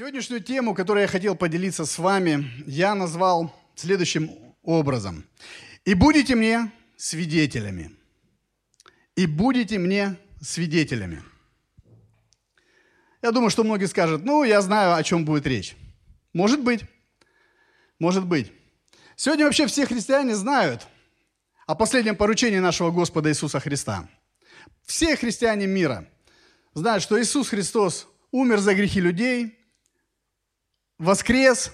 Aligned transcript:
Сегодняшнюю 0.00 0.42
тему, 0.42 0.74
которую 0.74 1.02
я 1.02 1.08
хотел 1.08 1.36
поделиться 1.36 1.84
с 1.84 1.98
вами, 1.98 2.50
я 2.66 2.94
назвал 2.94 3.54
следующим 3.74 4.30
образом. 4.62 5.26
«И 5.84 5.92
будете 5.92 6.34
мне 6.34 6.72
свидетелями». 6.96 7.90
«И 9.14 9.26
будете 9.26 9.78
мне 9.78 10.16
свидетелями». 10.40 11.22
Я 13.20 13.30
думаю, 13.30 13.50
что 13.50 13.62
многие 13.62 13.88
скажут, 13.88 14.24
ну, 14.24 14.42
я 14.42 14.62
знаю, 14.62 14.94
о 14.94 15.02
чем 15.02 15.26
будет 15.26 15.46
речь. 15.46 15.76
Может 16.32 16.62
быть. 16.62 16.80
Может 17.98 18.24
быть. 18.24 18.50
Сегодня 19.16 19.44
вообще 19.44 19.66
все 19.66 19.84
христиане 19.84 20.34
знают 20.34 20.86
о 21.66 21.74
последнем 21.74 22.16
поручении 22.16 22.58
нашего 22.58 22.90
Господа 22.90 23.28
Иисуса 23.28 23.60
Христа. 23.60 24.08
Все 24.86 25.14
христиане 25.14 25.66
мира 25.66 26.08
знают, 26.72 27.02
что 27.02 27.20
Иисус 27.20 27.50
Христос 27.50 28.08
умер 28.30 28.60
за 28.60 28.72
грехи 28.72 28.98
людей– 28.98 29.58
воскрес, 31.00 31.72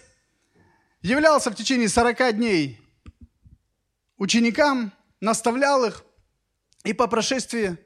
являлся 1.03 1.51
в 1.51 1.57
течение 1.57 1.89
40 1.89 2.37
дней 2.37 2.81
ученикам, 4.17 4.93
наставлял 5.21 5.85
их, 5.85 6.05
и 6.85 6.93
по 6.93 7.09
прошествии 7.09 7.77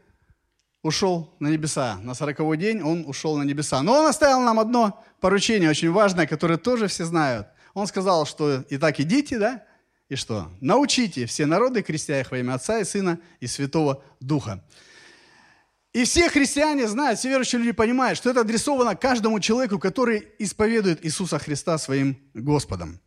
ушел 0.83 1.35
на 1.41 1.49
небеса. 1.49 1.99
На 2.03 2.15
сороковой 2.15 2.57
день 2.57 2.83
он 2.83 3.05
ушел 3.07 3.37
на 3.37 3.43
небеса. 3.43 3.83
Но 3.83 3.95
он 3.95 4.07
оставил 4.07 4.41
нам 4.41 4.61
одно 4.61 5.03
поручение 5.21 5.71
очень 5.71 5.91
важное, 5.91 6.27
которое 6.27 6.59
тоже 6.59 6.87
все 6.87 7.05
знают. 7.05 7.49
Он 7.73 7.87
сказал, 7.87 8.27
что 8.27 8.61
и 8.69 8.77
так 8.77 9.01
идите, 9.01 9.39
да, 9.39 9.65
и 10.09 10.17
что? 10.17 10.51
Научите 10.61 11.25
все 11.27 11.47
народы, 11.47 11.83
крестя 11.83 12.21
их 12.21 12.31
во 12.31 12.39
имя 12.39 12.55
Отца 12.55 12.79
и 12.79 12.85
Сына 12.85 13.19
и 13.41 13.47
Святого 13.47 14.03
Духа. 14.21 14.63
И 15.93 16.05
все 16.05 16.29
христиане 16.29 16.87
знают, 16.87 17.19
все 17.19 17.29
верующие 17.29 17.59
люди 17.59 17.73
понимают, 17.73 18.17
что 18.17 18.31
это 18.31 18.41
адресовано 18.41 18.95
каждому 18.95 19.41
человеку, 19.41 19.81
который 19.81 20.29
исповедует 20.39 21.05
Иисуса 21.05 21.39
Христа 21.41 21.79
своим 21.79 22.17
Господом. 22.33 23.01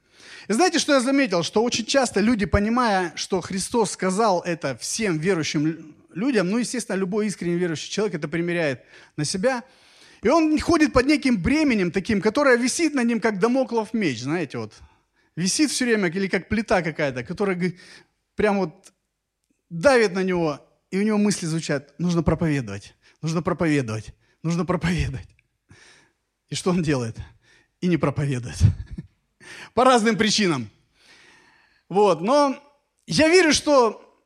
И 0.49 0.53
знаете, 0.53 0.79
что 0.79 0.93
я 0.93 0.99
заметил? 0.99 1.43
Что 1.43 1.63
очень 1.63 1.85
часто 1.85 2.19
люди, 2.19 2.45
понимая, 2.45 3.13
что 3.15 3.39
Христос 3.39 3.91
сказал 3.91 4.41
это 4.41 4.77
всем 4.77 5.17
верующим 5.17 5.95
людям, 6.13 6.49
ну, 6.49 6.57
естественно, 6.57 6.97
любой 6.97 7.27
искренне 7.27 7.55
верующий 7.55 7.89
человек 7.89 8.15
это 8.15 8.27
примеряет 8.27 8.83
на 9.15 9.23
себя, 9.23 9.63
и 10.21 10.27
он 10.27 10.57
ходит 10.59 10.91
под 10.91 11.05
неким 11.05 11.41
бременем 11.41 11.91
таким, 11.91 12.21
которое 12.21 12.57
висит 12.57 12.93
на 12.93 13.03
ним, 13.03 13.21
как 13.21 13.39
домоклов 13.39 13.93
меч, 13.93 14.21
знаете, 14.21 14.57
вот. 14.57 14.73
Висит 15.37 15.71
все 15.71 15.85
время, 15.85 16.09
или 16.09 16.27
как 16.27 16.49
плита 16.49 16.81
какая-то, 16.81 17.23
которая 17.23 17.73
прям 18.35 18.59
вот 18.59 18.93
давит 19.69 20.13
на 20.13 20.23
него, 20.23 20.59
и 20.93 20.99
у 20.99 21.01
него 21.01 21.17
мысли 21.17 21.47
звучат, 21.47 21.91
нужно 21.97 22.21
проповедовать, 22.21 22.93
нужно 23.23 23.41
проповедовать, 23.41 24.13
нужно 24.43 24.63
проповедовать. 24.63 25.27
И 26.49 26.55
что 26.55 26.69
он 26.69 26.83
делает? 26.83 27.17
И 27.81 27.87
не 27.87 27.97
проповедует. 27.97 28.57
По 29.73 29.85
разным 29.85 30.17
причинам. 30.17 30.69
Вот, 31.89 32.21
но 32.21 32.55
я 33.07 33.27
верю, 33.27 33.53
что 33.53 34.23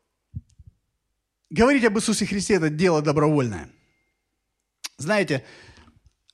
говорить 1.49 1.85
об 1.85 1.97
Иисусе 1.97 2.25
Христе– 2.25 2.55
это 2.55 2.69
дело 2.69 3.02
добровольное. 3.02 3.69
Знаете, 4.97 5.45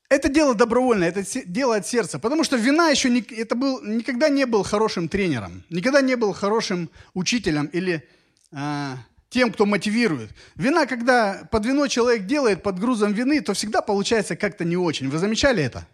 это 0.09 0.30
дело 0.30 0.56
добровольное, 0.56 1.09
это 1.09 1.23
дело 1.45 1.75
от 1.75 1.86
сердца. 1.86 2.18
Потому 2.18 2.44
что 2.44 2.58
вина 2.58 2.90
еще 2.90 3.12
не, 3.12 3.22
это 3.22 3.53
был, 3.53 3.84
никогда 3.84 4.30
не 4.30 4.47
был 4.47 4.64
хорошим 4.64 5.09
тренером, 5.09 5.64
никогда 5.70 6.02
не 6.02 6.16
был 6.16 6.34
хорошим 6.34 6.90
учителем 7.14 7.68
или 7.68 8.09
а, 8.52 8.97
тем, 9.34 9.52
кто 9.52 9.66
мотивирует. 9.66 10.30
Вина, 10.56 10.86
когда 10.86 11.48
под 11.52 11.66
вино 11.66 11.88
человек 11.88 12.28
делает 12.28 12.62
под 12.62 12.80
грузом 12.80 13.14
вины, 13.14 13.42
то 13.42 13.56
всегда 13.56 13.81
получается 13.81 14.36
как-то 14.36 14.64
не 14.64 14.78
очень. 14.78 15.09
Вы 15.09 15.17
замечали 15.17 15.64
это? 15.64 15.88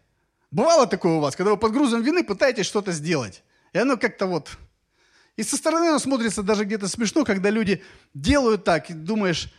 Бывало 0.52 0.88
такое 0.88 1.14
у 1.14 1.20
вас, 1.22 1.38
когда 1.38 1.52
вы 1.52 1.58
под 1.58 1.72
грузом 1.72 2.04
вины 2.04 2.24
пытаетесь 2.24 2.66
что-то 2.66 2.92
сделать. 2.92 3.44
И 3.72 3.78
оно 3.78 3.96
как-то 3.96 4.26
вот... 4.26 4.58
И 5.38 5.44
со 5.44 5.56
стороны 5.56 5.88
оно 5.88 6.00
смотрится 6.00 6.44
даже 6.44 6.66
где-то 6.66 6.90
смешно, 6.90 7.24
когда 7.24 7.50
люди 7.50 7.82
делают 8.14 8.66
так, 8.66 8.90
и 8.90 8.94
думаешь, 8.94 9.54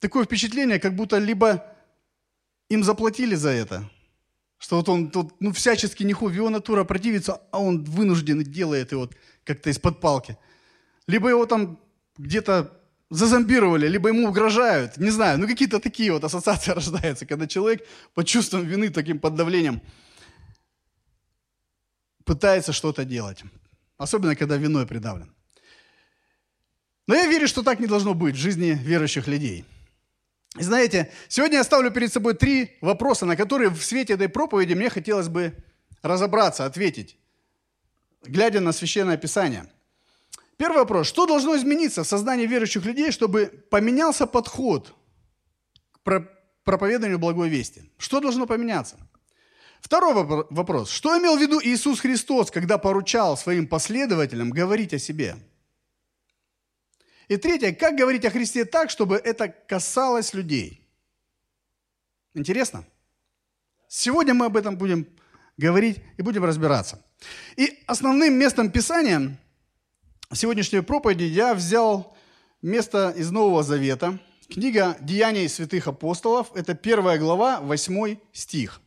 такое 0.00 0.24
впечатление, 0.24 0.80
как 0.80 0.94
будто 0.94 1.18
либо 1.18 1.66
им 2.70 2.82
заплатили 2.82 3.34
за 3.34 3.50
это, 3.50 3.86
что 4.56 4.76
вот 4.76 4.88
он 4.88 5.10
тут, 5.10 5.34
ну, 5.40 5.52
всячески 5.52 6.04
не 6.04 6.14
хуй, 6.14 6.34
его 6.34 6.48
натура 6.48 6.84
противится, 6.84 7.42
а 7.50 7.60
он 7.60 7.84
вынужден 7.84 8.42
делает 8.44 8.92
и 8.92 8.94
вот 8.94 9.12
как-то 9.44 9.68
из-под 9.68 10.00
палки. 10.00 10.38
Либо 11.06 11.28
его 11.28 11.44
там 11.44 11.78
где-то 12.16 12.72
зазомбировали, 13.10 13.88
либо 13.88 14.08
ему 14.08 14.28
угрожают, 14.28 14.96
не 14.96 15.10
знаю, 15.10 15.38
ну 15.38 15.46
какие-то 15.46 15.78
такие 15.78 16.12
вот 16.12 16.24
ассоциации 16.24 16.70
рождаются, 16.72 17.26
когда 17.26 17.46
человек 17.46 17.86
под 18.14 18.26
чувством 18.26 18.64
вины, 18.64 18.90
таким 18.90 19.18
под 19.18 19.34
давлением 19.34 19.80
пытается 22.24 22.72
что-то 22.72 23.04
делать. 23.04 23.42
Особенно, 23.98 24.34
когда 24.34 24.56
виной 24.56 24.86
придавлен. 24.86 25.32
Но 27.06 27.14
я 27.14 27.26
верю, 27.26 27.46
что 27.46 27.62
так 27.62 27.78
не 27.78 27.86
должно 27.86 28.14
быть 28.14 28.34
в 28.34 28.38
жизни 28.38 28.78
верующих 28.82 29.28
людей. 29.28 29.64
И 30.58 30.62
знаете, 30.62 31.12
сегодня 31.28 31.58
я 31.58 31.64
ставлю 31.64 31.90
перед 31.90 32.12
собой 32.12 32.34
три 32.34 32.76
вопроса, 32.80 33.26
на 33.26 33.36
которые 33.36 33.70
в 33.70 33.82
свете 33.82 34.14
этой 34.14 34.28
проповеди 34.28 34.74
мне 34.74 34.90
хотелось 34.90 35.28
бы 35.28 35.52
разобраться, 36.02 36.66
ответить, 36.66 37.16
глядя 38.24 38.60
на 38.60 38.72
Священное 38.72 39.16
Писание– 39.16 39.70
Первый 40.56 40.78
вопрос. 40.78 41.06
Что 41.06 41.26
должно 41.26 41.56
измениться 41.56 42.02
в 42.02 42.06
сознании 42.06 42.46
верующих 42.46 42.84
людей, 42.84 43.10
чтобы 43.10 43.46
поменялся 43.70 44.26
подход 44.26 44.94
к 45.92 46.28
проповеданию 46.64 47.18
благой 47.18 47.50
вести? 47.50 47.90
Что 47.98 48.20
должно 48.20 48.46
поменяться? 48.46 48.96
Второй 49.80 50.14
вопрос. 50.14 50.90
Что 50.90 51.18
имел 51.18 51.36
в 51.36 51.40
виду 51.40 51.60
Иисус 51.62 52.00
Христос, 52.00 52.50
когда 52.50 52.78
поручал 52.78 53.36
своим 53.36 53.66
последователям 53.66 54.50
говорить 54.50 54.94
о 54.94 54.98
себе? 54.98 55.36
И 57.28 57.36
третье. 57.36 57.72
Как 57.72 57.94
говорить 57.94 58.24
о 58.24 58.30
Христе 58.30 58.64
так, 58.64 58.88
чтобы 58.88 59.16
это 59.16 59.48
касалось 59.48 60.32
людей? 60.32 60.88
Интересно? 62.34 62.84
Сегодня 63.88 64.32
мы 64.32 64.46
об 64.46 64.56
этом 64.56 64.78
будем 64.78 65.06
говорить 65.58 65.98
и 66.16 66.22
будем 66.22 66.44
разбираться. 66.44 67.04
И 67.56 67.82
основным 67.86 68.34
местом 68.34 68.70
Писания– 68.70 69.38
сегодняшней 70.34 70.80
проповеди 70.80 71.24
я 71.24 71.54
взял 71.54 72.16
место 72.62 73.14
из 73.16 73.30
Нового 73.30 73.62
Завета. 73.62 74.18
Книга 74.48 74.96
«Деяний 75.00 75.48
святых 75.48 75.86
апостолов»– 75.86 76.50
это 76.54 76.74
первая 76.74 77.18
глава, 77.18 77.60
восьмой 77.60 78.20
стих. 78.32 78.80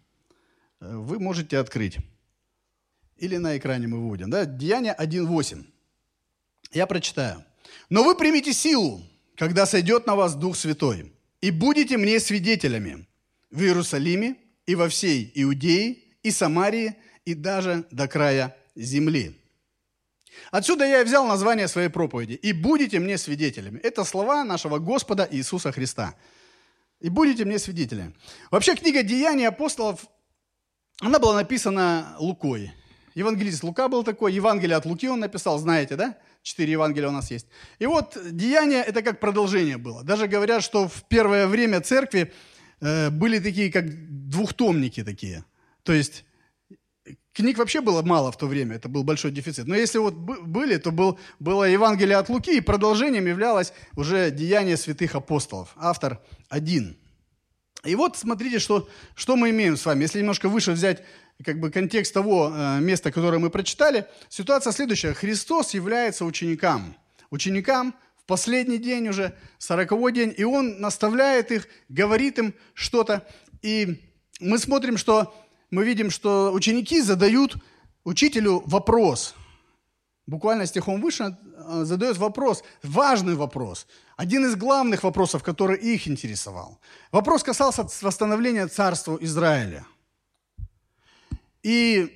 Вы 0.80 1.20
можете 1.20 1.58
открыть. 1.58 1.98
Или 3.18 3.38
на 3.38 3.58
экране 3.58 3.88
мы 3.88 4.00
выводим. 4.00 4.30
Да? 4.30 4.46
Деяния 4.46 4.96
1.8. 4.98 5.66
Я 6.72 6.88
прочитаю. 6.88 7.44
«Но 7.90 8.04
вы 8.04 8.16
примите 8.16 8.54
силу, 8.54 9.02
когда 9.36 9.66
сойдет 9.66 10.06
на 10.06 10.16
вас 10.16 10.36
Дух 10.36 10.56
Святой, 10.56 11.12
и 11.42 11.52
будете 11.52 11.98
мне 11.98 12.20
свидетелями 12.20 13.08
в 13.50 13.62
Иерусалиме 13.62 14.36
и 14.66 14.76
во 14.76 14.90
всей 14.90 15.32
Иудее 15.36 15.98
и 16.22 16.32
Самарии 16.32 16.96
и 17.26 17.34
даже 17.34 17.86
до 17.92 18.08
края 18.08 18.56
земли». 18.76 19.39
Отсюда 20.52 20.86
я 20.86 21.02
и 21.02 21.04
взял 21.04 21.26
название 21.28 21.68
своей 21.68 21.90
проповеди. 21.90 22.34
«И 22.34 22.54
будете 22.54 23.00
мне 23.00 23.18
свидетелями». 23.18 23.80
Это 23.80 24.04
слова 24.04 24.44
нашего 24.44 24.80
Господа 24.80 25.28
Иисуса 25.32 25.72
Христа. 25.72 26.16
«И 27.00 27.10
будете 27.10 27.46
мне 27.46 27.60
свидетелями». 27.60 28.14
Вообще 28.52 28.76
книга 28.76 29.04
«Деяний 29.04 29.48
апостолов», 29.48 30.06
она 31.02 31.20
была 31.20 31.36
написана 31.36 32.16
Лукой. 32.20 32.74
Евангелист 33.16 33.64
Лука 33.64 33.88
был 33.88 34.04
такой, 34.04 34.34
Евангелие 34.34 34.78
от 34.78 34.86
Луки 34.86 35.08
он 35.08 35.20
написал, 35.20 35.58
знаете, 35.60 35.96
да? 35.96 36.18
Четыре 36.42 36.74
Евангелия 36.74 37.10
у 37.10 37.12
нас 37.12 37.32
есть. 37.32 37.48
И 37.80 37.86
вот 37.86 38.18
Деяния– 38.32 38.82
это 38.88 39.02
как 39.02 39.20
продолжение 39.20 39.78
было. 39.78 40.04
Даже 40.04 40.28
говорят, 40.28 40.64
что 40.64 40.88
в 40.88 41.04
первое 41.10 41.48
время 41.48 41.82
церкви 41.82 42.34
э, 42.82 43.10
были 43.10 43.40
такие, 43.40 43.72
как 43.72 43.86
двухтомники 44.30 45.04
такие. 45.04 45.44
То 45.84 45.94
есть 45.94 46.24
Книг 47.40 47.58
вообще 47.58 47.80
было 47.80 48.02
мало 48.02 48.34
в 48.34 48.38
то 48.38 48.48
время, 48.48 48.76
это 48.76 48.90
был 48.90 49.06
большой 49.06 49.32
дефицит. 49.32 49.66
Но 49.66 49.74
если 49.74 49.98
вот 49.98 50.14
были, 50.14 50.76
то 50.76 50.92
был, 50.92 51.18
было 51.40 51.64
Евангелие 51.64 52.18
от 52.18 52.28
Луки, 52.28 52.58
и 52.58 52.60
продолжением 52.60 53.28
являлось 53.28 53.72
уже 53.96 54.30
Деяние 54.30 54.76
святых 54.76 55.16
апостолов. 55.16 55.70
Автор 55.78 56.22
один. 56.50 56.98
И 57.86 57.96
вот 57.96 58.18
смотрите, 58.18 58.60
что, 58.60 58.90
что 59.16 59.38
мы 59.38 59.52
имеем 59.52 59.78
с 59.78 59.86
вами. 59.86 60.02
Если 60.02 60.20
немножко 60.20 60.50
выше 60.50 60.74
взять 60.74 61.02
как 61.42 61.62
бы 61.62 61.72
контекст 61.72 62.14
того 62.14 62.52
э, 62.54 62.82
места, 62.82 63.10
которое 63.10 63.40
мы 63.40 63.50
прочитали, 63.50 64.06
ситуация 64.28 64.74
следующая. 64.74 65.14
Христос 65.14 65.74
является 65.74 66.26
ученикам. 66.26 66.98
Ученикам 67.30 67.96
в 68.18 68.26
последний 68.26 68.80
день 68.80 69.08
уже, 69.08 69.34
сороковой 69.60 70.12
день, 70.12 70.34
и 70.36 70.44
Он 70.44 70.82
наставляет 70.82 71.54
их, 71.54 71.70
говорит 71.88 72.38
им 72.38 72.54
что-то. 72.74 73.26
И 73.62 74.12
мы 74.42 74.58
смотрим, 74.60 74.98
что 74.98 75.34
мы 75.72 75.86
видим, 75.86 76.10
что 76.10 76.52
ученики 76.52 77.02
задают 77.02 77.58
учителю 78.04 78.64
вопрос. 78.66 79.36
Буквально 80.26 80.66
стихом 80.66 81.02
выше 81.02 81.38
э, 81.58 81.82
задает 81.86 82.18
вопрос, 82.18 82.64
важный 82.84 83.36
вопрос, 83.36 83.88
один 84.16 84.46
из 84.46 84.56
главных 84.56 85.04
вопросов, 85.04 85.44
который 85.44 85.78
их 85.78 86.08
интересовал. 86.08 86.80
Вопрос 87.12 87.44
касался 87.44 87.88
восстановления 88.02 88.68
царства 88.68 89.18
Израиля. 89.22 89.86
И 91.64 92.16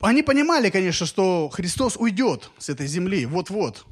они 0.00 0.22
понимали, 0.22 0.70
конечно, 0.70 1.06
что 1.06 1.48
Христос 1.48 1.96
уйдет 1.96 2.50
с 2.58 2.68
этой 2.68 2.86
земли 2.86 3.24
вот-вот. 3.26 3.86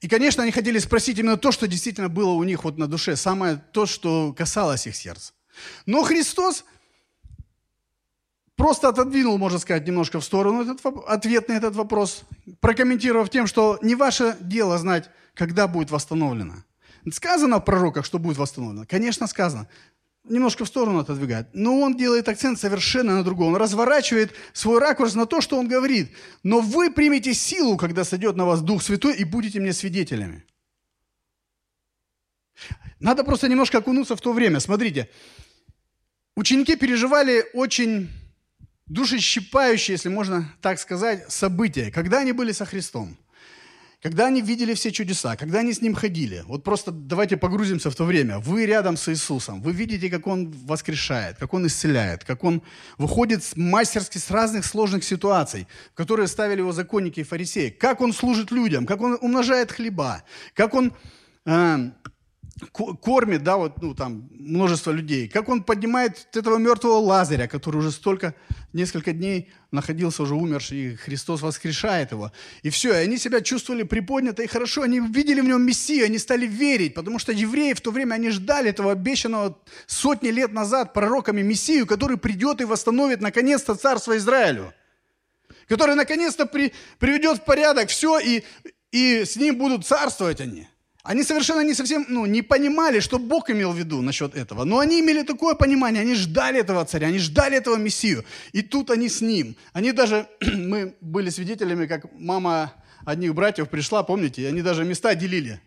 И, 0.00 0.08
конечно, 0.08 0.42
они 0.42 0.52
хотели 0.52 0.78
спросить 0.78 1.18
именно 1.18 1.36
то, 1.36 1.52
что 1.52 1.66
действительно 1.68 2.08
было 2.08 2.30
у 2.30 2.42
них 2.44 2.64
вот 2.64 2.78
на 2.78 2.86
душе, 2.86 3.16
самое 3.16 3.62
то, 3.72 3.84
что 3.84 4.32
касалось 4.32 4.86
их 4.86 4.96
сердца. 4.96 5.32
Но 5.86 6.02
Христос 6.02 6.64
просто 8.60 8.90
отодвинул, 8.90 9.38
можно 9.38 9.58
сказать, 9.58 9.86
немножко 9.86 10.20
в 10.20 10.24
сторону 10.24 10.62
этот 10.62 10.84
ответ 11.08 11.48
на 11.48 11.54
этот 11.54 11.74
вопрос, 11.74 12.24
прокомментировав 12.60 13.30
тем, 13.30 13.46
что 13.46 13.78
не 13.80 13.94
ваше 13.94 14.36
дело 14.40 14.76
знать, 14.76 15.08
когда 15.32 15.66
будет 15.66 15.90
восстановлено. 15.90 16.56
Сказано 17.10 17.60
в 17.60 17.64
пророках, 17.64 18.04
что 18.04 18.18
будет 18.18 18.36
восстановлено? 18.36 18.84
Конечно, 18.86 19.26
сказано. 19.26 19.66
Немножко 20.24 20.66
в 20.66 20.68
сторону 20.68 20.98
отодвигает. 20.98 21.48
Но 21.54 21.80
он 21.80 21.96
делает 21.96 22.28
акцент 22.28 22.60
совершенно 22.60 23.14
на 23.14 23.24
другом. 23.24 23.54
Он 23.54 23.56
разворачивает 23.56 24.34
свой 24.52 24.78
ракурс 24.78 25.14
на 25.14 25.24
то, 25.24 25.40
что 25.40 25.58
он 25.58 25.66
говорит. 25.66 26.10
Но 26.42 26.60
вы 26.60 26.90
примете 26.90 27.32
силу, 27.32 27.78
когда 27.78 28.04
сойдет 28.04 28.36
на 28.36 28.44
вас 28.44 28.60
Дух 28.60 28.82
Святой, 28.82 29.16
и 29.16 29.24
будете 29.24 29.58
мне 29.58 29.72
свидетелями. 29.72 30.44
Надо 32.98 33.24
просто 33.24 33.48
немножко 33.48 33.78
окунуться 33.78 34.16
в 34.16 34.20
то 34.20 34.34
время. 34.34 34.60
Смотрите, 34.60 35.08
ученики 36.36 36.76
переживали 36.76 37.46
очень 37.54 38.10
душещипающие, 38.90 39.94
если 39.94 40.08
можно 40.08 40.52
так 40.60 40.78
сказать, 40.80 41.30
события, 41.30 41.90
когда 41.90 42.18
они 42.18 42.32
были 42.32 42.52
со 42.52 42.64
Христом. 42.64 43.16
Когда 44.02 44.26
они 44.26 44.40
видели 44.40 44.72
все 44.72 44.90
чудеса, 44.92 45.36
когда 45.36 45.58
они 45.58 45.74
с 45.74 45.82
Ним 45.82 45.94
ходили, 45.94 46.42
вот 46.46 46.64
просто 46.64 46.90
давайте 46.90 47.36
погрузимся 47.36 47.90
в 47.90 47.94
то 47.94 48.04
время. 48.04 48.38
Вы 48.38 48.64
рядом 48.64 48.96
с 48.96 49.08
Иисусом, 49.10 49.60
вы 49.60 49.72
видите, 49.72 50.08
как 50.08 50.26
Он 50.26 50.50
воскрешает, 50.50 51.36
как 51.36 51.52
Он 51.52 51.66
исцеляет, 51.66 52.24
как 52.24 52.42
Он 52.42 52.62
выходит 52.96 53.42
мастерски 53.56 54.16
с 54.16 54.30
разных 54.30 54.64
сложных 54.64 55.04
ситуаций, 55.04 55.68
которые 55.94 56.28
ставили 56.28 56.60
Его 56.60 56.72
законники 56.72 57.20
и 57.20 57.24
фарисеи, 57.24 57.68
как 57.68 58.00
Он 58.00 58.14
служит 58.14 58.50
людям, 58.50 58.86
как 58.86 59.02
Он 59.02 59.18
умножает 59.20 59.70
хлеба, 59.70 60.24
как 60.54 60.72
Он 60.72 60.94
э, 61.44 61.90
кормит, 62.72 63.42
да, 63.42 63.56
вот, 63.56 63.80
ну, 63.82 63.94
там, 63.94 64.28
множество 64.32 64.90
людей, 64.90 65.28
как 65.28 65.48
он 65.48 65.62
поднимает 65.62 66.28
этого 66.34 66.58
мертвого 66.58 66.98
Лазаря, 66.98 67.48
который 67.48 67.78
уже 67.78 67.90
столько, 67.90 68.34
несколько 68.72 69.12
дней 69.12 69.50
находился 69.70 70.22
уже 70.22 70.34
умерший, 70.34 70.78
и 70.78 70.96
Христос 70.96 71.42
воскрешает 71.42 72.12
его. 72.12 72.32
И 72.62 72.70
все, 72.70 72.92
и 72.92 73.04
они 73.04 73.18
себя 73.18 73.40
чувствовали 73.40 73.82
приподнято 73.82 74.42
и 74.42 74.46
хорошо, 74.46 74.82
они 74.82 75.00
видели 75.00 75.40
в 75.40 75.44
нем 75.44 75.62
Мессию, 75.62 76.06
они 76.06 76.18
стали 76.18 76.46
верить, 76.46 76.94
потому 76.94 77.18
что 77.18 77.32
евреи 77.32 77.72
в 77.72 77.80
то 77.80 77.90
время, 77.90 78.14
они 78.14 78.30
ждали 78.30 78.70
этого 78.70 78.92
обещанного 78.92 79.58
сотни 79.86 80.28
лет 80.28 80.52
назад 80.52 80.92
пророками 80.92 81.42
Мессию, 81.42 81.86
который 81.86 82.18
придет 82.18 82.60
и 82.60 82.64
восстановит 82.64 83.20
наконец-то 83.20 83.74
царство 83.74 84.16
Израилю, 84.16 84.72
который 85.66 85.94
наконец-то 85.94 86.46
при, 86.46 86.72
приведет 86.98 87.38
в 87.38 87.44
порядок 87.44 87.88
все, 87.88 88.18
и, 88.18 88.42
и 88.92 89.24
с 89.24 89.36
ним 89.36 89.56
будут 89.56 89.86
царствовать 89.86 90.40
они. 90.40 90.66
Они 91.02 91.22
совершенно 91.22 91.62
не 91.62 91.72
совсем, 91.72 92.04
ну, 92.08 92.26
не 92.26 92.42
понимали, 92.42 93.00
что 93.00 93.18
Бог 93.18 93.48
имел 93.48 93.72
в 93.72 93.78
виду 93.78 94.02
насчет 94.02 94.34
этого. 94.34 94.64
Но 94.64 94.78
они 94.80 95.00
имели 95.00 95.22
такое 95.22 95.54
понимание, 95.54 96.02
они 96.02 96.14
ждали 96.14 96.60
этого 96.60 96.84
царя, 96.84 97.06
они 97.08 97.18
ждали 97.18 97.56
этого 97.56 97.76
Мессию. 97.76 98.24
И 98.52 98.60
тут 98.60 98.90
они 98.90 99.08
с 99.08 99.22
ним. 99.22 99.56
Они 99.72 99.92
даже, 99.92 100.28
мы 100.40 100.94
были 101.00 101.30
свидетелями, 101.30 101.86
как 101.86 102.12
мама 102.12 102.74
одних 103.06 103.34
братьев 103.34 103.70
пришла, 103.70 104.02
помните, 104.02 104.42
и 104.42 104.44
они 104.44 104.60
даже 104.60 104.84
места 104.84 105.14
делили. 105.14 105.62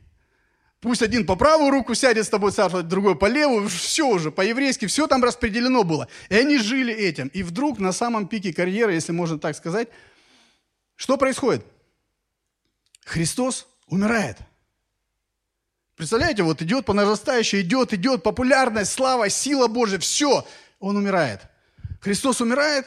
Пусть 0.81 1.01
один 1.01 1.25
по 1.25 1.35
правую 1.35 1.71
руку 1.71 1.95
сядет 1.95 2.25
с 2.25 2.29
тобой 2.29 2.51
царствовать, 2.51 2.87
другой 2.87 3.17
по 3.17 3.25
левую, 3.25 3.69
все 3.69 4.07
уже, 4.07 4.31
по-еврейски, 4.31 4.85
все 4.85 5.07
там 5.07 5.23
распределено 5.23 5.83
было. 5.83 6.09
И 6.29 6.35
они 6.35 6.59
жили 6.59 6.93
этим. 6.93 7.29
И 7.29 7.41
вдруг 7.41 7.79
на 7.79 7.91
самом 7.91 8.27
пике 8.27 8.53
карьеры, 8.53 8.93
если 8.93 9.13
можно 9.13 9.39
так 9.39 9.55
сказать, 9.55 9.87
что 10.95 11.17
происходит? 11.17 11.65
Христос 13.03 13.67
умирает– 13.87 14.37
Представляете, 16.03 16.43
вот 16.43 16.61
идет 16.61 16.83
по 16.83 16.91
нарастающей, 16.91 17.61
идет, 17.61 17.93
идет, 17.93 18.23
популярность, 18.23 18.91
слава, 18.91 19.29
сила 19.29 19.67
Божья, 19.67 19.99
все, 19.99 20.45
он 20.81 20.97
умирает. 20.97 21.39
Христос 22.01 22.41
умирает, 22.41 22.85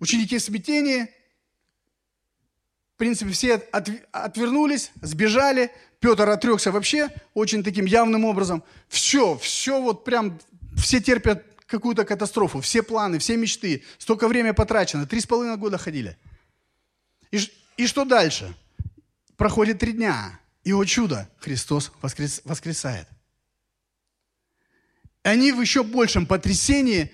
ученики 0.00 0.36
в 0.36 0.42
смятении, 0.42 1.04
в 1.04 2.98
принципе, 2.98 3.30
все 3.30 3.54
от, 3.54 3.88
отвернулись, 4.12 4.90
сбежали, 5.00 5.70
Петр 5.98 6.28
отрекся 6.28 6.70
вообще 6.70 7.08
очень 7.32 7.64
таким 7.64 7.86
явным 7.86 8.26
образом. 8.26 8.62
Все, 8.90 9.38
все 9.38 9.80
вот 9.80 10.04
прям, 10.04 10.38
все 10.76 11.00
терпят 11.00 11.46
какую-то 11.64 12.04
катастрофу, 12.04 12.60
все 12.60 12.82
планы, 12.82 13.18
все 13.18 13.38
мечты, 13.38 13.82
столько 13.96 14.28
времени 14.28 14.52
потрачено, 14.52 15.06
три 15.06 15.20
с 15.22 15.26
половиной 15.26 15.56
года 15.56 15.78
ходили. 15.78 16.18
И, 17.30 17.40
и 17.78 17.86
что 17.86 18.04
дальше? 18.04 18.54
Проходит 19.38 19.78
три 19.78 19.92
дня. 19.92 20.38
И, 20.68 20.72
о 20.74 20.84
чудо, 20.84 21.26
Христос 21.40 21.92
воскрес, 22.02 22.42
воскресает. 22.44 23.08
И 25.24 25.28
они 25.30 25.50
в 25.50 25.62
еще 25.62 25.82
большем 25.82 26.26
потрясении, 26.26 27.10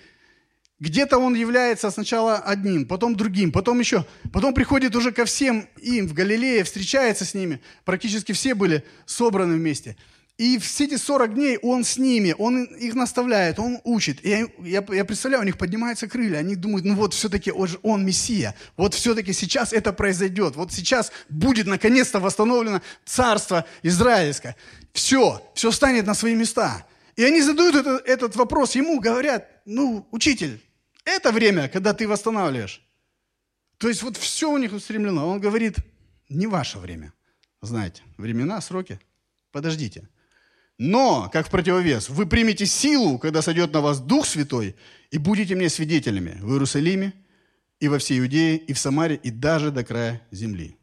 где-то 0.80 1.18
он 1.18 1.36
является 1.36 1.88
сначала 1.92 2.38
одним, 2.38 2.84
потом 2.84 3.14
другим, 3.14 3.52
потом 3.52 3.78
еще, 3.78 4.06
потом 4.32 4.54
приходит 4.54 4.96
уже 4.96 5.12
ко 5.12 5.24
всем 5.24 5.68
им 5.80 6.08
в 6.08 6.14
Галилее, 6.14 6.64
встречается 6.64 7.24
с 7.24 7.32
ними. 7.32 7.60
Практически 7.84 8.32
все 8.32 8.56
были 8.56 8.84
собраны 9.06 9.54
вместе– 9.54 9.96
и 10.36 10.58
все 10.58 10.86
эти 10.86 10.96
40 10.96 11.34
дней 11.34 11.58
он 11.62 11.84
с 11.84 11.96
ними, 11.96 12.34
он 12.36 12.64
их 12.64 12.94
наставляет, 12.94 13.60
он 13.60 13.78
учит. 13.84 14.24
И 14.24 14.30
я, 14.30 14.84
я, 14.88 15.04
представляю, 15.04 15.42
у 15.42 15.46
них 15.46 15.56
поднимаются 15.56 16.08
крылья, 16.08 16.38
они 16.38 16.56
думают, 16.56 16.84
ну 16.84 16.96
вот 16.96 17.14
все-таки 17.14 17.52
он, 17.52 17.68
он 17.82 18.04
Мессия, 18.04 18.56
вот 18.76 18.94
все-таки 18.94 19.32
сейчас 19.32 19.72
это 19.72 19.92
произойдет, 19.92 20.56
вот 20.56 20.72
сейчас 20.72 21.12
будет 21.28 21.66
наконец-то 21.66 22.18
восстановлено 22.18 22.82
царство 23.04 23.64
израильское. 23.84 24.56
Все, 24.92 25.40
все 25.54 25.70
станет 25.70 26.06
на 26.06 26.14
свои 26.14 26.34
места. 26.34 26.84
И 27.14 27.22
они 27.22 27.40
задают 27.40 27.76
это, 27.76 28.02
этот 28.04 28.34
вопрос 28.34 28.74
ему, 28.74 28.98
говорят, 28.98 29.48
ну, 29.64 30.04
учитель, 30.10 30.60
это 31.04 31.30
время, 31.30 31.68
когда 31.68 31.94
ты 31.94 32.08
восстанавливаешь. 32.08 32.82
То 33.78 33.88
есть 33.88 34.02
вот 34.02 34.16
все 34.16 34.50
у 34.50 34.58
них 34.58 34.72
устремлено. 34.72 35.28
Он 35.28 35.38
говорит, 35.38 35.76
не 36.28 36.48
ваше 36.48 36.78
время. 36.78 37.12
Знаете, 37.60 38.02
времена, 38.16 38.60
сроки. 38.60 38.98
Подождите. 39.52 40.08
Но, 40.86 41.30
как 41.32 41.46
в 41.46 41.50
противовес, 41.50 42.10
вы 42.10 42.26
примете 42.26 42.66
силу, 42.66 43.18
когда 43.18 43.40
сойдет 43.40 43.72
на 43.72 43.80
вас 43.80 44.00
Дух 44.00 44.26
Святой, 44.26 44.76
и 45.10 45.16
будете 45.16 45.54
мне 45.54 45.70
свидетелями 45.70 46.38
в 46.42 46.52
Иерусалиме, 46.52 47.14
и 47.80 47.88
во 47.88 47.98
всей 47.98 48.20
Иудее, 48.20 48.58
и 48.58 48.74
в 48.74 48.78
Самаре, 48.78 49.16
и 49.16 49.30
даже 49.30 49.70
до 49.70 49.82
края 49.82 50.20
земли. 50.30 50.76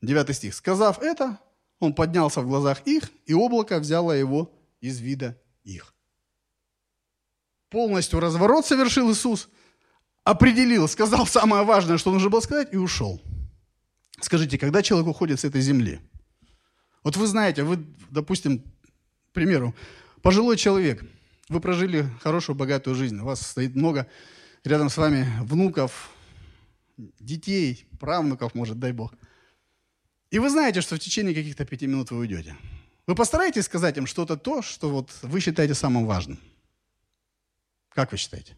Девятый 0.00 0.36
стих. 0.36 0.54
Сказав 0.54 1.02
это, 1.02 1.40
он 1.80 1.94
поднялся 1.94 2.42
в 2.42 2.46
глазах 2.46 2.82
их, 2.84 3.10
и 3.26 3.34
облако 3.34 3.80
взяло 3.80 4.12
его 4.12 4.56
из 4.80 5.00
вида 5.00 5.36
их. 5.64 5.92
Полностью 7.70 8.20
разворот 8.20 8.64
совершил 8.64 9.10
Иисус, 9.10 9.48
определил, 10.22 10.86
сказал 10.86 11.26
самое 11.26 11.64
важное, 11.64 11.98
что 11.98 12.12
нужно 12.12 12.30
было 12.30 12.40
сказать, 12.40 12.68
и 12.72 12.76
ушел. 12.76 13.20
Скажите, 14.20 14.58
когда 14.58 14.80
человек 14.80 15.08
уходит 15.08 15.40
с 15.40 15.44
этой 15.44 15.60
земли? 15.60 15.98
Вот 17.02 17.16
вы 17.16 17.26
знаете, 17.26 17.64
вы, 17.64 17.84
допустим, 18.10 18.62
примеру, 19.34 19.74
пожилой 20.22 20.56
человек, 20.56 21.04
вы 21.48 21.60
прожили 21.60 22.08
хорошую, 22.22 22.56
богатую 22.56 22.96
жизнь, 22.96 23.18
у 23.18 23.24
вас 23.24 23.46
стоит 23.46 23.74
много 23.74 24.06
рядом 24.64 24.88
с 24.88 24.96
вами 24.96 25.28
внуков, 25.42 26.10
детей, 26.96 27.86
правнуков, 28.00 28.54
может, 28.54 28.78
дай 28.78 28.92
Бог. 28.92 29.12
И 30.30 30.38
вы 30.38 30.48
знаете, 30.48 30.80
что 30.80 30.96
в 30.96 30.98
течение 30.98 31.34
каких-то 31.34 31.64
пяти 31.64 31.86
минут 31.86 32.10
вы 32.10 32.18
уйдете. 32.18 32.56
Вы 33.06 33.14
постараетесь 33.14 33.64
сказать 33.64 33.96
им 33.98 34.06
что-то 34.06 34.36
то, 34.36 34.62
что 34.62 34.88
вот 34.88 35.10
вы 35.22 35.40
считаете 35.40 35.74
самым 35.74 36.06
важным. 36.06 36.38
Как 37.90 38.12
вы 38.12 38.18
считаете? 38.18 38.56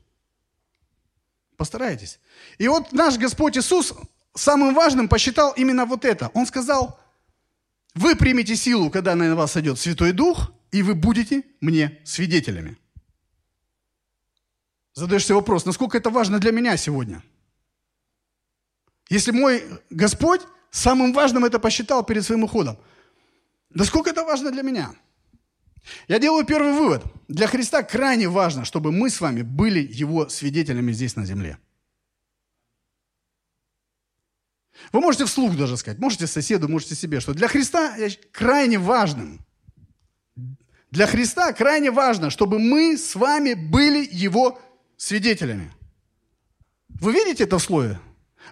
Постарайтесь. 1.57 2.21
И 2.59 2.69
вот 2.69 2.93
наш 2.93 3.19
Господь 3.19 3.57
Иисус 3.57 3.95
самым 4.35 4.75
важным 4.75 5.09
посчитал 5.09 5.53
именно 5.53 5.87
вот 5.87 6.05
это. 6.05 6.31
Он 6.35 6.47
сказал, 6.47 7.01
вы 7.95 8.15
примете 8.15 8.57
силу, 8.57 8.91
когда 8.91 9.15
на 9.15 9.35
вас 9.35 9.53
сойдет 9.53 9.79
Святой 9.79 10.13
Дух, 10.13 10.53
и 10.77 10.83
вы 10.83 10.95
будете 10.95 11.43
мне 11.63 11.99
свидетелями. 12.05 12.77
Задаешься 14.93 15.35
вопрос, 15.35 15.65
насколько 15.65 15.97
это 15.97 16.11
важно 16.11 16.39
для 16.39 16.53
меня 16.53 16.77
сегодня? 16.77 17.23
Если 19.09 19.31
мой 19.31 19.65
Господь 19.89 20.43
самым 20.71 21.15
важным 21.15 21.47
это 21.47 21.59
посчитал 21.59 22.05
перед 22.05 22.25
своим 22.25 22.45
уходом, 22.45 22.77
насколько 23.71 24.11
это 24.11 24.23
важно 24.23 24.51
для 24.51 24.63
меня? 24.63 24.95
Я 26.09 26.19
делаю 26.19 26.45
первый 26.45 26.75
вывод. 26.75 27.05
Для 27.27 27.47
Христа 27.47 27.83
крайне 27.83 28.29
важно, 28.29 28.67
чтобы 28.67 28.93
мы 28.93 29.09
с 29.09 29.19
вами 29.23 29.41
были 29.41 29.81
Его 29.81 30.29
свидетелями 30.29 30.93
здесь 30.93 31.17
на 31.17 31.25
земле. 31.25 31.59
Вы 34.93 35.01
можете 35.01 35.25
вслух 35.25 35.57
даже 35.57 35.79
сказать, 35.79 35.99
можете 35.99 36.27
соседу, 36.27 36.69
можете 36.69 36.95
себе, 36.95 37.21
что 37.21 37.33
для 37.33 37.49
Христа 37.49 37.97
крайне 38.31 38.79
важным 38.79 39.46
для 40.97 41.07
Христа 41.07 41.53
крайне 41.53 41.91
важно, 41.91 42.31
чтобы 42.31 42.59
мы 42.59 42.97
с 42.97 43.15
вами 43.15 43.53
были 43.53 44.09
Его 44.11 44.59
свидетелями. 44.97 45.71
Вы 46.89 47.13
видите 47.13 47.45
это 47.45 47.59
в 47.59 47.63
слове? 47.63 48.01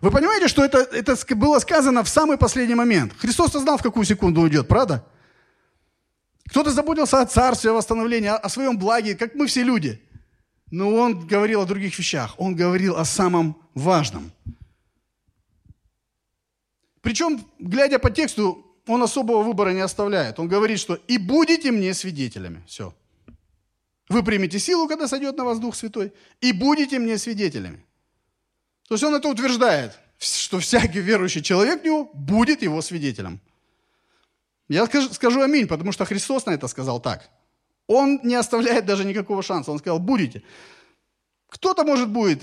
Вы 0.03 0.11
понимаете, 0.11 0.49
что 0.49 0.63
это, 0.63 0.81
это 0.81 1.17
было 1.37 1.59
сказано 1.59 2.05
в 2.05 2.09
самый 2.09 2.37
последний 2.37 2.75
момент? 2.75 3.15
Христос-то 3.17 3.61
знал, 3.61 3.79
в 3.79 3.83
какую 3.83 4.05
секунду 4.05 4.43
уйдет, 4.43 4.69
правда? 4.69 5.07
Кто-то 6.51 6.71
заботился 6.71 7.23
о 7.23 7.27
царстве, 7.27 7.71
о 7.71 7.75
восстановлении, 7.75 8.29
о, 8.29 8.37
о 8.37 8.51
своем 8.51 8.79
благе, 8.79 9.15
как 9.15 9.35
мы 9.35 9.47
все 9.47 9.63
люди. 9.63 10.03
Но 10.71 10.95
он 10.95 11.27
говорил 11.27 11.63
о 11.63 11.65
других 11.65 11.99
вещах. 11.99 12.35
Он 12.37 12.55
говорил 12.55 12.99
о 12.99 13.07
самом 13.07 13.57
важном. 13.73 14.33
Причем, 17.01 17.43
глядя 17.59 17.99
по 17.99 18.11
тексту, 18.11 18.74
он 18.87 19.03
особого 19.03 19.43
выбора 19.43 19.71
не 19.71 19.81
оставляет. 19.81 20.39
Он 20.39 20.49
говорит, 20.49 20.79
что 20.79 20.95
«и 20.95 21.19
будете 21.19 21.71
мне 21.73 21.95
свидетелями». 21.95 22.63
Все. 22.67 22.95
Вы 24.09 24.23
примете 24.23 24.59
силу, 24.59 24.87
когда 24.87 25.09
сойдет 25.09 25.37
на 25.37 25.45
вас 25.45 25.59
Дух 25.59 25.75
Святой, 25.75 26.13
и 26.41 26.53
будете 26.53 26.99
мне 26.99 27.17
свидетелями. 27.19 27.85
То 28.89 28.95
есть 28.95 29.05
он 29.05 29.15
это 29.15 29.29
утверждает, 29.29 29.99
что 30.19 30.59
всякий 30.59 31.01
верующий 31.01 31.43
человек 31.43 31.81
в 31.81 31.85
него 31.85 32.11
будет 32.13 32.63
его 32.63 32.83
свидетелем. 32.83 33.41
Я 34.69 34.87
скажу, 34.87 35.13
скажу 35.13 35.41
аминь, 35.41 35.67
потому 35.67 35.93
что 35.93 36.05
Христос 36.05 36.47
на 36.47 36.51
это 36.51 36.69
сказал 36.69 37.01
так. 37.01 37.31
Он 37.87 38.21
не 38.23 38.35
оставляет 38.35 38.87
даже 38.87 39.05
никакого 39.05 39.43
шанса. 39.43 39.71
Он 39.71 39.79
сказал, 39.79 39.99
будете. 39.99 40.43
Кто-то, 41.49 41.85
может, 41.85 42.11
будет 42.11 42.43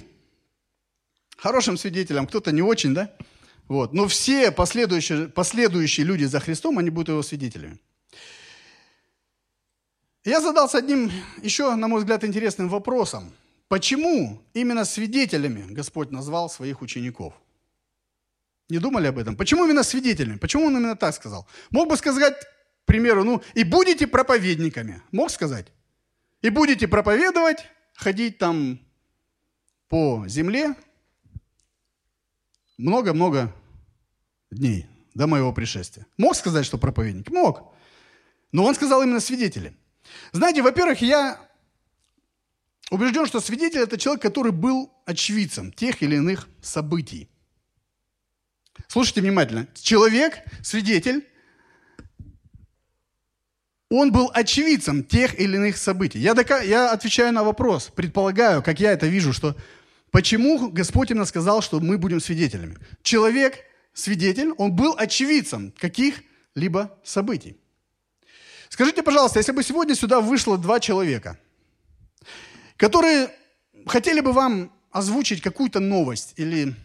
хорошим 1.38 1.78
свидетелем, 1.78 2.28
кто-то 2.28 2.52
не 2.52 2.62
очень, 2.62 2.94
да? 2.94 3.12
Вот. 3.72 3.94
Но 3.94 4.06
все 4.10 4.52
последующие, 4.52 5.30
последующие 5.30 6.06
люди 6.06 6.26
за 6.26 6.42
Христом, 6.42 6.78
они 6.78 6.90
будут 6.90 7.08
его 7.08 7.24
свидетелями. 7.24 7.80
Я 10.26 10.42
задался 10.42 10.80
одним 10.80 11.10
еще, 11.42 11.74
на 11.76 11.88
мой 11.88 12.00
взгляд, 12.02 12.26
интересным 12.26 12.68
вопросом. 12.68 13.32
Почему 13.70 14.42
именно 14.54 14.84
свидетелями 14.84 15.74
Господь 15.74 16.12
назвал 16.12 16.50
своих 16.50 16.82
учеников? 16.82 17.34
Не 18.68 18.80
думали 18.80 19.08
об 19.08 19.18
этом? 19.18 19.38
Почему 19.38 19.64
именно 19.64 19.84
свидетелями? 19.84 20.38
Почему 20.38 20.66
он 20.66 20.76
именно 20.76 20.98
так 20.98 21.16
сказал? 21.16 21.48
Мог 21.70 21.88
бы 21.88 21.96
сказать, 21.96 22.36
к 22.84 22.86
примеру, 22.86 23.24
ну, 23.24 23.42
и 23.54 23.64
будете 23.64 24.06
проповедниками. 24.06 25.02
Мог 25.14 25.32
сказать? 25.32 25.68
И 26.42 26.50
будете 26.50 26.90
проповедовать, 26.90 27.66
ходить 27.94 28.38
там 28.38 28.82
по 29.88 30.26
земле 30.28 30.76
много-много 32.78 33.54
дней 34.52 34.86
до 35.14 35.28
моего 35.28 35.54
пришествия. 35.54 36.06
Мог 36.18 36.36
сказать, 36.36 36.66
что 36.66 36.78
проповедник? 36.78 37.30
Мог. 37.30 37.74
Но 38.52 38.66
он 38.66 38.76
сказал 38.76 39.02
именно 39.02 39.20
свидетели. 39.20 39.76
Знаете, 40.32 40.62
во-первых, 40.62 41.02
я 41.02 41.40
убежден, 42.90 43.26
что 43.26 43.40
свидетель– 43.40 43.80
это 43.82 43.98
человек, 43.98 44.22
который 44.22 44.52
был 44.52 44.92
очевидцем 45.06 45.72
тех 45.72 46.04
или 46.04 46.16
иных 46.16 46.48
событий. 46.62 47.30
Слушайте 48.88 49.22
внимательно. 49.22 49.68
Человек, 49.74 50.40
свидетель, 50.62 51.26
он 53.90 54.12
был 54.12 54.32
очевидцем 54.34 55.04
тех 55.04 55.40
или 55.40 55.56
иных 55.56 55.78
событий. 55.78 56.20
Я, 56.20 56.34
дока... 56.34 56.62
я 56.62 56.92
отвечаю 56.92 57.34
на 57.34 57.44
вопрос, 57.44 57.92
предполагаю, 57.94 58.64
как 58.64 58.80
я 58.80 58.92
это 58.92 59.08
вижу, 59.08 59.34
что 59.34 59.56
почему 60.12 60.70
Господь 60.70 61.12
именно 61.12 61.26
сказал, 61.26 61.62
что 61.62 61.80
мы 61.80 61.98
будем 61.98 62.22
свидетелями. 62.22 62.78
Человек, 63.02 63.60
свидетель, 63.94 64.52
он 64.58 64.74
был 64.74 64.96
очевидцем 64.98 65.74
каких-либо 65.80 66.98
событий. 67.04 67.58
Скажите, 68.70 69.04
пожалуйста, 69.04 69.40
если 69.40 69.52
бы 69.52 69.64
сегодня 69.64 69.96
сюда 69.96 70.22
вышло 70.22 70.58
два 70.58 70.80
человека, 70.80 71.38
которые 72.78 73.30
хотели 73.86 74.22
бы 74.22 74.32
вам 74.32 74.72
озвучить 74.92 75.42
какую-то 75.42 75.80
новость 75.80 76.34
или 76.38 76.76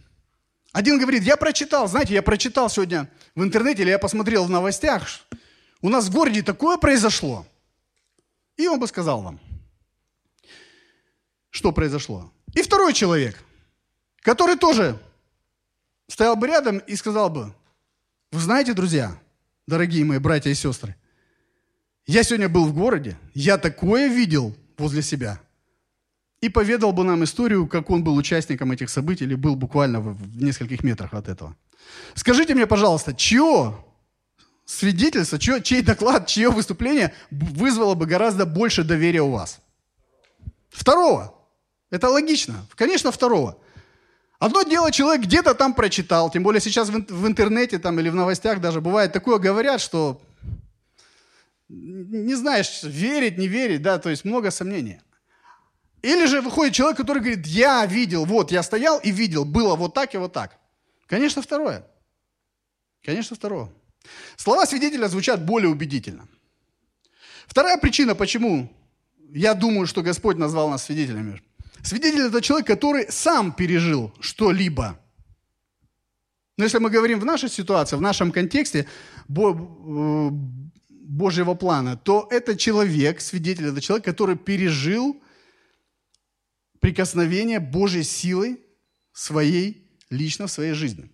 один 0.73 0.99
говорит, 0.99 1.23
я 1.23 1.37
прочитал, 1.37 1.87
знаете, 1.87 2.13
я 2.13 2.21
прочитал 2.21 2.69
сегодня 2.69 3.09
в 3.35 3.43
интернете 3.43 3.83
или 3.83 3.89
я 3.89 3.99
посмотрел 3.99 4.45
в 4.45 4.49
новостях, 4.49 5.07
у 5.81 5.89
нас 5.89 6.05
в 6.05 6.11
городе 6.11 6.43
такое 6.43 6.77
произошло. 6.77 7.45
И 8.57 8.67
он 8.67 8.79
бы 8.79 8.87
сказал 8.87 9.21
вам, 9.21 9.39
что 11.49 11.71
произошло. 11.71 12.31
И 12.53 12.61
второй 12.61 12.93
человек, 12.93 13.43
который 14.21 14.57
тоже 14.57 14.99
стоял 16.07 16.35
бы 16.35 16.47
рядом 16.47 16.79
и 16.79 16.95
сказал 16.95 17.29
бы, 17.29 17.53
вы 18.31 18.39
знаете, 18.39 18.73
друзья, 18.73 19.17
дорогие 19.67 20.05
мои 20.05 20.19
братья 20.19 20.49
и 20.49 20.55
сестры, 20.55 20.95
я 22.05 22.23
сегодня 22.23 22.49
был 22.49 22.65
в 22.65 22.73
городе, 22.73 23.17
я 23.33 23.57
такое 23.57 24.07
видел 24.07 24.55
возле 24.77 25.01
себя. 25.01 25.41
И 26.39 26.49
поведал 26.49 26.93
бы 26.93 27.03
нам 27.03 27.23
историю, 27.23 27.67
как 27.67 27.89
он 27.89 28.03
был 28.03 28.15
участником 28.15 28.71
этих 28.71 28.89
событий 28.89 29.25
или 29.25 29.35
был 29.35 29.55
буквально 29.55 29.99
в 29.99 30.41
нескольких 30.41 30.83
метрах 30.83 31.13
от 31.13 31.27
этого. 31.27 31.55
Скажите 32.13 32.53
мне, 32.53 32.67
пожалуйста, 32.67 33.13
чье 33.13 33.75
свидетельство, 34.65 35.39
чье, 35.39 35.61
чей 35.63 35.81
доклад, 35.81 36.27
чье 36.27 36.49
выступление 36.49 37.13
вызвало 37.31 37.95
бы 37.95 38.05
гораздо 38.05 38.45
больше 38.45 38.83
доверия 38.83 39.21
у 39.21 39.31
вас? 39.31 39.59
Второго. 40.69 41.33
Это 41.89 42.09
логично. 42.09 42.65
Конечно, 42.75 43.11
второго. 43.11 43.57
Одно 44.39 44.61
дело, 44.63 44.91
человек 44.91 45.25
где-то 45.25 45.55
там 45.55 45.73
прочитал, 45.73 46.29
тем 46.29 46.43
более 46.43 46.61
сейчас 46.61 46.89
в 46.89 47.27
интернете 47.27 47.79
там, 47.79 47.99
или 47.99 48.09
в 48.09 48.15
новостях 48.15 48.61
даже 48.61 48.81
бывает 48.81 49.11
такое 49.11 49.39
говорят, 49.39 49.81
что 49.81 50.21
не 51.69 52.35
знаешь, 52.35 52.83
верить, 52.83 53.37
не 53.37 53.47
верить, 53.47 53.81
да, 53.81 53.97
то 53.97 54.09
есть 54.09 54.25
много 54.25 54.51
сомнений. 54.51 55.01
Или 56.01 56.25
же 56.25 56.41
выходит 56.41 56.75
человек, 56.75 56.97
который 56.97 57.21
говорит, 57.21 57.47
я 57.47 57.85
видел, 57.85 58.25
вот, 58.25 58.51
я 58.51 58.63
стоял 58.63 58.99
и 58.99 59.11
видел, 59.11 59.43
было 59.43 59.75
вот 59.75 59.93
так 59.93 60.13
и 60.13 60.17
вот 60.17 60.33
так. 60.33 60.57
Конечно, 61.07 61.41
второе. 61.41 61.85
Конечно, 63.03 63.35
второе. 63.35 63.69
Слова 64.35 64.65
свидетеля 64.65 65.07
звучат 65.07 65.43
более 65.43 65.69
убедительно. 65.69 66.27
Вторая 67.47 67.77
причина, 67.77 68.13
почему 68.13 68.71
я 69.29 69.53
думаю, 69.53 69.87
что 69.87 70.01
Господь 70.01 70.37
назвал 70.37 70.69
нас 70.69 70.83
свидетелями. 70.83 71.41
Свидетель– 71.83 72.21
это 72.27 72.41
человек, 72.41 72.67
который 72.67 73.11
сам 73.11 73.53
пережил 73.53 74.13
что-либо. 74.19 74.99
Но 76.57 76.63
если 76.63 76.79
мы 76.79 76.89
говорим 76.89 77.19
в 77.19 77.25
нашей 77.25 77.49
ситуации, 77.49 77.95
в 77.95 78.01
нашем 78.01 78.31
контексте, 78.31 78.87
э, 79.29 80.29
Божьего 81.07 81.53
плана, 81.53 81.95
то 81.95 82.27
это 82.31 82.57
человек, 82.57 83.21
свидетель, 83.21 83.67
это 83.67 83.79
человек, 83.79 84.05
который 84.05 84.35
пережил 84.35 85.21
прикосновение 86.79 87.59
Божьей 87.59 88.03
силой 88.03 88.59
своей, 89.13 89.87
лично 90.09 90.47
в 90.47 90.51
своей 90.51 90.73
жизни. 90.73 91.09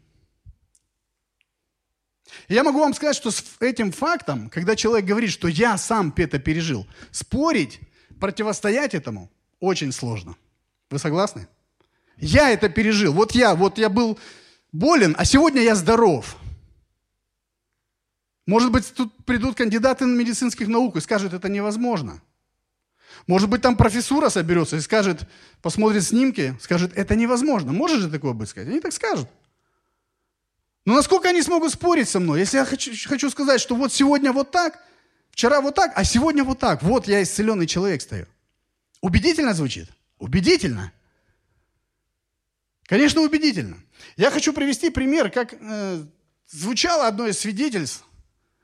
я 2.47 2.63
могу 2.63 2.79
вам 2.79 2.93
сказать, 2.93 3.15
что 3.15 3.29
с 3.29 3.43
этим 3.59 3.91
фактом, 3.91 4.49
когда 4.49 4.75
человек 4.75 5.05
говорит, 5.05 5.29
что 5.29 5.47
я 5.47 5.77
сам 5.77 6.13
это 6.15 6.39
пережил, 6.39 6.87
спорить, 7.11 7.79
противостоять 8.19 8.93
этому 8.93 9.29
очень 9.59 9.91
сложно. 9.91 10.35
Вы 10.93 10.99
согласны? 10.99 11.47
Я 12.17 12.51
это 12.51 12.69
пережил. 12.69 13.13
Вот 13.13 13.31
я, 13.31 13.55
вот 13.55 13.79
я 13.79 13.89
был 13.89 14.19
болен, 14.71 15.15
а 15.17 15.25
сегодня 15.25 15.63
я 15.63 15.73
здоров. 15.73 16.37
Может 18.45 18.71
быть, 18.71 18.93
тут 18.93 19.11
придут 19.25 19.57
кандидаты 19.57 20.05
на 20.05 20.15
медицинских 20.15 20.67
наук 20.67 20.95
и 20.95 21.01
скажут, 21.01 21.33
это 21.33 21.49
невозможно. 21.49 22.21
Может 23.25 23.49
быть, 23.49 23.63
там 23.63 23.75
профессура 23.75 24.29
соберется 24.29 24.75
и 24.75 24.81
скажет, 24.81 25.27
посмотрит 25.63 26.03
снимки, 26.03 26.55
скажет, 26.61 26.91
это 26.95 27.15
невозможно. 27.15 27.73
Может 27.73 28.01
же 28.01 28.09
такое 28.11 28.33
быть 28.33 28.49
сказать? 28.49 28.69
Они 28.69 28.79
так 28.79 28.93
скажут. 28.93 29.27
Но 30.85 30.93
насколько 30.93 31.29
они 31.29 31.41
смогут 31.41 31.73
спорить 31.73 32.07
со 32.07 32.19
мной, 32.19 32.41
если 32.41 32.57
я 32.57 32.65
хочу, 32.65 32.91
хочу 33.07 33.31
сказать, 33.31 33.59
что 33.59 33.73
вот 33.75 33.91
сегодня 33.91 34.31
вот 34.31 34.51
так, 34.51 34.77
вчера 35.31 35.59
вот 35.59 35.73
так, 35.73 35.91
а 35.95 36.03
сегодня 36.03 36.43
вот 36.43 36.59
так. 36.59 36.83
Вот 36.83 37.07
я 37.07 37.23
исцеленный 37.23 37.65
человек 37.65 38.03
стою. 38.03 38.27
Убедительно 39.01 39.55
звучит? 39.55 39.89
Убедительно. 40.23 40.93
Конечно, 42.83 43.19
убедительно. 43.19 43.77
Я 44.15 44.31
хочу 44.31 44.53
привести 44.53 44.89
пример, 44.89 45.29
как 45.29 45.53
э, 45.53 46.05
звучало 46.47 47.07
одно 47.07 47.27
из 47.27 47.39
свидетельств 47.39 48.05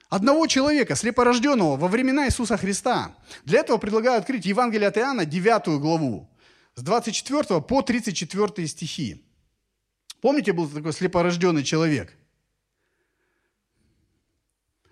одного 0.07 0.47
человека, 0.47 0.95
слепорожденного 0.95 1.75
во 1.75 1.89
времена 1.89 2.27
Иисуса 2.27 2.55
Христа. 2.55 3.13
Для 3.43 3.59
этого 3.59 3.77
предлагаю 3.77 4.19
открыть 4.19 4.45
Евангелие 4.45 4.87
от 4.87 4.97
Иоанна, 4.97 5.25
9 5.25 5.81
главу, 5.81 6.29
с 6.75 6.81
24 6.81 7.59
по 7.59 7.81
34 7.81 8.65
стихи. 8.65 9.25
Помните, 10.21 10.53
был 10.53 10.69
такой 10.69 10.93
слепорожденный 10.93 11.65
человек? 11.65 12.15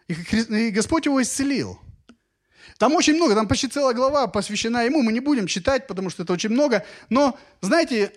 И 0.10 0.72
Господь 0.72 1.06
его 1.06 1.22
исцелил. 1.22 1.80
Там 2.78 2.94
очень 2.94 3.16
много, 3.16 3.34
там 3.36 3.48
почти 3.48 3.68
целая 3.68 3.94
глава 3.94 4.28
посвящена 4.28 4.84
ему. 4.84 5.02
Мы 5.02 5.12
не 5.12 5.20
будем 5.20 5.48
читать, 5.48 5.88
потому 5.88 6.10
что 6.10 6.24
это 6.24 6.34
очень 6.34 6.50
много. 6.50 6.86
Но, 7.10 7.38
знаете, 7.62 8.14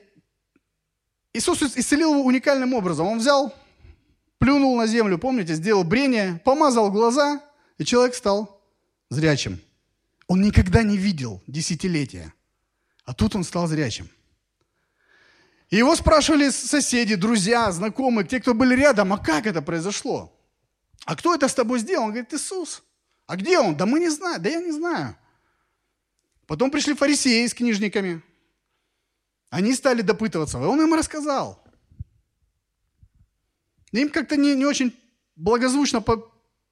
Иисус 1.33 1.63
исцелил 1.63 2.13
его 2.13 2.25
уникальным 2.25 2.75
образом. 2.75 3.07
Он 3.07 3.19
взял 3.19 3.55
плюнул 4.41 4.77
на 4.77 4.87
землю, 4.87 5.19
помните, 5.19 5.55
сделал 5.55 5.85
брение, 5.85 6.41
помазал 6.45 6.91
глаза, 6.91 7.41
и 7.79 7.85
человек 7.85 8.15
стал 8.15 8.61
зрячим. 9.11 9.61
Он 10.27 10.41
никогда 10.41 10.83
не 10.83 10.97
видел 10.97 11.43
десятилетия, 11.47 12.33
а 13.05 13.15
тут 13.15 13.37
он 13.37 13.45
стал 13.45 13.67
зрячим. 13.67 14.09
И 15.69 15.77
его 15.77 15.95
спрашивали 15.95 16.51
соседи, 16.51 17.15
друзья, 17.15 17.71
знакомые, 17.71 18.27
те, 18.27 18.41
кто 18.41 18.55
были 18.55 18.75
рядом, 18.75 19.13
а 19.13 19.19
как 19.19 19.47
это 19.47 19.63
произошло? 19.63 20.37
А 21.05 21.15
кто 21.15 21.35
это 21.35 21.47
с 21.47 21.55
тобой 21.55 21.79
сделал? 21.79 22.05
Он 22.05 22.11
говорит, 22.11 22.33
Иисус. 22.35 22.83
А 23.31 23.37
где 23.37 23.61
он? 23.61 23.77
Да 23.77 23.87
мы 23.87 24.01
не 24.01 24.09
знаем. 24.09 24.43
Да 24.43 24.49
я 24.49 24.61
не 24.61 24.73
знаю. 24.73 25.17
Потом 26.49 26.69
пришли 26.73 26.95
фарисеи 26.95 27.47
с 27.47 27.55
книжниками. 27.55 28.23
Они 29.51 29.73
стали 29.73 30.03
допытываться. 30.03 30.59
И 30.59 30.63
он 30.63 30.83
им 30.83 30.93
рассказал. 30.95 31.63
Им 33.93 34.09
как-то 34.09 34.37
не, 34.37 34.57
не 34.57 34.67
очень 34.67 34.93
благозвучно 35.37 36.05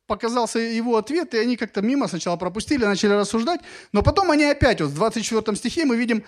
показался 0.08 0.58
его 0.58 0.96
ответ, 0.96 1.32
и 1.32 1.38
они 1.38 1.56
как-то 1.56 1.80
мимо 1.80 2.08
сначала 2.08 2.36
пропустили, 2.36 2.84
начали 2.84 3.12
рассуждать, 3.12 3.60
но 3.92 4.02
потом 4.02 4.32
они 4.32 4.42
опять, 4.44 4.80
вот 4.80 4.90
в 4.90 4.94
24 4.94 5.56
стихе 5.56 5.84
мы 5.84 5.96
видим, 5.96 6.24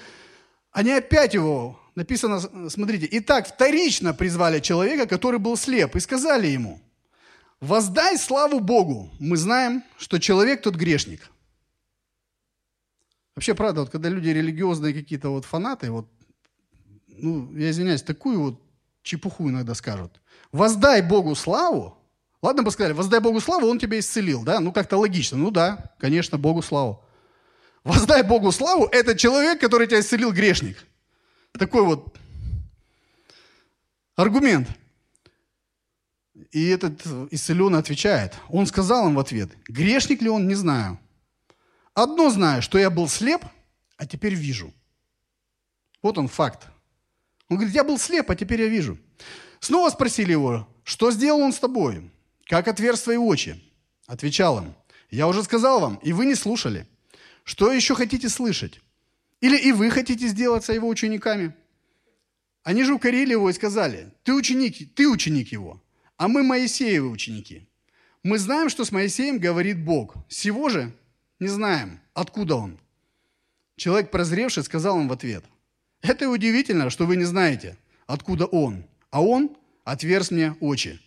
они 0.71 0.93
опять 0.93 1.35
его, 1.35 1.81
написано, 1.97 2.41
смотрите, 2.71 3.09
«Итак, 3.11 3.49
вторично 3.49 4.15
призвали 4.15 4.61
человека, 4.61 5.07
который 5.07 5.41
был 5.41 5.57
слеп, 5.57 5.97
и 5.97 6.01
сказали 6.01 6.47
ему, 6.47 6.81
воздай 7.61 8.17
славу 8.19 8.61
Богу, 8.61 9.11
мы 9.19 9.37
знаем, 9.37 9.83
что 9.99 10.19
человек 10.19 10.63
тот 10.63 10.77
грешник». 10.77 11.31
Вообще, 13.37 13.55
правда, 13.55 13.81
вот 13.81 13.91
когда 13.91 14.09
люди 14.09 14.29
религиозные 14.29 14.93
какие-то 14.93 15.31
вот 15.31 15.45
фанаты, 15.45 15.91
вот, 15.91 16.09
ну, 17.07 17.57
я 17.57 17.71
извиняюсь, 17.71 18.03
такую 18.03 18.41
вот 18.41 18.61
чепуху 19.03 19.49
иногда 19.49 19.75
скажут. 19.75 20.21
Воздай 20.53 21.01
Богу 21.01 21.35
славу, 21.35 21.97
Ладно 22.43 22.63
бы 22.63 22.71
сказали, 22.71 22.95
воздай 22.95 23.21
Богу 23.21 23.41
славу, 23.41 23.67
Он 23.67 23.79
тебя 23.79 23.99
исцелил, 23.99 24.43
да? 24.43 24.61
Ну, 24.61 24.73
как-то 24.73 24.97
логично. 24.97 25.37
Ну 25.37 25.51
да, 25.51 25.93
конечно, 25.99 26.39
Богу 26.39 26.63
славу. 26.63 27.05
Воздай 27.85 28.23
Богу 28.23 28.51
славу, 28.53 28.87
это 28.87 29.17
человек, 29.17 29.61
который 29.61 29.87
тебя 29.87 30.01
исцелил, 30.01 30.33
грешник. 30.33 30.87
Такой 31.53 31.83
вот 31.83 32.17
аргумент. 34.17 34.69
И 36.51 36.69
этот 36.69 37.07
исцеленный 37.31 37.79
отвечает. 37.79 38.35
Он 38.49 38.67
сказал 38.67 39.09
им 39.09 39.15
в 39.15 39.21
ответ, 39.21 39.51
грешник 39.69 40.23
ли 40.23 40.29
он, 40.29 40.49
не 40.49 40.55
знаю. 40.55 40.99
Одно 41.95 42.31
знаю, 42.31 42.63
что 42.63 42.79
я 42.79 42.91
был 42.91 43.09
слеп, 43.09 43.45
а 43.97 44.07
теперь 44.07 44.35
вижу. 44.35 44.73
Вот 46.03 46.19
он 46.19 46.29
факт. 46.29 46.69
Он 47.49 47.57
говорит, 47.57 47.75
я 47.75 47.85
был 47.85 47.99
слеп, 47.99 48.31
а 48.31 48.37
теперь 48.37 48.63
я 48.63 48.69
вижу. 48.69 48.99
Снова 49.61 49.91
спросили 49.91 50.33
его, 50.33 50.67
что 50.85 51.11
сделал 51.11 51.41
он 51.41 51.53
с 51.53 51.59
тобой? 51.59 52.11
Как 52.47 52.69
отверз 52.69 53.03
твои 53.03 53.17
очи? 53.17 53.63
Отвечал 54.07 54.59
им, 54.59 54.75
я 55.11 55.29
уже 55.29 55.43
сказал 55.43 55.81
вам, 55.81 55.97
и 55.97 56.13
вы 56.13 56.27
не 56.27 56.35
слушали. 56.35 56.87
Что 57.45 57.73
еще 57.73 57.95
хотите 57.95 58.29
слышать? 58.29 58.81
Или 59.41 59.57
и 59.57 59.73
вы 59.73 59.91
хотите 59.91 60.27
сделаться 60.29 60.73
его 60.73 60.89
учениками? 60.89 61.55
Они 62.63 62.85
же 62.85 62.95
укорили 62.95 63.33
его 63.33 63.51
и 63.51 63.53
сказали, 63.55 64.13
ты 64.23 64.35
ученик, 64.35 64.95
ты 64.95 65.09
ученик 65.09 65.53
его, 65.53 65.83
а 66.21 66.29
мы 66.29 66.43
Моисеевы 66.43 67.09
ученики. 67.09 67.67
Мы 68.23 68.39
знаем, 68.39 68.69
что 68.69 68.85
с 68.85 68.93
Моисеем 68.93 69.39
говорит 69.39 69.83
Бог. 69.83 70.17
Всего 70.29 70.69
же 70.69 70.93
не 71.39 71.49
знаем, 71.49 71.99
откуда 72.13 72.57
он. 72.57 72.79
Человек, 73.77 74.11
прозревший, 74.11 74.63
сказал 74.63 75.01
им 75.01 75.09
в 75.09 75.13
ответ, 75.13 75.47
это 76.03 76.29
удивительно, 76.29 76.91
что 76.91 77.07
вы 77.07 77.17
не 77.17 77.25
знаете, 77.25 77.79
откуда 78.07 78.45
он, 78.45 78.85
а 79.11 79.23
он 79.23 79.57
отверз 79.85 80.31
мне 80.31 80.55
очи. 80.61 81.01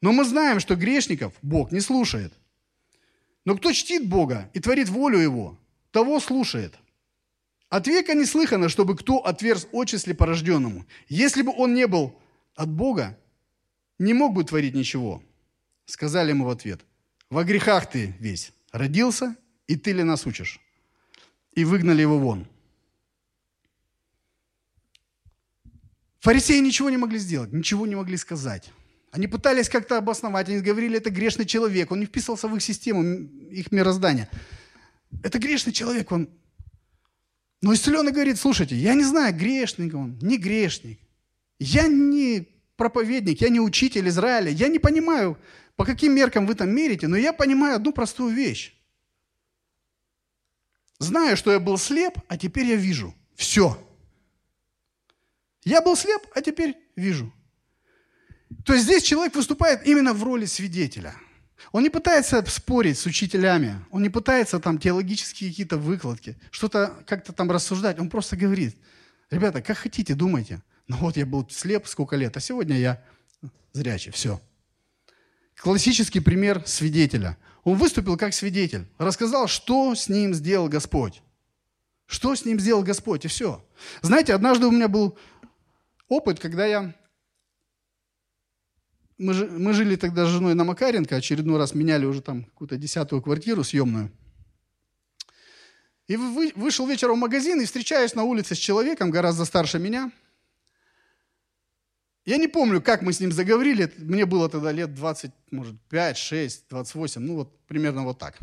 Но 0.00 0.12
мы 0.12 0.24
знаем, 0.24 0.58
что 0.58 0.74
грешников 0.74 1.34
Бог 1.42 1.70
не 1.70 1.80
слушает. 1.80 2.32
Но 3.44 3.58
кто 3.58 3.72
чтит 3.74 4.08
Бога 4.08 4.50
и 4.54 4.60
творит 4.60 4.88
волю 4.88 5.18
Его, 5.18 5.58
того 5.90 6.18
слушает. 6.18 6.76
От 7.68 7.86
века 7.88 8.14
не 8.14 8.24
слыхано, 8.24 8.70
чтобы 8.70 8.96
кто 8.96 9.18
отверз 9.18 9.68
очи 9.70 9.96
слепорожденному. 9.96 10.86
Если 11.10 11.42
бы 11.42 11.52
он 11.54 11.74
не 11.74 11.86
был 11.86 12.18
от 12.56 12.70
Бога, 12.70 13.18
не 14.00 14.14
мог 14.14 14.32
бы 14.34 14.42
творить 14.42 14.74
ничего. 14.74 15.22
Сказали 15.84 16.30
ему 16.30 16.46
в 16.46 16.50
ответ, 16.50 16.80
во 17.28 17.44
грехах 17.44 17.90
ты 17.90 18.14
весь 18.18 18.52
родился, 18.72 19.36
и 19.66 19.76
ты 19.76 19.92
ли 19.92 20.02
нас 20.02 20.26
учишь? 20.26 20.58
И 21.52 21.64
выгнали 21.64 22.00
его 22.00 22.18
вон. 22.18 22.48
Фарисеи 26.20 26.58
ничего 26.60 26.90
не 26.90 26.96
могли 26.96 27.18
сделать, 27.18 27.52
ничего 27.52 27.86
не 27.86 27.94
могли 27.94 28.16
сказать. 28.16 28.72
Они 29.10 29.26
пытались 29.26 29.68
как-то 29.68 29.98
обосновать, 29.98 30.48
они 30.48 30.60
говорили, 30.60 30.96
это 30.96 31.10
грешный 31.10 31.44
человек, 31.46 31.90
он 31.90 32.00
не 32.00 32.06
вписывался 32.06 32.48
в 32.48 32.56
их 32.56 32.62
систему, 32.62 33.02
их 33.02 33.72
мироздание. 33.72 34.28
Это 35.22 35.38
грешный 35.38 35.72
человек, 35.72 36.10
он... 36.12 36.30
Но 37.60 37.74
исцеленный 37.74 38.12
говорит, 38.12 38.38
слушайте, 38.38 38.76
я 38.76 38.94
не 38.94 39.04
знаю, 39.04 39.36
грешник 39.36 39.94
он, 39.94 40.18
не 40.22 40.38
грешник. 40.38 41.00
Я 41.58 41.86
не 41.88 42.59
проповедник, 42.80 43.42
я 43.42 43.50
не 43.50 43.60
учитель 43.60 44.08
Израиля, 44.08 44.50
я 44.50 44.68
не 44.68 44.78
понимаю, 44.78 45.36
по 45.76 45.84
каким 45.84 46.14
меркам 46.14 46.46
вы 46.46 46.54
там 46.54 46.70
мерите, 46.70 47.08
но 47.08 47.16
я 47.16 47.34
понимаю 47.34 47.76
одну 47.76 47.92
простую 47.92 48.34
вещь. 48.34 48.74
Знаю, 50.98 51.36
что 51.36 51.52
я 51.52 51.60
был 51.60 51.76
слеп, 51.76 52.14
а 52.28 52.38
теперь 52.38 52.64
я 52.64 52.76
вижу. 52.76 53.14
Все. 53.34 53.76
Я 55.62 55.82
был 55.82 55.94
слеп, 55.94 56.22
а 56.34 56.40
теперь 56.40 56.74
вижу. 56.96 57.30
То 58.64 58.72
есть 58.72 58.86
здесь 58.86 59.02
человек 59.02 59.34
выступает 59.34 59.86
именно 59.86 60.14
в 60.14 60.24
роли 60.24 60.46
свидетеля. 60.46 61.14
Он 61.72 61.82
не 61.82 61.90
пытается 61.90 62.42
спорить 62.46 62.98
с 62.98 63.04
учителями, 63.04 63.84
он 63.90 64.00
не 64.02 64.08
пытается 64.08 64.58
там 64.58 64.78
теологические 64.78 65.50
какие-то 65.50 65.76
выкладки, 65.76 66.38
что-то 66.50 67.04
как-то 67.06 67.34
там 67.34 67.50
рассуждать. 67.50 67.98
Он 67.98 68.08
просто 68.08 68.38
говорит, 68.38 68.74
ребята, 69.30 69.60
как 69.60 69.76
хотите, 69.76 70.14
думайте. 70.14 70.62
Ну 70.90 70.96
вот 70.96 71.16
я 71.16 71.24
был 71.24 71.48
слеп 71.48 71.86
сколько 71.86 72.16
лет, 72.16 72.36
а 72.36 72.40
сегодня 72.40 72.76
я 72.76 73.00
зрячий, 73.72 74.10
все. 74.10 74.40
Классический 75.54 76.18
пример 76.18 76.64
свидетеля. 76.66 77.38
Он 77.62 77.78
выступил 77.78 78.16
как 78.16 78.34
свидетель, 78.34 78.88
рассказал, 78.98 79.46
что 79.46 79.94
с 79.94 80.08
ним 80.08 80.34
сделал 80.34 80.68
Господь. 80.68 81.22
Что 82.06 82.34
с 82.34 82.44
ним 82.44 82.58
сделал 82.58 82.82
Господь, 82.82 83.24
и 83.24 83.28
все. 83.28 83.64
Знаете, 84.02 84.34
однажды 84.34 84.66
у 84.66 84.72
меня 84.72 84.88
был 84.88 85.16
опыт, 86.08 86.40
когда 86.40 86.66
я 86.66 86.92
мы, 89.16 89.32
мы 89.32 89.72
жили 89.74 89.94
тогда 89.94 90.26
с 90.26 90.30
женой 90.30 90.54
на 90.54 90.64
Макаренко, 90.64 91.14
очередной 91.14 91.58
раз 91.58 91.72
меняли 91.72 92.04
уже 92.04 92.20
там 92.20 92.42
какую-то 92.46 92.76
десятую 92.76 93.22
квартиру 93.22 93.62
съемную. 93.62 94.10
И 96.08 96.16
вы, 96.16 96.52
вышел 96.56 96.84
вечером 96.84 97.18
в 97.18 97.20
магазин 97.20 97.60
и 97.60 97.64
встречаюсь 97.64 98.16
на 98.16 98.24
улице 98.24 98.56
с 98.56 98.58
человеком, 98.58 99.12
гораздо 99.12 99.44
старше 99.44 99.78
меня. 99.78 100.10
Я 102.30 102.38
не 102.38 102.48
помню, 102.48 102.80
как 102.80 103.02
мы 103.02 103.12
с 103.12 103.20
ним 103.20 103.32
заговорили. 103.32 103.92
Мне 103.98 104.24
было 104.24 104.48
тогда 104.48 104.72
лет 104.72 104.94
20, 104.94 105.32
может, 105.50 105.74
5, 105.88 106.16
6, 106.16 106.68
28, 106.68 107.20
ну 107.22 107.34
вот 107.34 107.66
примерно 107.66 108.04
вот 108.04 108.18
так. 108.18 108.38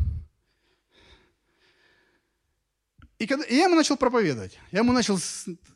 И, 3.18 3.26
когда, 3.26 3.44
и 3.44 3.56
я 3.56 3.64
ему 3.64 3.74
начал 3.74 3.96
проповедовать. 3.96 4.58
Я 4.72 4.80
ему 4.80 4.92
начал 4.92 5.18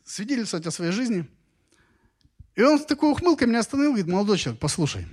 свидетельствовать 0.05 0.67
о 0.67 0.71
своей 0.71 0.91
жизни– 0.91 1.25
и 2.55 2.61
он 2.61 2.79
с 2.79 2.85
такой 2.85 3.11
ухмылкой 3.11 3.47
меня 3.47 3.59
остановил, 3.59 3.91
говорит, 3.91 4.07
молодой 4.07 4.37
человек, 4.37 4.61
послушай, 4.61 5.07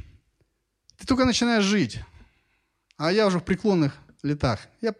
ты 0.96 1.06
только 1.06 1.24
начинаешь 1.24 1.64
жить, 1.64 2.00
а 2.96 3.10
я 3.10 3.26
уже 3.26 3.38
в 3.38 3.44
преклонных 3.44 3.96
летах. 4.22 4.60
Я, 4.82 4.94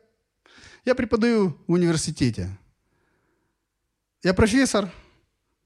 я 0.87 0.95
преподаю 0.95 1.59
в 1.67 1.73
университете. 1.73 2.49
Я 4.23 4.33
профессор 4.33 4.91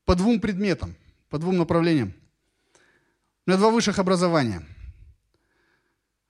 по 0.04 0.16
двум 0.16 0.40
предметам, 0.40 0.96
по 1.28 1.38
двум 1.38 1.58
направлениям. 1.58 2.12
У 3.46 3.50
меня 3.50 3.58
два 3.58 3.70
высших 3.70 3.98
образования. 3.98 4.66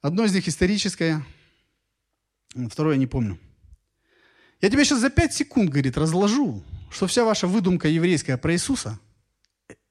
Одно 0.01 0.25
из 0.25 0.35
них 0.35 0.47
историческое, 0.49 1.25
второе 2.71 2.97
не 2.97 3.07
помню. 3.07 3.39
Я 4.61 4.71
тебе 4.71 4.85
сейчас 4.85 5.01
за 5.01 5.11
пять 5.11 5.35
секунд, 5.35 5.71
говорит, 5.71 5.97
разложу, 5.97 6.63
что 6.91 7.07
вся 7.07 7.25
ваша 7.25 7.47
выдумка 7.47 7.89
еврейская 7.89 8.37
про 8.37 8.53
Иисуса– 8.53 8.99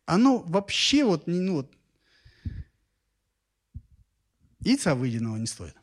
оно 0.06 0.40
вообще 0.40 1.04
вот, 1.04 1.28
ну 1.28 1.56
вот, 1.56 1.72
яйца 4.60 4.96
выеденного 4.96 5.38
не 5.38 5.48
стоит. 5.48 5.76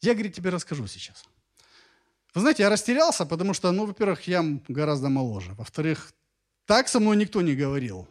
Я, 0.00 0.14
говорит, 0.14 0.34
тебе 0.34 0.50
расскажу 0.50 0.86
сейчас. 0.86 1.24
Вы 2.34 2.42
знаете, 2.42 2.62
я 2.62 2.70
растерялся, 2.70 3.26
потому 3.26 3.52
что, 3.54 3.72
ну, 3.72 3.86
во-первых, 3.86 4.28
я 4.28 4.44
гораздо 4.68 5.08
моложе. 5.08 5.54
Во-вторых, 5.54 6.12
так 6.66 6.88
со 6.88 7.00
мной 7.00 7.16
никто 7.16 7.42
не 7.42 7.56
говорил. 7.56 8.06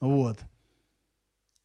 Вот. 0.00 0.38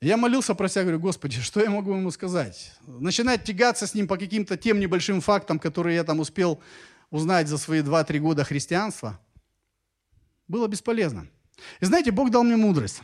Я 0.02 0.16
молился 0.16 0.56
про 0.56 0.70
себя, 0.70 0.84
говорю, 0.84 1.00
Господи, 1.00 1.40
что 1.42 1.60
я 1.60 1.70
могу 1.70 1.94
ему 1.94 2.12
сказать? 2.12 2.74
Начинать 2.88 3.44
тягаться 3.44 3.86
с 3.88 3.94
ним 3.94 4.08
по 4.08 4.18
каким-то 4.18 4.58
тем 4.58 4.80
небольшим 4.80 5.22
фактам, 5.22 5.60
которые 5.60 5.96
я 5.96 6.04
там 6.04 6.20
успел 6.20 6.62
узнать 7.10 7.48
за 7.48 7.58
свои 7.58 7.82
2-3 7.82 8.20
года 8.20 8.44
христианства, 8.44 9.20
было 10.48 10.68
бесполезно. 10.68 11.28
И 11.80 11.86
знаете, 11.86 12.12
Бог 12.12 12.32
дал 12.32 12.44
мне 12.44 12.56
мудрость. 12.56 13.02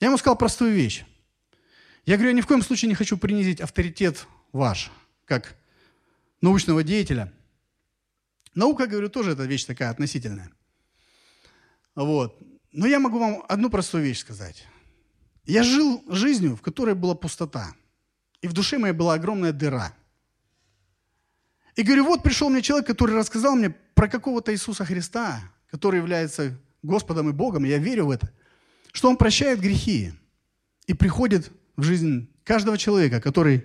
Я 0.00 0.08
ему 0.08 0.16
сказал 0.16 0.36
простую 0.36 0.72
вещь. 0.72 1.04
Я 2.06 2.16
говорю, 2.16 2.30
я 2.30 2.36
ни 2.36 2.40
в 2.40 2.46
коем 2.46 2.62
случае 2.62 2.88
не 2.88 2.94
хочу 2.94 3.16
принизить 3.16 3.60
авторитет 3.60 4.26
ваш, 4.52 4.90
как 5.24 5.56
научного 6.40 6.82
деятеля. 6.82 7.32
Наука, 8.54 8.86
говорю, 8.86 9.08
тоже 9.08 9.32
эта 9.32 9.44
вещь 9.44 9.64
такая 9.64 9.90
относительная. 9.90 10.50
Вот. 11.94 12.36
Но 12.72 12.86
я 12.86 12.98
могу 12.98 13.18
вам 13.18 13.44
одну 13.48 13.70
простую 13.70 14.04
вещь 14.04 14.20
сказать. 14.20 14.66
Я 15.44 15.62
жил 15.62 16.04
жизнью, 16.08 16.56
в 16.56 16.62
которой 16.62 16.94
была 16.94 17.14
пустота. 17.14 17.74
И 18.40 18.48
в 18.48 18.52
душе 18.52 18.78
моей 18.78 18.94
была 18.94 19.14
огромная 19.14 19.52
дыра. 19.52 19.94
И 21.76 21.82
говорю, 21.82 22.04
вот 22.04 22.22
пришел 22.22 22.50
мне 22.50 22.62
человек, 22.62 22.86
который 22.86 23.16
рассказал 23.16 23.56
мне 23.56 23.70
про 23.70 24.08
какого-то 24.08 24.52
Иисуса 24.52 24.84
Христа, 24.84 25.40
который 25.70 25.98
является 25.98 26.58
Господом 26.82 27.30
и 27.30 27.32
Богом, 27.32 27.64
и 27.64 27.68
я 27.68 27.78
верю 27.78 28.06
в 28.06 28.10
это, 28.10 28.30
что 28.92 29.08
Он 29.08 29.16
прощает 29.16 29.60
грехи 29.60 30.12
и 30.86 30.94
приходит 30.94 31.50
в 31.76 31.82
жизнь 31.82 32.28
каждого 32.44 32.76
человека, 32.76 33.20
который 33.20 33.64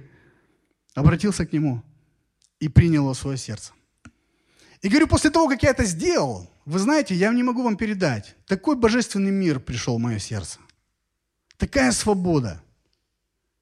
обратился 0.93 1.45
к 1.45 1.51
Нему 1.51 1.83
и 2.59 2.69
принял 2.69 3.03
его 3.03 3.13
в 3.13 3.17
свое 3.17 3.37
сердце. 3.37 3.73
И 4.81 4.89
говорю, 4.89 5.07
после 5.07 5.31
того, 5.31 5.49
как 5.49 5.63
я 5.63 5.71
это 5.71 5.83
сделал, 5.83 6.49
вы 6.65 6.79
знаете, 6.79 7.15
я 7.15 7.31
не 7.33 7.43
могу 7.43 7.63
вам 7.63 7.77
передать. 7.77 8.35
Такой 8.45 8.75
божественный 8.75 9.31
мир 9.31 9.59
пришел 9.59 9.97
в 9.97 10.01
мое 10.01 10.19
сердце. 10.19 10.59
Такая 11.57 11.91
свобода. 11.91 12.61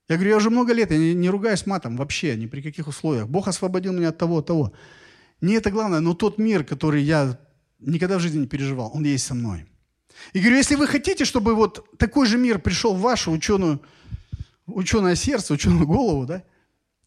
Я 0.08 0.16
говорю, 0.16 0.32
я 0.32 0.38
уже 0.38 0.50
много 0.50 0.74
лет, 0.74 0.92
я 0.92 0.98
не, 0.98 1.14
не 1.14 1.30
ругаюсь 1.30 1.66
матом 1.66 1.98
вообще, 1.98 2.36
ни 2.36 2.46
при 2.46 2.62
каких 2.62 2.88
условиях. 2.88 3.28
Бог 3.28 3.48
освободил 3.48 3.94
меня 3.94 4.10
от 4.10 4.18
того, 4.18 4.38
от 4.38 4.46
того. 4.46 4.74
Не 5.42 5.56
это 5.56 5.72
главное, 5.72 6.00
но 6.00 6.14
тот 6.14 6.38
мир, 6.38 6.64
который 6.64 7.02
я 7.02 7.40
никогда 7.80 8.18
в 8.18 8.22
жизни 8.22 8.40
не 8.40 8.48
переживал, 8.48 8.92
он 8.94 9.04
есть 9.04 9.26
со 9.26 9.34
мной. 9.34 9.66
И 10.34 10.40
говорю, 10.40 10.58
если 10.58 10.76
вы 10.76 10.88
хотите, 10.88 11.26
чтобы 11.26 11.56
вот 11.56 11.98
такой 11.98 12.28
же 12.28 12.38
мир 12.38 12.60
пришел 12.60 12.94
в 12.94 13.02
вашу 13.02 13.32
ученую, 13.32 13.82
ученое 14.66 15.16
сердце, 15.16 15.54
ученую 15.54 15.88
голову, 15.88 16.26
да, 16.26 16.44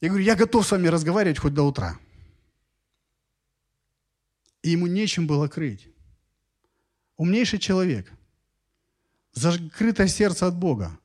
я 0.00 0.08
говорю, 0.08 0.24
я 0.24 0.34
готов 0.34 0.66
с 0.66 0.72
вами 0.72 0.88
разговаривать 0.88 1.38
хоть 1.38 1.54
до 1.54 1.62
утра 1.62 1.98
и 4.62 4.70
ему 4.70 4.86
нечем 4.86 5.26
было 5.26 5.48
крыть. 5.48 5.88
Умнейший 7.16 7.58
человек. 7.58 8.12
Закрытое 9.32 10.08
сердце 10.08 10.46
от 10.46 10.56
Бога. 10.56 10.98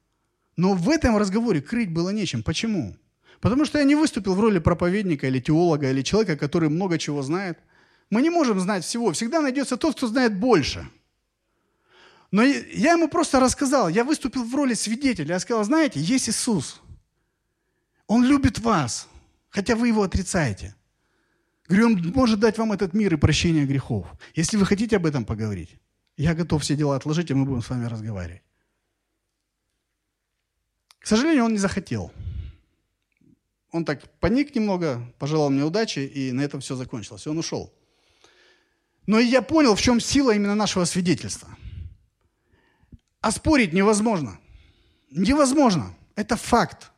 Но 0.56 0.74
в 0.74 0.90
этом 0.90 1.18
разговоре 1.18 1.62
крыть 1.62 1.92
было 1.92 2.10
нечем. 2.10 2.44
Почему? 2.44 2.96
Потому 3.42 3.66
что 3.66 3.80
я 3.80 3.84
не 3.84 3.96
выступил 3.96 4.36
в 4.36 4.40
роли 4.40 4.60
проповедника 4.60 5.28
или 5.28 5.40
теолога, 5.40 5.90
или 5.90 6.02
человека, 6.02 6.38
который 6.38 6.70
много 6.70 6.98
чего 6.98 7.22
знает. 7.22 7.60
Мы 8.10 8.22
не 8.22 8.30
можем 8.30 8.60
знать 8.60 8.86
всего. 8.86 9.12
Всегда 9.12 9.42
найдется 9.42 9.76
тот, 9.76 9.98
кто 9.98 10.08
знает 10.08 10.40
больше. 10.40 10.88
Но 12.32 12.42
я 12.44 12.94
ему 12.94 13.10
просто 13.10 13.40
рассказал, 13.40 13.90
я 13.90 14.04
выступил 14.04 14.44
в 14.44 14.56
роли 14.56 14.74
свидетеля. 14.74 15.36
Я 15.36 15.40
сказал, 15.40 15.64
знаете, 15.64 16.00
есть 16.00 16.30
Иисус. 16.30 16.82
Он 18.08 18.24
любит 18.24 18.60
вас, 18.60 19.08
хотя 19.50 19.76
вы 19.76 19.90
его 19.90 20.02
отрицаете. 20.04 20.76
Говорю, 21.68 21.86
Он 21.88 22.14
может 22.16 22.40
дать 22.40 22.58
вам 22.58 22.72
этот 22.72 22.94
мир 22.94 23.14
и 23.14 23.18
прощение 23.18 23.66
грехов. 23.66 24.08
Если 24.36 24.58
вы 24.58 24.66
хотите 24.66 24.96
об 24.96 25.06
этом 25.06 25.26
поговорить, 25.26 25.78
я 26.18 26.36
готов 26.36 26.62
все 26.62 26.76
дела 26.76 26.96
отложить, 26.96 27.32
и 27.32 27.34
мы 27.34 27.46
будем 27.46 27.62
с 27.62 27.70
вами 27.70 27.86
разговаривать. 27.86 28.44
К 31.00 31.08
сожалению, 31.08 31.46
он 31.46 31.52
не 31.54 31.58
захотел. 31.58 32.12
Он 33.72 33.86
так 33.86 34.08
паник 34.20 34.56
немного, 34.56 35.02
пожелал 35.20 35.50
мне 35.50 35.64
удачи, 35.64 36.00
и 36.00 36.32
на 36.32 36.42
этом 36.42 36.62
все 36.62 36.76
закончилось. 36.76 37.28
Он 37.28 37.38
ушел. 37.40 37.74
Но 39.08 39.20
я 39.20 39.42
понял, 39.42 39.76
в 39.76 39.82
чем 39.82 40.00
сила 40.00 40.32
именно 40.32 40.56
нашего 40.56 40.86
свидетельства. 40.86 41.50
А 43.20 43.32
спорить 43.32 43.74
невозможно. 43.74 44.40
Невозможно. 45.12 45.96
Это 46.16 46.38
факт. 46.38 46.92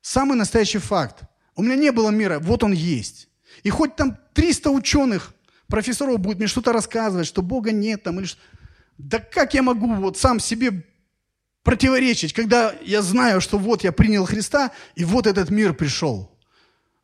Самый 0.00 0.36
настоящий 0.36 0.78
факт. 0.78 1.22
У 1.54 1.62
меня 1.62 1.76
не 1.76 1.92
было 1.92 2.10
мира, 2.10 2.38
вот 2.38 2.64
он 2.64 2.72
есть. 2.72 3.28
И 3.62 3.70
хоть 3.70 3.96
там 3.96 4.16
300 4.34 4.70
ученых, 4.70 5.34
профессоров 5.68 6.18
будет 6.18 6.38
мне 6.38 6.46
что-то 6.46 6.72
рассказывать, 6.72 7.26
что 7.26 7.42
Бога 7.42 7.72
нет 7.72 8.02
там, 8.02 8.18
или 8.18 8.26
что... 8.26 8.40
Да 8.96 9.20
как 9.20 9.54
я 9.54 9.62
могу 9.62 9.94
вот 9.94 10.18
сам 10.18 10.40
себе 10.40 10.84
противоречить, 11.62 12.32
когда 12.32 12.74
я 12.82 13.02
знаю, 13.02 13.40
что 13.40 13.58
вот 13.58 13.84
я 13.84 13.92
принял 13.92 14.24
Христа, 14.24 14.72
и 14.96 15.04
вот 15.04 15.26
этот 15.26 15.50
мир 15.50 15.74
пришел. 15.74 16.34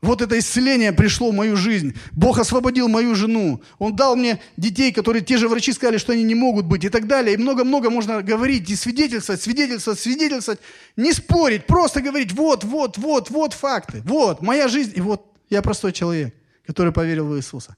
Вот 0.01 0.21
это 0.21 0.39
исцеление 0.39 0.93
пришло 0.93 1.31
в 1.31 1.35
мою 1.35 1.57
жизнь. 1.57 1.95
Бог 2.13 2.39
освободил 2.39 2.89
мою 2.89 3.15
жену. 3.15 3.63
Он 3.79 3.97
дал 3.97 4.17
мне 4.17 4.39
детей, 4.59 4.93
которые 4.93 5.23
те 5.23 5.39
же 5.39 5.49
врачи 5.49 5.73
сказали, 5.73 5.97
что 5.97 6.13
они 6.13 6.25
не 6.25 6.35
могут 6.35 6.67
быть 6.67 6.85
и 6.85 6.91
так 6.91 7.07
далее. 7.07 7.35
И 7.35 7.39
много-много 7.39 7.89
можно 7.89 8.21
говорить 8.21 8.69
и 8.69 8.77
свидетельствовать, 8.77 9.41
свидетельствовать, 9.41 10.01
свидетельствовать. 10.01 10.61
Не 10.97 11.13
спорить, 11.13 11.67
просто 11.67 12.03
говорить, 12.03 12.33
вот, 12.33 12.65
вот, 12.65 12.99
вот, 12.99 13.31
вот 13.31 13.55
факты. 13.55 14.03
Вот, 14.05 14.43
моя 14.43 14.69
жизнь, 14.69 14.93
и 14.95 15.01
вот 15.01 15.25
я 15.49 15.63
простой 15.63 15.93
человек 15.93 16.35
который 16.67 16.93
поверил 16.93 17.27
в 17.27 17.37
Иисуса. 17.37 17.77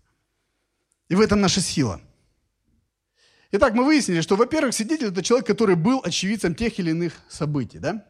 И 1.08 1.14
в 1.14 1.20
этом 1.20 1.40
наша 1.40 1.60
сила. 1.60 2.00
Итак, 3.52 3.74
мы 3.74 3.84
выяснили, 3.84 4.20
что, 4.20 4.36
во-первых, 4.36 4.74
свидетель– 4.74 5.06
это 5.08 5.22
человек, 5.22 5.46
который 5.46 5.76
был 5.76 6.00
очевидцем 6.04 6.54
тех 6.54 6.78
или 6.78 6.90
иных 6.90 7.14
событий. 7.28 7.78
Да? 7.78 8.04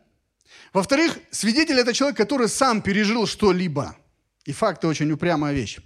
Во-вторых, 0.73 1.19
свидетель– 1.31 1.79
это 1.81 1.93
человек, 1.93 2.17
который 2.17 2.49
сам 2.49 2.81
пережил 2.81 3.27
что-либо. 3.27 3.97
И 4.45 4.53
факты 4.53 4.87
очень 4.87 5.11
упрямая 5.13 5.55
вещь. 5.55 5.79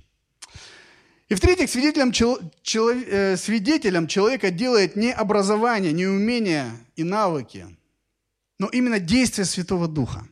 И 1.28 1.34
в-третьих, 1.34 1.70
свидетелем, 1.70 2.12
чел, 2.12 2.38
челов, 2.62 2.96
э, 3.06 3.36
свидетелем 3.36 4.06
человека 4.06 4.50
делает 4.50 4.96
не 4.96 5.12
образование, 5.12 5.92
не 5.92 6.06
умения 6.06 6.72
и 6.96 7.04
навыки, 7.04 7.66
но 8.58 8.66
именно 8.66 8.98
действие 8.98 9.44
Святого 9.44 9.86
Духа. 9.86 10.26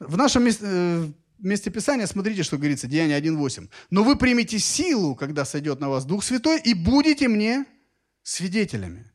В 0.00 0.16
нашем 0.16 0.46
э, 0.46 1.08
месте 1.38 1.70
Писания, 1.70 2.06
смотрите, 2.06 2.42
что 2.42 2.56
говорится, 2.56 2.86
Деяние 2.86 3.18
1.8. 3.18 3.68
«Но 3.90 4.04
вы 4.04 4.16
примете 4.16 4.58
силу, 4.58 5.14
когда 5.14 5.44
сойдет 5.44 5.80
на 5.80 5.88
вас 5.88 6.04
Дух 6.04 6.24
Святой, 6.24 6.60
и 6.60 6.74
будете 6.74 7.28
мне 7.28 7.66
свидетелями». 8.22 9.10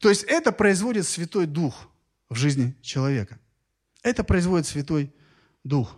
То 0.00 0.08
есть 0.08 0.24
это 0.24 0.52
производит 0.52 1.06
Святой 1.06 1.46
Дух 1.46 1.88
в 2.28 2.36
жизни 2.36 2.74
человека. 2.82 3.38
Это 4.02 4.24
производит 4.24 4.66
Святой 4.66 5.12
Дух. 5.64 5.96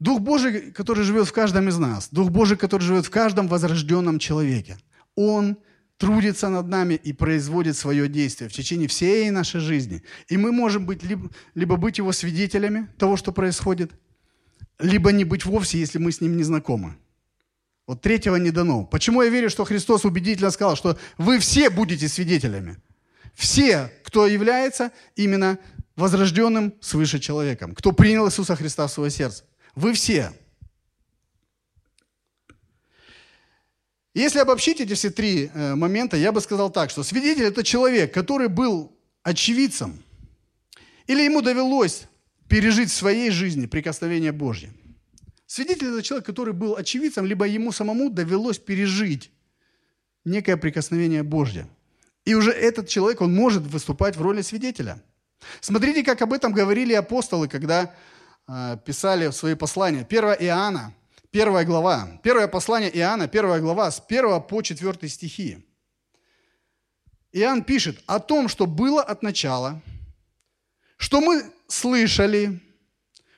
Дух 0.00 0.20
Божий, 0.20 0.72
который 0.72 1.04
живет 1.04 1.28
в 1.28 1.32
каждом 1.32 1.68
из 1.68 1.78
нас, 1.78 2.08
Дух 2.10 2.30
Божий, 2.30 2.56
который 2.56 2.82
живет 2.82 3.06
в 3.06 3.10
каждом 3.10 3.48
возрожденном 3.48 4.18
человеке, 4.18 4.78
Он 5.14 5.56
трудится 5.96 6.48
над 6.48 6.66
нами 6.66 6.94
и 6.94 7.12
производит 7.12 7.76
свое 7.76 8.08
действие 8.08 8.50
в 8.50 8.52
течение 8.52 8.88
всей 8.88 9.30
нашей 9.30 9.60
жизни. 9.60 10.02
И 10.28 10.36
мы 10.36 10.50
можем 10.50 10.84
быть 10.84 11.04
либо, 11.04 11.30
либо 11.54 11.76
быть 11.76 11.98
Его 11.98 12.12
свидетелями 12.12 12.88
того, 12.98 13.16
что 13.16 13.32
происходит– 13.32 13.92
либо 14.78 15.12
не 15.12 15.24
быть 15.24 15.44
вовсе, 15.44 15.78
если 15.78 15.98
мы 15.98 16.12
с 16.12 16.20
ним 16.20 16.36
не 16.36 16.42
знакомы. 16.42 16.96
Вот 17.86 18.00
третьего 18.00 18.36
не 18.36 18.50
дано. 18.50 18.84
Почему 18.84 19.22
я 19.22 19.28
верю, 19.28 19.50
что 19.50 19.64
Христос 19.64 20.04
убедительно 20.04 20.50
сказал, 20.50 20.76
что 20.76 20.98
вы 21.18 21.38
все 21.38 21.68
будете 21.68 22.08
свидетелями? 22.08 22.78
Все, 23.34 23.92
кто 24.04 24.26
является 24.26 24.90
именно 25.16 25.58
возрожденным 25.96 26.74
свыше 26.80 27.18
человеком, 27.18 27.74
кто 27.74 27.92
принял 27.92 28.26
Иисуса 28.26 28.56
Христа 28.56 28.86
в 28.86 28.92
свое 28.92 29.10
сердце. 29.10 29.44
Вы 29.74 29.92
все. 29.92 30.32
Если 34.14 34.38
обобщить 34.38 34.80
эти 34.80 34.94
все 34.94 35.10
три 35.10 35.50
э, 35.52 35.74
момента, 35.74 36.16
я 36.16 36.30
бы 36.30 36.40
сказал 36.40 36.70
так, 36.70 36.90
что 36.90 37.02
свидетель– 37.02 37.44
это 37.46 37.64
человек, 37.64 38.14
который 38.14 38.48
был 38.48 38.96
очевидцем, 39.24 40.00
или 41.06 41.22
ему 41.22 41.42
довелось 41.42 42.04
пережить 42.54 42.88
в 42.88 42.94
своей 42.94 43.32
жизни 43.32 43.66
прикосновение 43.66 44.30
Божье. 44.30 44.72
Свидетель– 45.44 45.88
это 45.92 46.04
человек, 46.04 46.24
который 46.24 46.54
был 46.54 46.76
очевидцем, 46.76 47.26
либо 47.26 47.48
ему 47.48 47.72
самому 47.72 48.10
довелось 48.10 48.60
пережить 48.60 49.32
некое 50.24 50.56
прикосновение 50.56 51.24
Божье. 51.24 51.66
И 52.24 52.34
уже 52.34 52.52
этот 52.52 52.88
человек, 52.88 53.22
он 53.22 53.34
может 53.34 53.64
выступать 53.64 54.16
в 54.16 54.22
роли 54.22 54.40
свидетеля. 54.40 55.02
Смотрите, 55.60 56.04
как 56.04 56.22
об 56.22 56.32
этом 56.32 56.52
говорили 56.52 56.92
апостолы, 56.94 57.48
когда 57.48 57.92
э, 58.46 58.78
писали 58.86 59.32
свои 59.32 59.56
послания. 59.56 60.06
1 60.08 60.24
Иоанна, 60.46 60.94
первая 61.32 61.64
глава. 61.64 62.20
Первое 62.22 62.46
послание 62.46 62.96
Иоанна, 62.96 63.26
первая 63.26 63.60
глава, 63.60 63.90
с 63.90 64.00
1 64.06 64.40
по 64.42 64.62
4 64.62 65.08
стихи. 65.08 65.66
Иоанн 67.32 67.64
пишет 67.64 68.00
о 68.06 68.20
том, 68.20 68.46
что 68.46 68.66
было 68.66 69.02
от 69.02 69.24
начала, 69.24 69.82
что 70.98 71.20
мы 71.20 71.52
слышали, 71.68 72.60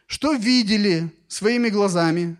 что 0.07 0.33
видели 0.33 1.11
своими 1.29 1.69
глазами, 1.69 2.37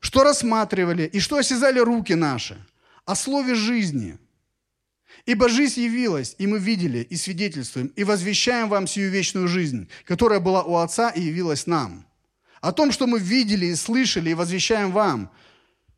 что 0.00 0.24
рассматривали 0.24 1.04
и 1.04 1.20
что 1.20 1.36
осязали 1.36 1.78
руки 1.78 2.14
наши 2.14 2.58
о 3.04 3.14
слове 3.14 3.54
жизни. 3.54 4.18
Ибо 5.24 5.48
жизнь 5.48 5.80
явилась, 5.80 6.34
и 6.38 6.46
мы 6.46 6.58
видели, 6.58 6.98
и 6.98 7.16
свидетельствуем, 7.16 7.88
и 7.88 8.02
возвещаем 8.02 8.68
вам 8.68 8.86
сию 8.86 9.10
вечную 9.10 9.46
жизнь, 9.46 9.88
которая 10.04 10.40
была 10.40 10.62
у 10.64 10.76
Отца 10.76 11.10
и 11.10 11.20
явилась 11.20 11.66
нам. 11.66 12.06
О 12.60 12.72
том, 12.72 12.90
что 12.90 13.06
мы 13.06 13.20
видели 13.20 13.66
и 13.66 13.74
слышали, 13.76 14.30
и 14.30 14.34
возвещаем 14.34 14.90
вам, 14.90 15.30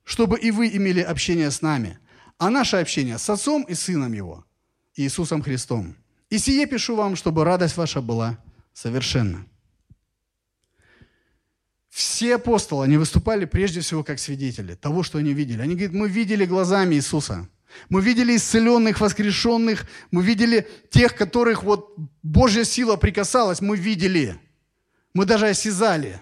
чтобы 0.05 0.39
и 0.39 0.51
вы 0.51 0.69
имели 0.69 1.01
общение 1.01 1.51
с 1.51 1.63
нами. 1.63 1.99
А 2.39 2.51
наше 2.51 2.77
общение 2.77 3.19
с 3.19 3.31
Отцом 3.31 3.63
и 3.63 3.75
Сыном 3.75 4.13
Его, 4.13 4.45
Иисусом 4.97 5.43
Христом. 5.43 5.97
И 6.29 6.39
сие 6.39 6.67
пишу 6.67 6.97
вам, 6.97 7.17
чтобы 7.17 7.45
радость 7.45 7.77
ваша 7.77 8.03
была 8.03 8.39
совершенно. 8.75 9.47
Все 11.89 12.35
апостолы, 12.35 12.85
они 12.85 12.97
выступали 12.97 13.45
прежде 13.45 13.81
всего 13.81 14.03
как 14.03 14.19
свидетели 14.19 14.75
того, 14.75 15.05
что 15.05 15.19
они 15.19 15.33
видели. 15.33 15.63
Они 15.63 15.77
говорят, 15.77 15.95
мы 15.95 16.09
видели 16.09 16.45
глазами 16.45 16.97
Иисуса. 16.97 17.49
Мы 17.89 18.03
видели 18.03 18.37
исцеленных, 18.37 19.01
воскрешенных. 19.01 19.87
Мы 20.11 20.25
видели 20.25 20.69
тех, 20.91 21.15
которых 21.15 21.63
вот 21.63 21.95
Божья 22.23 22.65
сила 22.65 22.97
прикасалась. 22.97 23.61
Мы 23.61 23.77
видели. 23.77 24.37
Мы 25.13 25.25
даже 25.25 25.47
осязали. 25.47 26.21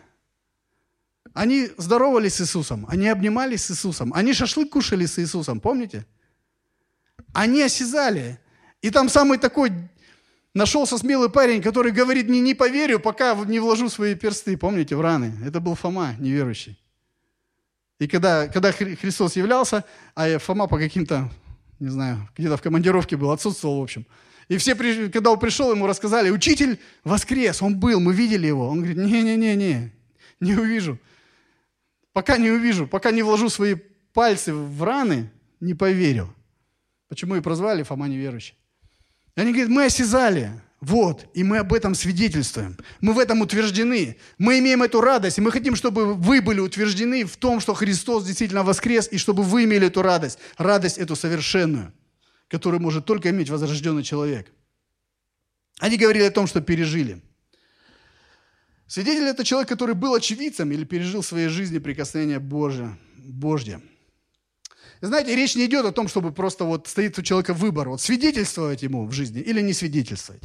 Они 1.33 1.71
здоровались 1.79 2.35
с 2.35 2.43
Иисусом. 2.43 2.85
Они 2.89 3.09
обнимались 3.09 3.65
с 3.65 3.71
Иисусом. 3.71 4.13
Они 4.15 4.35
шашлык 4.35 4.71
кушали 4.71 5.07
с 5.07 5.19
Иисусом. 5.19 5.61
Помните? 5.61 6.05
Они 7.33 7.63
осязали. 7.63 8.39
И 8.83 8.91
там 8.91 9.09
самый 9.09 9.39
такой 9.39 9.73
нашелся 10.55 10.99
смелый 10.99 11.31
парень, 11.31 11.63
который 11.63 11.93
говорит, 11.93 12.29
не, 12.29 12.41
не 12.41 12.55
поверю, 12.55 13.01
пока 13.01 13.35
не 13.35 13.61
вложу 13.61 13.89
свои 13.89 14.15
персты, 14.15 14.57
помните, 14.57 14.97
в 14.97 15.01
раны. 15.01 15.35
Это 15.45 15.61
был 15.61 15.75
Фома, 15.75 16.15
неверующий. 16.19 16.79
И 17.99 18.09
когда, 18.09 18.49
когда 18.49 18.73
Христос 18.73 19.37
являлся, 19.37 19.85
а 20.15 20.39
Фома 20.39 20.67
по 20.67 20.79
каким-то, 20.79 21.31
не 21.79 21.89
знаю, 21.89 22.29
где-то 22.37 22.57
в 22.57 22.63
командировке 22.63 23.17
был, 23.17 23.31
отсутствовал, 23.31 23.81
в 23.81 23.83
общем. 23.83 24.07
И 24.49 24.57
все, 24.57 24.75
когда 24.75 25.31
он 25.31 25.39
пришел, 25.39 25.71
ему 25.71 25.87
рассказали, 25.87 26.31
учитель 26.31 26.79
воскрес, 27.05 27.63
он 27.63 27.79
был, 27.79 28.01
мы 28.01 28.13
видели 28.13 28.47
его. 28.47 28.69
Он 28.69 28.79
говорит, 28.79 28.99
не-не-не-не, 28.99 29.93
не 30.41 30.55
увижу. 30.55 30.99
Пока 32.13 32.37
не 32.37 32.51
увижу, 32.51 32.87
пока 32.87 33.13
не 33.13 33.23
вложу 33.23 33.49
свои 33.49 33.77
пальцы 34.13 34.53
в 34.53 34.83
раны, 34.83 35.31
не 35.61 35.75
поверю. 35.75 36.35
Почему 37.09 37.37
и 37.37 37.41
прозвали 37.41 37.83
Фома 37.83 38.09
неверующий. 38.09 38.55
Они 39.35 39.53
говорят, 39.53 39.71
мы 39.71 39.85
осязали. 39.85 40.51
Вот, 40.81 41.27
и 41.33 41.45
мы 41.45 41.59
об 41.59 41.73
этом 41.73 41.95
свидетельствуем. 41.95 42.77
Мы 43.01 43.13
в 43.13 43.21
этом 43.21 43.41
утверждены. 43.41 44.17
Мы 44.37 44.59
имеем 44.59 44.83
эту 44.83 45.01
радость, 45.01 45.39
и 45.39 45.41
мы 45.41 45.53
хотим, 45.53 45.77
чтобы 45.77 46.15
вы 46.15 46.43
были 46.43 46.59
утверждены 46.59 47.25
в 47.25 47.37
том, 47.37 47.61
что 47.61 47.73
Христос 47.73 48.25
действительно 48.25 48.65
воскрес, 48.65 49.09
и 49.13 49.17
чтобы 49.17 49.45
вы 49.45 49.63
имели 49.63 49.87
эту 49.87 50.03
радость. 50.03 50.41
Радость 50.59 50.99
эту 50.99 51.15
совершенную, 51.15 51.93
которую 52.49 52.81
может 52.81 53.05
только 53.05 53.31
иметь 53.31 53.49
возрожденный 53.49 54.03
человек. 54.03 54.51
Они 55.79 55.97
говорили 55.97 56.25
о 56.25 56.33
том, 56.33 56.49
что 56.49 56.61
пережили. 56.61 57.23
Свидетель– 58.89 59.25
это 59.29 59.45
человек, 59.45 59.69
который 59.69 59.95
был 59.95 60.15
очевидцем 60.15 60.73
или 60.73 60.85
пережил 60.85 61.23
в 61.23 61.27
своей 61.27 61.49
жизни 61.49 61.79
прикосновение 61.79 62.41
Божье. 62.41 62.99
Божье. 63.19 63.81
Знаете, 65.03 65.35
речь 65.35 65.57
не 65.57 65.67
идет 65.67 65.85
о 65.85 65.91
том, 65.91 66.07
чтобы 66.07 66.31
просто 66.31 66.63
вот 66.63 66.87
стоит 66.87 67.19
у 67.19 67.23
человека 67.23 67.55
выбор, 67.55 67.89
вот 67.89 68.01
свидетельствовать 68.01 68.83
ему 68.83 69.05
в 69.05 69.11
жизни 69.11 69.41
или 69.41 69.61
не 69.61 69.73
свидетельствовать. 69.73 70.45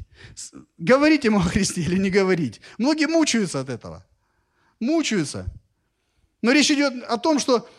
Говорить 0.79 1.25
ему 1.25 1.37
о 1.41 1.43
Христе 1.43 1.81
или 1.81 1.95
не 1.99 2.09
говорить. 2.09 2.59
Многие 2.79 3.05
мучаются 3.05 3.59
от 3.59 3.69
этого. 3.69 4.03
Мучаются. 4.79 5.45
Но 6.41 6.51
речь 6.51 6.71
идет 6.71 7.03
о 7.03 7.17
том, 7.19 7.37
что 7.37 7.69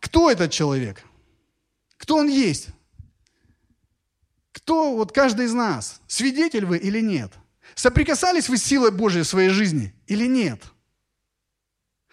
кто 0.00 0.32
этот 0.32 0.50
человек? 0.50 1.04
Кто 1.96 2.16
он 2.16 2.28
есть? 2.28 2.66
Кто 4.50 4.96
вот 4.96 5.12
каждый 5.12 5.46
из 5.46 5.52
нас? 5.52 6.00
Свидетель 6.08 6.64
вы 6.64 6.78
или 6.78 7.00
нет? 7.00 7.30
Соприкасались 7.76 8.48
вы 8.48 8.58
с 8.58 8.64
силой 8.64 8.90
Божьей 8.90 9.22
в 9.22 9.28
своей 9.28 9.50
жизни 9.50 9.94
или 10.08 10.26
нет? 10.26 10.60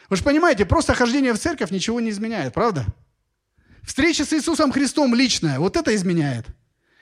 Вы 0.08 0.18
же 0.18 0.24
понимаете, 0.24 0.68
просто 0.68 0.94
хождение 0.94 1.34
в 1.34 1.40
церковь 1.40 1.72
ничего 1.72 2.00
не 2.00 2.12
изменяет, 2.12 2.54
правда? 2.54 2.86
Встреча 3.84 4.26
с 4.26 4.34
Иисусом 4.34 4.72
Христом 4.72 5.16
личная, 5.16 5.60
вот 5.60 5.76
это 5.76 5.94
изменяет. 5.96 6.46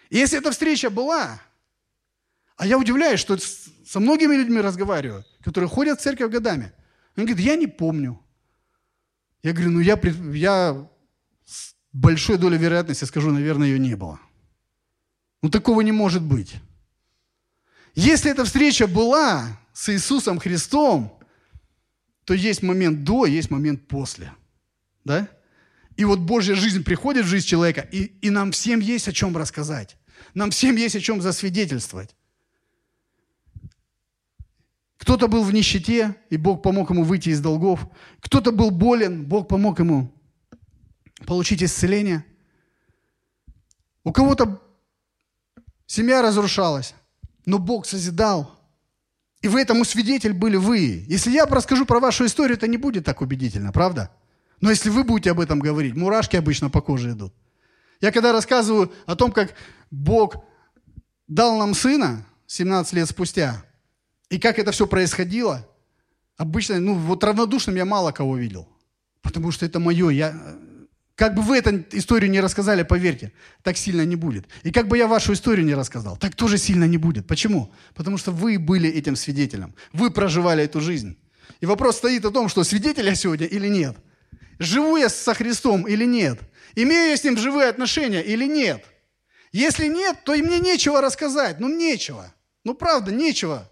И 0.09 0.17
если 0.17 0.39
эта 0.39 0.51
встреча 0.51 0.89
была, 0.89 1.41
а 2.57 2.65
я 2.65 2.77
удивляюсь, 2.77 3.19
что 3.19 3.37
со 3.37 3.99
многими 3.99 4.35
людьми 4.35 4.59
разговариваю, 4.61 5.25
которые 5.41 5.69
ходят 5.69 5.99
в 5.99 6.03
церковь 6.03 6.31
годами. 6.31 6.71
Они 7.15 7.25
говорят, 7.25 7.45
я 7.45 7.55
не 7.55 7.67
помню. 7.67 8.19
Я 9.43 9.53
говорю, 9.53 9.71
ну 9.71 9.79
я, 9.79 9.99
я 10.33 10.89
с 11.45 11.73
большой 11.93 12.37
долей 12.37 12.57
вероятности 12.57 13.05
скажу, 13.05 13.31
наверное, 13.31 13.67
ее 13.67 13.79
не 13.79 13.95
было. 13.95 14.19
Ну 15.41 15.49
такого 15.49 15.81
не 15.81 15.91
может 15.91 16.21
быть. 16.21 16.55
Если 17.95 18.31
эта 18.31 18.45
встреча 18.45 18.87
была 18.87 19.57
с 19.73 19.89
Иисусом 19.89 20.39
Христом, 20.39 21.17
то 22.25 22.33
есть 22.33 22.61
момент 22.61 23.03
до, 23.03 23.25
есть 23.25 23.49
момент 23.49 23.87
после. 23.87 24.33
Да? 25.03 25.27
И 25.99 26.05
вот 26.05 26.19
Божья 26.19 26.55
жизнь 26.55 26.85
приходит 26.85 27.25
в 27.25 27.27
жизнь 27.27 27.45
человека, 27.45 27.81
и, 27.81 28.03
и 28.21 28.29
нам 28.29 28.53
всем 28.53 28.79
есть 28.79 29.09
о 29.09 29.11
чем 29.11 29.35
рассказать. 29.35 29.97
Нам 30.33 30.49
всем 30.49 30.77
есть 30.77 30.95
о 30.95 31.01
чем 31.01 31.21
засвидетельствовать. 31.21 32.15
Кто-то 34.95 35.27
был 35.27 35.43
в 35.43 35.53
нищете, 35.53 36.15
и 36.29 36.37
Бог 36.37 36.61
помог 36.61 36.89
ему 36.91 37.03
выйти 37.03 37.27
из 37.27 37.41
долгов. 37.41 37.85
Кто-то 38.21 38.53
был 38.53 38.71
болен, 38.71 39.25
Бог 39.25 39.49
помог 39.49 39.79
ему 39.79 40.09
получить 41.25 41.61
исцеление. 41.61 42.23
У 44.05 44.13
кого-то 44.13 44.61
семья 45.85 46.21
разрушалась, 46.21 46.95
но 47.45 47.59
Бог 47.59 47.85
созидал. 47.85 48.57
И 49.41 49.49
вы 49.49 49.59
этому 49.59 49.83
свидетель 49.83 50.31
были 50.31 50.55
вы. 50.55 51.03
Если 51.09 51.31
я 51.31 51.45
расскажу 51.45 51.85
про 51.85 51.99
вашу 51.99 52.25
историю, 52.25 52.55
это 52.55 52.67
не 52.67 52.77
будет 52.77 53.03
так 53.03 53.19
убедительно, 53.19 53.73
правда? 53.73 54.09
Но 54.61 54.69
если 54.69 54.89
вы 54.89 55.03
будете 55.03 55.31
об 55.31 55.39
этом 55.39 55.59
говорить, 55.59 55.95
мурашки 55.95 56.35
обычно 56.35 56.69
по 56.69 56.81
коже 56.81 57.11
идут. 57.11 57.33
Я 58.01 58.11
когда 58.11 58.31
рассказываю 58.31 58.91
о 59.05 59.15
том, 59.15 59.31
как 59.31 59.53
Бог 59.91 60.43
дал 61.27 61.57
нам 61.57 61.73
сына 61.73 62.25
17 62.47 62.93
лет 62.93 63.09
спустя, 63.09 63.63
и 64.29 64.39
как 64.39 64.59
это 64.59 64.71
все 64.71 64.87
происходило, 64.87 65.67
обычно, 66.37 66.79
ну 66.79 66.95
вот 66.95 67.23
равнодушным 67.23 67.75
я 67.75 67.85
мало 67.85 68.11
кого 68.11 68.37
видел. 68.37 68.67
Потому 69.21 69.51
что 69.51 69.65
это 69.65 69.79
мое. 69.79 70.09
Я, 70.09 70.33
как 71.15 71.35
бы 71.35 71.41
вы 71.41 71.57
эту 71.57 71.83
историю 71.97 72.31
не 72.31 72.39
рассказали, 72.39 72.83
поверьте, 72.83 73.33
так 73.63 73.75
сильно 73.75 74.05
не 74.05 74.15
будет. 74.15 74.47
И 74.63 74.71
как 74.71 74.87
бы 74.87 74.97
я 74.97 75.07
вашу 75.07 75.33
историю 75.33 75.65
не 75.65 75.73
рассказал, 75.73 76.15
так 76.15 76.35
тоже 76.35 76.57
сильно 76.57 76.85
не 76.85 76.97
будет. 76.97 77.27
Почему? 77.27 77.73
Потому 77.95 78.17
что 78.17 78.31
вы 78.31 78.57
были 78.57 78.89
этим 78.89 79.15
свидетелем. 79.15 79.75
Вы 79.91 80.09
проживали 80.11 80.63
эту 80.63 80.79
жизнь. 80.79 81.17
И 81.59 81.65
вопрос 81.65 81.97
стоит 81.97 82.23
о 82.23 82.31
том, 82.31 82.47
что 82.47 82.63
свидетель 82.63 83.05
я 83.05 83.15
сегодня 83.15 83.45
или 83.45 83.67
нет– 83.67 83.97
Живу 84.59 84.97
я 84.97 85.09
со 85.09 85.33
Христом 85.33 85.87
или 85.87 86.05
нет? 86.05 86.39
Имею 86.75 87.09
я 87.09 87.17
с 87.17 87.23
Ним 87.23 87.37
живые 87.37 87.69
отношения 87.69 88.21
или 88.21 88.45
нет? 88.45 88.85
Если 89.51 89.87
нет, 89.87 90.23
то 90.23 90.33
и 90.33 90.41
мне 90.41 90.59
нечего 90.59 91.01
рассказать. 91.01 91.59
Ну, 91.59 91.69
нечего. 91.69 92.33
Ну, 92.63 92.73
правда, 92.73 93.11
нечего. 93.11 93.69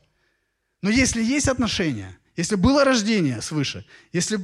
Но 0.82 0.90
если 0.90 1.22
есть 1.24 1.48
отношения, 1.48 2.18
если 2.36 2.56
было 2.56 2.84
рождение 2.84 3.42
свыше, 3.42 3.86
если 4.14 4.40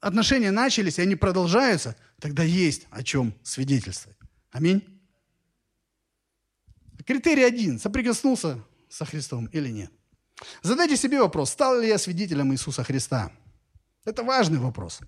отношения 0.00 0.50
начались, 0.50 0.98
и 0.98 1.02
они 1.02 1.16
продолжаются, 1.16 1.96
тогда 2.18 2.42
есть 2.42 2.86
о 2.90 3.02
чем 3.02 3.34
свидетельствовать. 3.42 4.18
Аминь. 4.50 4.82
Критерий 7.06 7.44
один. 7.44 7.78
Соприкоснулся 7.78 8.58
со 8.88 9.04
Христом 9.04 9.46
или 9.46 9.68
нет? 9.68 9.90
Задайте 10.62 10.96
себе 10.96 11.20
вопрос, 11.20 11.50
стал 11.50 11.80
ли 11.80 11.88
я 11.88 11.98
свидетелем 11.98 12.52
Иисуса 12.52 12.82
Христа? 12.82 13.30
Это 14.04 14.22
важный 14.22 14.58
вопрос. 14.58 15.00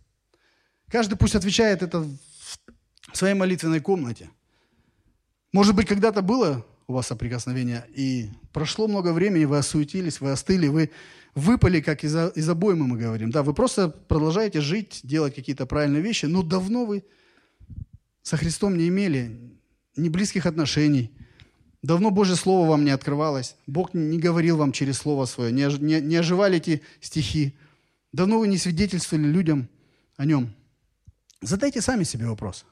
Каждый 0.90 1.16
пусть 1.16 1.34
отвечает 1.34 1.82
это 1.82 2.00
в 2.00 3.16
своей 3.16 3.34
молитвенной 3.34 3.80
комнате. 3.80 4.30
Может 5.52 5.74
быть, 5.74 5.86
когда-то 5.86 6.22
было 6.22 6.64
у 6.86 6.92
вас 6.92 7.08
соприкосновение, 7.08 7.84
и 7.94 8.30
прошло 8.52 8.86
много 8.86 9.12
времени, 9.12 9.44
вы 9.44 9.58
осуетились, 9.58 10.20
вы 10.20 10.30
остыли, 10.30 10.68
вы 10.68 10.90
выпали, 11.34 11.80
как 11.80 12.04
из, 12.04 12.14
из 12.14 12.48
обоймы 12.48 12.86
мы 12.86 12.96
говорим. 12.96 13.30
Да, 13.30 13.42
вы 13.42 13.54
просто 13.54 13.88
продолжаете 13.88 14.60
жить, 14.60 15.00
делать 15.02 15.34
какие-то 15.34 15.66
правильные 15.66 16.02
вещи, 16.02 16.26
но 16.26 16.42
давно 16.42 16.84
вы 16.84 17.04
со 18.22 18.36
Христом 18.36 18.76
не 18.76 18.88
имели 18.88 19.38
ни 19.96 20.08
близких 20.08 20.46
отношений, 20.46 21.10
давно 21.82 22.10
Божье 22.10 22.36
Слово 22.36 22.68
вам 22.68 22.84
не 22.84 22.90
открывалось, 22.90 23.56
Бог 23.66 23.92
не 23.94 24.18
говорил 24.18 24.56
вам 24.56 24.72
через 24.72 24.98
Слово 24.98 25.26
Свое, 25.26 25.52
не, 25.52 25.66
не, 25.78 26.00
не 26.00 26.16
оживали 26.16 26.58
эти 26.58 26.82
стихи, 27.00 27.56
давно 28.12 28.38
вы 28.38 28.48
не 28.48 28.58
свидетельствовали 28.58 29.26
людям 29.26 29.68
о 30.16 30.24
Нем. 30.24 30.54
Задайте 31.40 31.80
сами 31.80 32.04
себе 32.04 32.26
вопрос. 32.26 32.64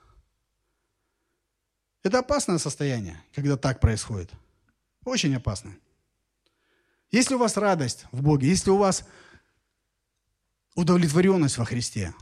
Это 2.03 2.18
опасное 2.18 2.59
состояние, 2.59 3.22
когда 3.35 3.57
так 3.57 3.81
происходит. 3.81 4.31
Очень 5.05 5.35
опасно. 5.37 5.74
Если 7.11 7.35
у 7.35 7.38
вас 7.38 7.57
радость 7.57 8.07
в 8.12 8.22
Боге, 8.22 8.48
если 8.48 8.70
у 8.70 8.77
вас 8.77 9.05
удовлетворенность 10.74 11.59
во 11.59 11.64
Христе, 11.64 12.14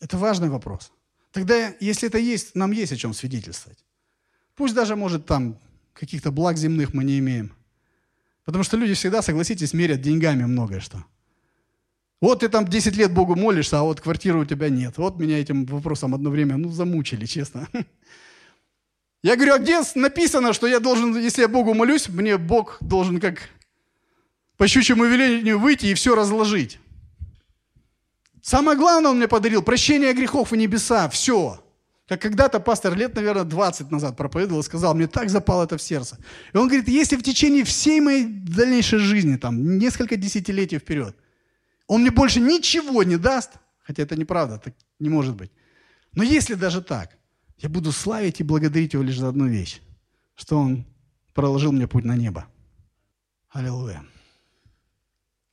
это 0.00 0.16
важный 0.16 0.48
вопрос. 0.48 0.92
Тогда, 1.32 1.74
если 1.80 2.08
это 2.08 2.18
есть, 2.18 2.54
нам 2.54 2.70
есть 2.72 2.92
о 2.92 2.96
чем 2.96 3.12
свидетельствовать. 3.12 3.84
Пусть 4.54 4.74
даже, 4.74 4.96
может, 4.96 5.26
там 5.26 5.58
каких-то 5.92 6.30
благ 6.30 6.56
земных 6.56 6.94
мы 6.94 7.04
не 7.04 7.18
имеем. 7.18 7.52
Потому 8.44 8.64
что 8.64 8.76
люди 8.76 8.94
всегда, 8.94 9.20
согласитесь, 9.20 9.74
мерят 9.74 10.00
деньгами 10.00 10.44
многое 10.44 10.80
что. 10.80 11.04
Вот 12.20 12.40
ты 12.40 12.48
там 12.48 12.66
10 12.66 12.96
лет 12.96 13.12
Богу 13.12 13.36
молишься, 13.36 13.78
а 13.78 13.82
вот 13.82 14.00
квартиры 14.00 14.40
у 14.40 14.44
тебя 14.44 14.68
нет. 14.68 14.98
Вот 14.98 15.18
меня 15.18 15.38
этим 15.38 15.64
вопросом 15.66 16.14
одно 16.14 16.30
время, 16.30 16.56
ну, 16.56 16.70
замучили, 16.70 17.26
честно. 17.26 17.68
Я 19.22 19.36
говорю, 19.36 19.54
а 19.54 19.58
где 19.58 19.80
написано, 19.96 20.52
что 20.52 20.68
я 20.68 20.78
должен, 20.78 21.18
если 21.18 21.42
я 21.42 21.48
Богу 21.48 21.74
молюсь, 21.74 22.08
мне 22.08 22.38
Бог 22.38 22.78
должен 22.80 23.18
как 23.18 23.48
по 24.56 24.68
щучьему 24.68 25.04
велению 25.06 25.58
выйти 25.58 25.86
и 25.86 25.94
все 25.94 26.14
разложить. 26.14 26.78
Самое 28.40 28.78
главное 28.78 29.10
Он 29.10 29.16
мне 29.16 29.26
подарил, 29.26 29.62
прощение 29.62 30.12
грехов 30.12 30.52
и 30.52 30.56
небеса, 30.56 31.08
все. 31.08 31.60
Как 32.06 32.22
когда-то 32.22 32.60
пастор 32.60 32.96
лет, 32.96 33.14
наверное, 33.16 33.42
20 33.42 33.90
назад 33.90 34.16
проповедовал 34.16 34.60
и 34.60 34.64
сказал, 34.64 34.94
мне 34.94 35.08
так 35.08 35.30
запало 35.30 35.64
это 35.64 35.76
в 35.76 35.82
сердце. 35.82 36.16
И 36.54 36.56
он 36.56 36.68
говорит, 36.68 36.88
если 36.88 37.16
в 37.16 37.22
течение 37.22 37.64
всей 37.64 38.00
моей 38.00 38.24
дальнейшей 38.24 39.00
жизни, 39.00 39.36
там, 39.36 39.78
несколько 39.78 40.16
десятилетий 40.16 40.78
вперед, 40.78 41.16
он 41.88 42.02
мне 42.02 42.10
больше 42.10 42.38
ничего 42.38 43.02
не 43.02 43.16
даст, 43.16 43.52
хотя 43.80 44.04
это 44.04 44.14
неправда, 44.14 44.58
так 44.58 44.74
не 45.00 45.08
может 45.08 45.34
быть. 45.34 45.50
Но 46.12 46.22
если 46.22 46.54
даже 46.54 46.82
так, 46.82 47.16
я 47.56 47.68
буду 47.68 47.90
славить 47.90 48.40
и 48.40 48.44
благодарить 48.44 48.92
его 48.92 49.02
лишь 49.02 49.18
за 49.18 49.28
одну 49.28 49.48
вещь, 49.48 49.80
что 50.36 50.58
он 50.58 50.86
проложил 51.34 51.72
мне 51.72 51.88
путь 51.88 52.04
на 52.04 52.14
небо. 52.14 52.46
Аллилуйя. 53.50 54.04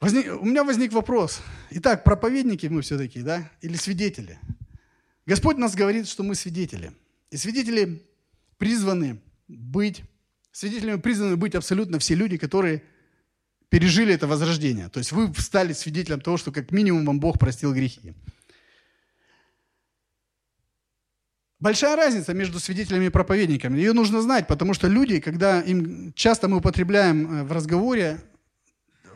Возник, 0.02 0.39
у 0.39 0.45
меня 0.45 0.63
возник 0.63 0.91
вопрос. 0.91 1.41
Итак, 1.71 2.04
проповедники 2.04 2.67
мы 2.67 2.82
все-таки, 2.82 3.21
да? 3.21 3.50
Или 3.62 3.78
свидетели? 3.78 4.38
Господь 5.26 5.58
нас 5.58 5.74
говорит, 5.74 6.08
что 6.08 6.21
мы 6.21 6.36
свидетели. 6.36 6.91
И 7.32 7.38
свидетели 7.38 8.06
призваны 8.58 9.21
быть, 9.48 10.04
свидетелями 10.52 11.00
призваны 11.00 11.38
быть 11.38 11.56
абсолютно 11.56 11.98
все 12.00 12.13
люди, 12.13 12.38
которые 12.38 12.84
пережили 13.76 14.14
это 14.14 14.26
возрождение. 14.26 14.88
То 14.88 15.00
есть 15.00 15.12
вы 15.12 15.34
стали 15.38 15.74
свидетелем 15.74 16.22
того, 16.22 16.38
что 16.38 16.54
как 16.54 16.72
минимум 16.72 17.06
вам 17.06 17.20
Бог 17.20 17.38
простил 17.38 17.74
грехи. 17.74 18.14
Большая 21.60 21.98
разница 21.98 22.34
между 22.34 22.62
свидетелями 22.62 23.08
и 23.08 23.10
проповедниками. 23.10 23.78
Ее 23.78 23.92
нужно 23.92 24.22
знать, 24.22 24.48
потому 24.48 24.74
что 24.74 24.88
люди, 24.88 25.20
когда 25.20 25.60
им 25.60 26.14
часто 26.14 26.48
мы 26.48 26.58
употребляем 26.58 27.40
э, 27.40 27.44
в 27.44 27.52
разговоре, 27.52 28.22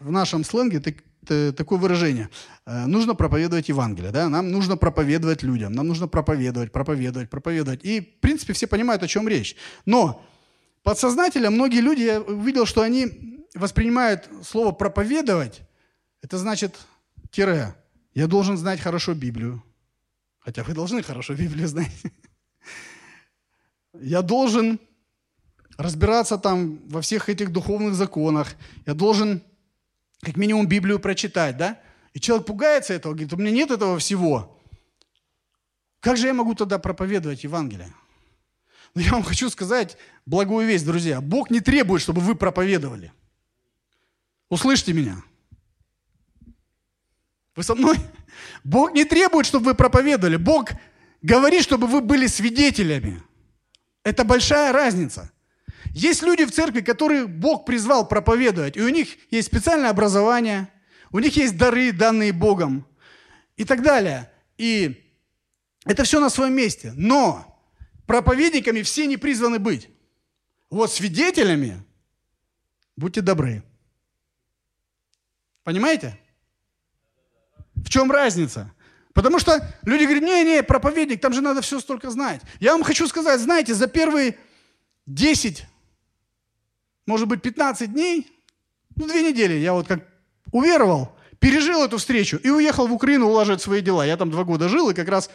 в 0.01 0.11
нашем 0.11 0.43
сленге 0.43 0.81
так, 0.81 0.95
такое 1.55 1.79
выражение. 1.79 2.27
Э, 2.65 2.85
нужно 2.85 3.15
проповедовать 3.15 3.69
Евангелие, 3.69 4.11
да? 4.11 4.27
Нам 4.27 4.51
нужно 4.51 4.75
проповедовать 4.75 5.41
людям, 5.41 5.71
нам 5.71 5.87
нужно 5.87 6.09
проповедовать, 6.09 6.73
проповедовать, 6.73 7.29
проповедовать. 7.29 7.85
И, 7.85 8.01
в 8.01 8.19
принципе, 8.19 8.51
все 8.51 8.67
понимают, 8.67 9.03
о 9.03 9.07
чем 9.07 9.29
речь. 9.29 9.55
Но 9.85 10.21
подсознательно 10.83 11.49
многие 11.49 11.79
люди, 11.79 12.01
я 12.01 12.19
увидел, 12.19 12.65
что 12.65 12.81
они 12.81 13.38
воспринимают 13.59 14.29
слово 14.43 14.71
«проповедовать», 14.71 15.61
это 16.21 16.37
значит 16.37 16.77
тире. 17.31 17.75
Я 18.13 18.27
должен 18.27 18.57
знать 18.57 18.79
хорошо 18.79 19.13
Библию. 19.13 19.63
Хотя 20.39 20.63
вы 20.63 20.73
должны 20.73 21.03
хорошо 21.03 21.35
Библию 21.35 21.67
знать. 21.67 21.91
Я 23.93 24.21
должен 24.21 24.79
разбираться 25.77 26.37
там 26.37 26.79
во 26.87 27.01
всех 27.01 27.29
этих 27.29 27.51
духовных 27.51 27.95
законах. 27.95 28.55
Я 28.85 28.93
должен 28.93 29.41
как 30.21 30.37
минимум 30.37 30.67
Библию 30.67 30.99
прочитать, 30.99 31.57
да? 31.57 31.79
И 32.13 32.19
человек 32.19 32.45
пугается 32.45 32.93
этого, 32.93 33.13
говорит, 33.13 33.33
у 33.33 33.37
меня 33.37 33.51
нет 33.51 33.71
этого 33.71 33.97
всего. 33.99 34.59
Как 35.99 36.17
же 36.17 36.27
я 36.27 36.33
могу 36.33 36.55
тогда 36.55 36.79
проповедовать 36.79 37.43
Евангелие? 37.43 37.93
Но 38.95 39.01
я 39.01 39.11
вам 39.11 39.23
хочу 39.23 39.49
сказать 39.49 39.97
благую 40.25 40.67
весть, 40.67 40.85
друзья. 40.85 41.21
Бог 41.21 41.49
не 41.49 41.59
требует, 41.59 42.01
чтобы 42.01 42.21
вы 42.21 42.35
проповедовали. 42.35 43.11
Услышьте 44.49 44.93
меня. 44.93 45.23
Вы 47.55 47.63
со 47.63 47.75
мной? 47.75 47.97
Бог 48.63 48.93
не 48.93 49.05
требует, 49.05 49.45
чтобы 49.45 49.65
вы 49.65 49.75
проповедовали. 49.75 50.37
Бог 50.37 50.71
говорит, 51.21 51.63
чтобы 51.63 51.87
вы 51.87 52.01
были 52.01 52.27
свидетелями. 52.27 53.21
Это 54.03 54.23
большая 54.23 54.71
разница. 54.71 55.31
Есть 55.93 56.21
люди 56.21 56.45
в 56.45 56.51
церкви, 56.51 56.81
которые 56.81 57.27
Бог 57.27 57.65
призвал 57.65 58.07
проповедовать, 58.07 58.77
и 58.77 58.81
у 58.81 58.89
них 58.89 59.09
есть 59.31 59.47
специальное 59.47 59.89
образование, 59.89 60.69
у 61.11 61.19
них 61.19 61.35
есть 61.35 61.57
дары, 61.57 61.91
данные 61.91 62.31
Богом 62.31 62.85
и 63.57 63.65
так 63.65 63.81
далее. 63.81 64.31
И 64.57 65.13
это 65.85 66.03
все 66.03 66.19
на 66.19 66.29
своем 66.29 66.53
месте. 66.53 66.93
Но 66.95 67.61
проповедниками 68.05 68.81
все 68.83 69.07
не 69.07 69.17
призваны 69.17 69.59
быть. 69.59 69.89
Вот 70.69 70.91
свидетелями 70.91 71.83
будьте 72.95 73.21
добры. 73.21 73.63
Понимаете? 75.69 76.17
В 77.75 77.89
чем 77.89 78.11
разница? 78.11 78.73
Потому 79.13 79.37
что 79.37 79.61
люди 79.83 80.05
говорят, 80.05 80.23
не-не, 80.23 80.63
проповедник, 80.63 81.21
там 81.21 81.31
же 81.31 81.41
надо 81.41 81.61
все 81.61 81.79
столько 81.79 82.09
знать. 82.09 82.41
Я 82.59 82.71
вам 82.71 82.81
хочу 82.81 83.07
сказать, 83.07 83.39
знаете, 83.39 83.75
за 83.75 83.85
первые 83.85 84.39
10 85.05 85.67
может 87.05 87.27
быть, 87.27 87.43
15 87.43 87.93
дней, 87.93 88.31
ну, 88.95 89.07
две 89.07 89.21
недели, 89.21 89.53
я 89.53 89.73
вот 89.73 89.87
как 89.87 90.07
уверовал, 90.51 91.15
пережил 91.37 91.83
эту 91.83 91.99
встречу 91.99 92.37
и 92.37 92.49
уехал 92.49 92.87
в 92.87 92.93
Украину 92.93 93.27
улаживать 93.27 93.61
свои 93.61 93.81
дела. 93.81 94.03
Я 94.03 94.17
там 94.17 94.31
два 94.31 94.43
года 94.43 94.69
жил, 94.69 94.89
и 94.89 94.95
как 94.95 95.07
раз 95.07 95.29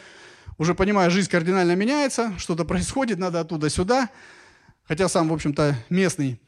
уже 0.57 0.75
понимаю, 0.75 1.11
жизнь 1.11 1.29
кардинально 1.29 1.77
меняется, 1.77 2.33
что-то 2.37 2.65
происходит, 2.65 3.19
надо 3.19 3.39
оттуда 3.39 3.69
сюда, 3.69 4.09
хотя 4.83 5.07
сам, 5.07 5.29
в 5.29 5.33
общем-то, 5.33 5.77
местный. 5.89 6.41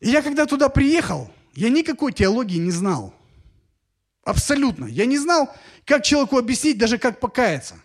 И 0.00 0.10
я 0.10 0.20
когда 0.20 0.44
туда 0.44 0.68
приехал, 0.68 1.30
я 1.54 1.68
никакой 1.68 2.12
теологии 2.12 2.58
не 2.58 2.70
знал. 2.70 3.14
Абсолютно. 4.22 4.86
Я 4.86 5.06
не 5.06 5.18
знал, 5.18 5.54
как 5.84 6.04
человеку 6.04 6.38
объяснить, 6.38 6.78
даже 6.78 6.98
как 6.98 7.20
покаяться. 7.20 7.80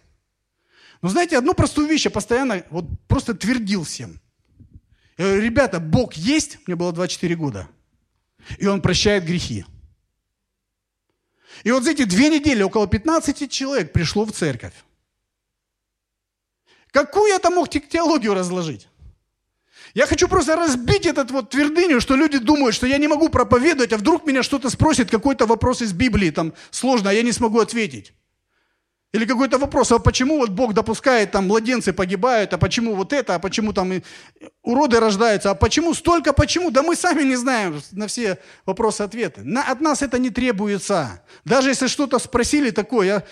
Но 1.02 1.10
знаете, 1.10 1.38
одну 1.38 1.54
простую 1.54 1.88
вещь 1.88 2.06
я 2.06 2.12
постоянно 2.12 2.64
вот 2.70 2.86
просто 3.08 3.34
твердил 3.34 3.84
всем. 3.84 4.20
Я 5.18 5.26
говорю, 5.26 5.42
ребята, 5.42 5.80
Бог 5.80 6.14
есть, 6.14 6.60
мне 6.68 6.76
было 6.76 6.92
24 6.92 7.36
года, 7.36 7.70
и 8.58 8.68
Он 8.68 8.82
прощает 8.82 9.26
грехи. 9.26 9.66
И 11.64 11.72
вот 11.72 11.84
за 11.84 11.92
эти 11.92 12.04
две 12.04 12.30
недели 12.30 12.64
около 12.64 12.88
15 12.88 13.50
человек 13.50 13.94
пришло 13.94 14.26
в 14.26 14.32
церковь. 14.32 14.74
Какую 16.92 17.30
я 17.30 17.40
там 17.40 17.56
мог 17.56 17.70
теологию 17.70 18.34
разложить? 18.34 18.88
Я 19.96 20.08
хочу 20.08 20.28
просто 20.28 20.58
разбить 20.58 21.06
этот 21.06 21.32
вот 21.32 21.52
твердыню, 21.52 22.02
что 22.02 22.18
люди 22.18 22.38
думают, 22.38 22.76
что 22.76 22.86
я 22.86 22.98
не 22.98 23.08
могу 23.08 23.30
проповедовать, 23.30 23.94
а 23.94 23.98
вдруг 23.98 24.28
меня 24.28 24.44
что-то 24.44 24.70
спросит, 24.70 25.10
какой-то 25.10 25.46
вопрос 25.46 25.82
из 25.82 25.94
Библии, 25.94 26.32
там 26.32 26.54
сложно, 26.70 27.12
а 27.12 27.14
я 27.14 27.24
не 27.24 27.32
смогу 27.32 27.62
ответить. 27.62 28.14
Или 29.14 29.24
какой-то 29.24 29.58
вопрос, 29.58 29.94
а 29.94 30.00
почему 30.00 30.38
вот 30.38 30.50
Бог 30.50 30.74
допускает, 30.74 31.32
там 31.32 31.48
младенцы 31.48 31.94
погибают, 31.94 32.54
а 32.54 32.58
почему 32.58 32.94
вот 32.94 33.14
это, 33.14 33.36
а 33.36 33.40
почему 33.40 33.72
там 33.72 33.94
уроды 34.62 35.00
рождаются, 35.00 35.52
а 35.52 35.56
почему 35.56 35.94
столько, 35.94 36.34
почему? 36.34 36.72
Да 36.72 36.84
мы 36.84 36.98
сами 36.98 37.24
не 37.24 37.38
знаем 37.38 37.82
на 37.94 38.08
все 38.08 38.38
вопросы 38.66 39.02
ответы. 39.04 39.44
На, 39.46 39.64
от 39.64 39.80
нас 39.80 40.02
это 40.02 40.20
не 40.20 40.30
требуется. 40.30 41.24
Даже 41.46 41.70
если 41.70 41.88
что-то 41.88 42.20
спросили 42.20 42.72
такое, 42.72 43.08
я, 43.08 43.24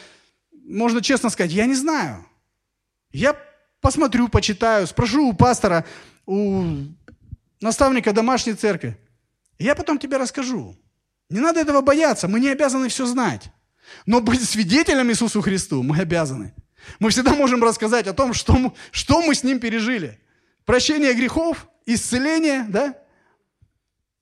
можно 0.65 1.01
честно 1.01 1.29
сказать, 1.29 1.51
я 1.51 1.65
не 1.65 1.75
знаю. 1.75 2.25
Я 3.11 3.35
посмотрю, 3.81 4.29
почитаю, 4.29 4.87
спрошу 4.87 5.27
у 5.27 5.33
пастора, 5.33 5.85
у 6.25 6.65
наставника 7.61 8.13
домашней 8.13 8.53
церкви. 8.53 8.97
Я 9.59 9.75
потом 9.75 9.97
тебе 9.99 10.17
расскажу. 10.17 10.77
Не 11.29 11.39
надо 11.39 11.59
этого 11.59 11.81
бояться, 11.81 12.27
мы 12.27 12.39
не 12.39 12.49
обязаны 12.49 12.89
все 12.89 13.05
знать. 13.05 13.49
Но 14.05 14.21
быть 14.21 14.43
свидетелем 14.43 15.09
Иисусу 15.09 15.41
Христу 15.41 15.83
мы 15.83 15.99
обязаны. 15.99 16.53
Мы 16.99 17.09
всегда 17.09 17.33
можем 17.33 17.63
рассказать 17.63 18.07
о 18.07 18.13
том, 18.13 18.33
что 18.33 18.53
мы, 18.53 18.73
что 18.91 19.21
мы 19.21 19.35
с 19.35 19.43
Ним 19.43 19.59
пережили. 19.59 20.19
Прощение 20.65 21.13
грехов, 21.13 21.67
исцеление, 21.85 22.65
да? 22.69 22.97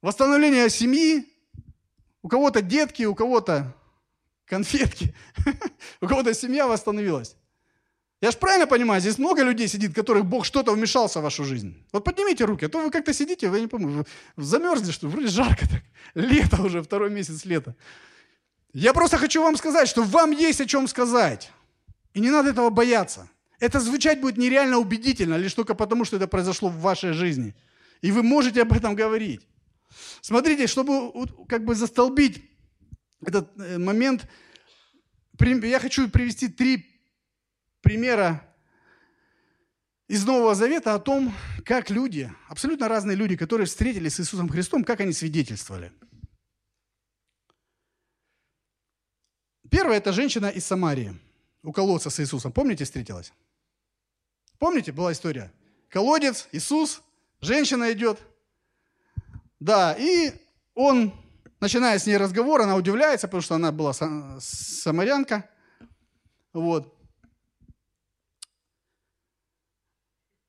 восстановление 0.01 0.69
семьи. 0.69 1.27
У 2.23 2.27
кого-то 2.27 2.61
детки, 2.61 3.03
у 3.03 3.15
кого-то 3.15 3.75
конфетки, 4.45 5.15
у 6.01 6.07
кого-то 6.07 6.33
семья 6.33 6.67
восстановилась. 6.67 7.35
Я 8.21 8.29
же 8.29 8.38
правильно 8.38 8.67
понимаю, 8.67 9.01
здесь 9.01 9.17
много 9.17 9.41
людей 9.41 9.67
сидит, 9.67 9.95
которых 9.95 10.25
Бог 10.25 10.45
что-то 10.45 10.71
вмешался 10.73 11.19
в 11.19 11.23
вашу 11.23 11.43
жизнь. 11.43 11.84
Вот 11.91 12.03
поднимите 12.03 12.45
руки, 12.45 12.65
а 12.65 12.69
то 12.69 12.79
вы 12.79 12.91
как-то 12.91 13.13
сидите, 13.13 13.49
вы 13.49 13.62
не 13.62 13.67
помню, 13.67 14.05
замерзли, 14.38 14.91
что 14.91 15.07
вроде 15.07 15.27
жарко 15.27 15.67
так. 15.67 15.81
Лето 16.13 16.62
уже, 16.62 16.84
второй 16.84 17.10
месяц 17.10 17.45
лета. 17.45 17.75
Я 18.73 18.93
просто 18.93 19.17
хочу 19.17 19.41
вам 19.41 19.57
сказать, 19.57 19.89
что 19.89 20.03
вам 20.03 20.31
есть 20.31 20.62
о 20.62 20.67
чем 20.67 20.88
сказать. 20.88 21.51
И 22.13 22.19
не 22.19 22.29
надо 22.29 22.51
этого 22.51 22.69
бояться. 22.69 23.27
Это 23.60 23.79
звучать 23.79 24.21
будет 24.21 24.37
нереально 24.37 24.77
убедительно, 24.77 25.35
лишь 25.35 25.56
только 25.56 25.73
потому, 25.73 26.06
что 26.06 26.17
это 26.17 26.27
произошло 26.27 26.69
в 26.69 26.79
вашей 26.79 27.13
жизни. 27.13 27.56
И 28.02 28.12
вы 28.12 28.21
можете 28.21 28.62
об 28.62 28.71
этом 28.71 28.93
говорить. 28.93 29.41
Смотрите, 30.21 30.67
чтобы 30.67 31.12
как 31.48 31.65
бы 31.65 31.73
застолбить 31.73 32.43
этот 33.25 33.50
э, 33.58 33.79
момент, 33.79 34.27
я 35.39 35.79
хочу 35.79 36.08
привести 36.08 36.48
три 36.48 36.90
примера 37.82 38.48
из 40.08 40.25
Нового 40.25 40.56
Завета 40.56 40.94
о 40.94 41.00
том, 41.00 41.34
как 41.65 41.90
люди, 41.90 42.32
абсолютно 42.48 42.88
разные 42.88 43.15
люди, 43.15 43.36
которые 43.36 43.67
встретились 43.67 44.15
с 44.15 44.19
Иисусом 44.19 44.50
Христом, 44.50 44.84
как 44.84 45.00
они 45.00 45.13
свидетельствовали. 45.13 45.92
Первая– 49.69 49.98
это 50.00 50.12
женщина 50.12 50.48
из 50.48 50.65
Самарии, 50.65 51.17
у 51.63 51.71
колодца 51.71 52.10
с 52.10 52.19
Иисусом. 52.19 52.52
Помните, 52.52 52.84
встретилась? 52.84 53.32
Помните, 54.60 54.92
была 54.92 55.13
история? 55.13 55.52
Колодец, 55.88 56.50
Иисус, 56.52 57.02
женщина 57.40 57.92
идет. 57.94 58.19
Да, 59.62 59.96
и 59.98 60.34
он, 60.73 61.13
начиная 61.62 61.98
с 61.98 62.06
ней 62.06 62.17
разговор, 62.17 62.62
она 62.62 62.75
удивляется, 62.75 63.27
потому 63.27 63.42
что 63.42 63.56
она 63.56 63.71
была 63.71 63.94
самарянка. 63.94 65.50
Вот. 66.52 67.00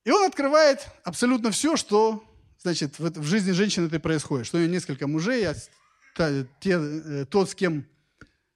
И 0.05 0.11
он 0.11 0.25
открывает 0.27 0.87
абсолютно 1.05 1.51
все, 1.51 1.77
что 1.77 2.25
значит, 2.59 2.99
в 2.99 3.25
жизни 3.25 3.53
женщины 3.53 3.87
это 3.87 4.01
происходит. 4.01 4.47
Что 4.47 4.57
у 4.57 4.61
нее 4.61 4.71
несколько 4.71 5.07
мужей, 5.07 5.47
а 5.47 5.55
те, 6.61 6.79
э, 6.79 7.25
тот, 7.27 7.51
с 7.51 7.55
кем 7.55 7.87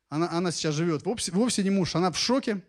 она, 0.09 0.31
она 0.31 0.53
сейчас 0.53 0.75
живет, 0.75 1.05
вовсе, 1.05 1.33
вовсе 1.33 1.63
не 1.63 1.71
муж. 1.71 1.95
Она 1.95 2.11
в 2.11 2.19
шоке. 2.19 2.63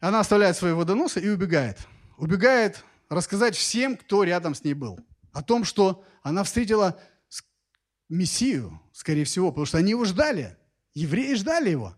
Она 0.00 0.20
оставляет 0.20 0.56
свои 0.56 0.72
водоносы 0.72 1.20
и 1.20 1.28
убегает. 1.28 1.78
Убегает 2.16 2.84
рассказать 3.08 3.56
всем, 3.56 3.96
кто 3.96 4.24
рядом 4.24 4.54
с 4.54 4.62
ней 4.64 4.74
был. 4.74 4.98
О 5.32 5.42
том, 5.42 5.64
что 5.64 6.04
она 6.22 6.44
встретила 6.44 7.00
Мессию, 8.08 8.80
скорее 8.92 9.24
всего, 9.24 9.50
потому 9.50 9.66
что 9.66 9.78
они 9.78 9.90
его 9.90 10.04
ждали. 10.04 10.56
Евреи 10.94 11.34
ждали 11.34 11.70
его. 11.70 11.96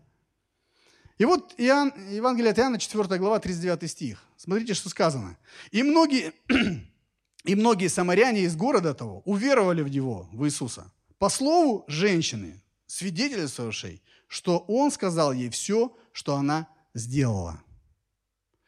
И 1.17 1.25
вот 1.25 1.53
Иоанн, 1.57 1.93
Евангелие 2.09 2.51
от 2.51 2.59
Иоанна, 2.59 2.79
4 2.79 3.17
глава, 3.17 3.39
39 3.39 3.91
стих. 3.91 4.26
Смотрите, 4.47 4.75
что 4.75 4.87
сказано. 4.87 5.37
«И 5.71 5.83
многие, 5.83 6.31
и 7.43 7.53
многие 7.53 7.89
самаряне 7.89 8.43
из 8.43 8.55
города 8.55 8.93
того 8.93 9.21
уверовали 9.25 9.81
в 9.81 9.89
Него, 9.89 10.29
в 10.31 10.45
Иисуса, 10.45 10.89
по 11.17 11.27
слову 11.27 11.83
женщины, 11.89 12.63
свидетельствовавшей, 12.85 14.01
что 14.25 14.59
Он 14.69 14.89
сказал 14.89 15.33
ей 15.33 15.49
все, 15.49 15.93
что 16.13 16.37
она 16.37 16.69
сделала». 16.93 17.61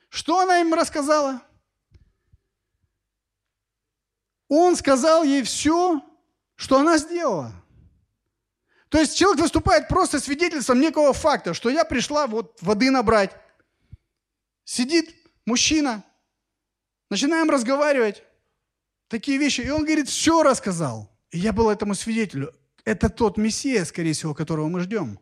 Что 0.10 0.42
она 0.42 0.60
им 0.60 0.74
рассказала? 0.74 1.42
Он 4.50 4.76
сказал 4.76 5.24
ей 5.24 5.44
все, 5.44 6.04
что 6.56 6.80
она 6.80 6.98
сделала. 6.98 7.54
То 8.90 9.00
есть 9.00 9.16
человек 9.16 9.44
выступает 9.44 9.88
просто 9.88 10.20
свидетельством 10.20 10.82
некого 10.82 11.14
факта, 11.14 11.54
что 11.54 11.70
я 11.70 11.86
пришла 11.86 12.28
вот 12.28 12.62
воды 12.62 12.92
набрать. 12.92 13.34
Сидит 14.66 15.19
мужчина, 15.50 16.04
начинаем 17.10 17.50
разговаривать, 17.50 18.24
такие 19.08 19.38
вещи. 19.38 19.62
И 19.62 19.70
он 19.70 19.84
говорит, 19.84 20.08
все 20.08 20.44
рассказал. 20.44 21.10
И 21.32 21.40
я 21.40 21.52
был 21.52 21.70
этому 21.70 21.96
свидетелю. 21.96 22.54
Это 22.86 23.10
тот 23.10 23.38
Мессия, 23.38 23.84
скорее 23.86 24.14
всего, 24.14 24.34
которого 24.34 24.68
мы 24.70 24.80
ждем. 24.80 25.20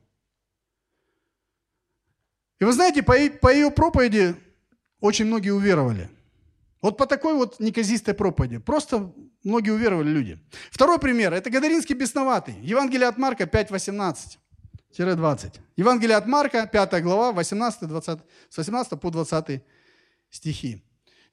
И 2.59 2.65
вы 2.65 2.73
знаете, 2.73 3.03
по, 3.03 3.51
ее 3.51 3.71
проповеди 3.71 4.35
очень 4.99 5.25
многие 5.25 5.51
уверовали. 5.51 6.09
Вот 6.81 6.97
по 6.97 7.05
такой 7.05 7.33
вот 7.33 7.59
неказистой 7.59 8.13
проповеди. 8.13 8.57
Просто 8.57 9.11
многие 9.43 9.71
уверовали 9.71 10.09
люди. 10.09 10.39
Второй 10.71 10.99
пример. 10.99 11.33
Это 11.33 11.49
Гадаринский 11.49 11.95
бесноватый. 11.95 12.55
Евангелие 12.61 13.07
от 13.07 13.17
Марка 13.17 13.45
5, 13.45 13.71
18. 13.71 14.39
20. 14.97 15.61
Евангелие 15.75 16.17
от 16.17 16.25
Марка, 16.25 16.65
5 16.65 17.03
глава, 17.03 17.31
18, 17.31 17.87
20, 17.87 18.19
с 18.49 18.57
18 18.57 18.99
по 18.99 19.11
20 19.11 19.61
стихи. 20.29 20.83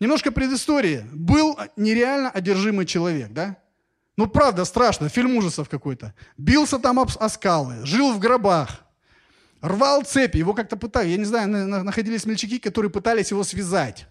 Немножко 0.01 0.33
предыстории. 0.33 1.07
Был 1.13 1.59
нереально 1.77 2.31
одержимый 2.31 2.87
человек, 2.87 3.33
да? 3.33 3.57
Ну, 4.17 4.27
правда, 4.27 4.65
страшно, 4.65 5.09
фильм 5.09 5.37
ужасов 5.37 5.69
какой-то. 5.69 6.15
Бился 6.37 6.79
там 6.79 7.01
об, 7.01 7.11
о 7.19 7.29
скалы, 7.29 7.85
жил 7.85 8.13
в 8.13 8.19
гробах, 8.21 8.85
рвал 9.61 10.03
цепи, 10.03 10.39
его 10.39 10.55
как-то 10.55 10.77
пытали. 10.77 11.09
Я 11.09 11.17
не 11.17 11.25
знаю, 11.25 11.49
находились 11.49 12.23
смельчаки, 12.23 12.59
которые 12.59 12.91
пытались 12.91 13.31
его 13.31 13.43
связать. 13.43 14.07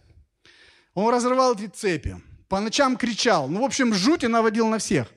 Он 0.93 1.13
разрывал 1.13 1.55
эти 1.55 1.67
цепи, 1.67 2.21
по 2.49 2.59
ночам 2.59 2.97
кричал. 2.97 3.47
Ну, 3.47 3.61
в 3.61 3.65
общем, 3.65 3.93
жуть 3.93 4.23
и 4.23 4.27
наводил 4.27 4.67
на 4.67 4.77
всех. 4.77 5.07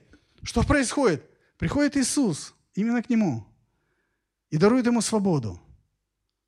Что 0.43 0.63
происходит? 0.63 1.25
Приходит 1.59 1.97
Иисус 1.97 2.55
именно 2.75 3.03
к 3.03 3.11
нему 3.11 3.45
и 4.51 4.57
дарует 4.57 4.87
ему 4.87 5.01
свободу. 5.01 5.61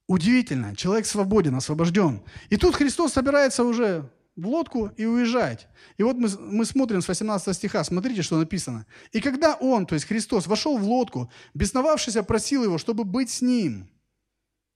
Удивительно, 0.08 0.74
человек 0.74 1.04
свободен, 1.04 1.54
освобожден. 1.54 2.22
И 2.48 2.56
тут 2.56 2.74
Христос 2.74 3.12
собирается 3.12 3.62
уже 3.62 4.10
в 4.36 4.48
лодку 4.48 4.90
и 4.96 5.04
уезжать. 5.04 5.68
И 5.98 6.02
вот 6.02 6.16
мы, 6.16 6.28
мы 6.38 6.64
смотрим 6.64 7.02
с 7.02 7.08
18 7.08 7.54
стиха, 7.54 7.84
смотрите, 7.84 8.22
что 8.22 8.38
написано. 8.38 8.86
«И 9.12 9.20
когда 9.20 9.54
он, 9.54 9.84
то 9.84 9.94
есть 9.94 10.06
Христос, 10.06 10.46
вошел 10.46 10.78
в 10.78 10.84
лодку, 10.84 11.30
бесновавшийся 11.52 12.22
просил 12.22 12.64
его, 12.64 12.78
чтобы 12.78 13.04
быть 13.04 13.28
с 13.28 13.42
ним». 13.42 13.90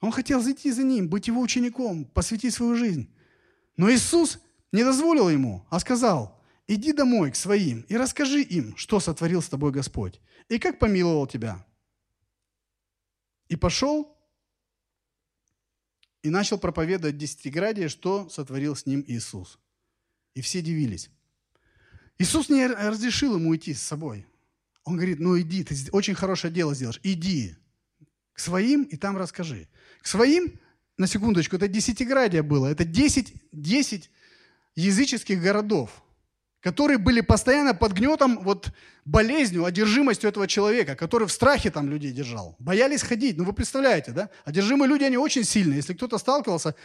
Он 0.03 0.13
хотел 0.13 0.43
зайти 0.43 0.71
за 0.71 0.83
ним, 0.83 1.09
быть 1.09 1.29
его 1.29 1.41
учеником, 1.41 2.05
посвятить 2.05 2.53
свою 2.53 2.75
жизнь. 2.75 3.09
Но 3.79 3.91
Иисус 3.91 4.39
не 4.71 4.85
дозволил 4.85 5.31
ему, 5.31 5.65
а 5.71 5.81
сказал, 5.81 6.43
иди 6.67 6.93
домой 6.93 7.31
к 7.31 7.37
своим 7.37 7.87
и 7.89 7.97
расскажи 7.97 8.43
им, 8.43 8.77
что 8.77 9.01
сотворил 9.01 9.41
с 9.41 9.49
тобой 9.49 9.71
Господь, 9.71 10.21
и 10.49 10.59
как 10.59 10.79
помиловал 10.79 11.27
тебя. 11.27 11.65
И 13.49 13.57
пошел 13.57 14.19
и 16.23 16.31
начал 16.31 16.59
проповедовать 16.59 17.19
десятиградие, 17.19 17.89
что 17.89 18.29
сотворил 18.29 18.77
с 18.77 18.87
ним 18.87 19.05
Иисус. 19.07 19.59
И 20.35 20.41
все 20.41 20.63
дивились. 20.63 21.11
Иисус 22.19 22.49
не 22.49 22.67
разрешил 22.67 23.37
ему 23.37 23.55
идти 23.57 23.75
с 23.75 23.83
собой. 23.83 24.27
Он 24.85 24.97
говорит, 24.97 25.21
ну 25.21 25.39
иди, 25.41 25.65
ты 25.65 25.75
очень 25.93 26.15
хорошее 26.15 26.53
дело 26.53 26.75
сделаешь, 26.75 27.01
иди 27.03 27.57
к 28.33 28.41
своим 28.41 28.85
и 28.85 28.97
там 28.97 29.17
расскажи. 29.17 29.69
К 30.01 30.07
своим 30.07 30.59
на 30.97 31.07
секундочку, 31.07 31.57
это 31.57 31.69
десятиградие 31.69 32.43
было. 32.43 32.67
Это 32.67 32.85
10, 32.85 33.35
10 33.53 34.11
языческих 34.75 35.41
городов, 35.41 36.03
которые 36.63 36.99
были 36.99 37.21
постоянно 37.21 37.75
под 37.75 37.93
гнетом 37.93 38.39
вот 38.43 38.71
болезнью, 39.05 39.65
одержимостью 39.65 40.31
этого 40.31 40.47
человека, 40.47 40.95
который 40.95 41.27
в 41.27 41.33
страхе 41.33 41.71
там 41.71 41.91
людей 41.91 42.13
держал. 42.13 42.55
Боялись 42.61 43.03
ходить. 43.03 43.37
Ну, 43.37 43.45
вы 43.45 43.53
представляете, 43.53 44.13
да? 44.13 44.31
Одержимые 44.45 44.89
люди, 44.89 45.03
они 45.03 45.19
очень 45.19 45.43
сильные. 45.43 45.77
Если 45.77 45.95
кто-то 45.95 46.19
сталкивался, 46.19 46.77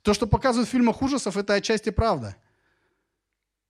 то, 0.00 0.14
что 0.14 0.26
показывают 0.26 0.68
в 0.68 0.72
фильмах 0.72 1.02
ужасов, 1.02 1.36
это 1.36 1.52
отчасти 1.52 1.90
правда. 1.90 2.34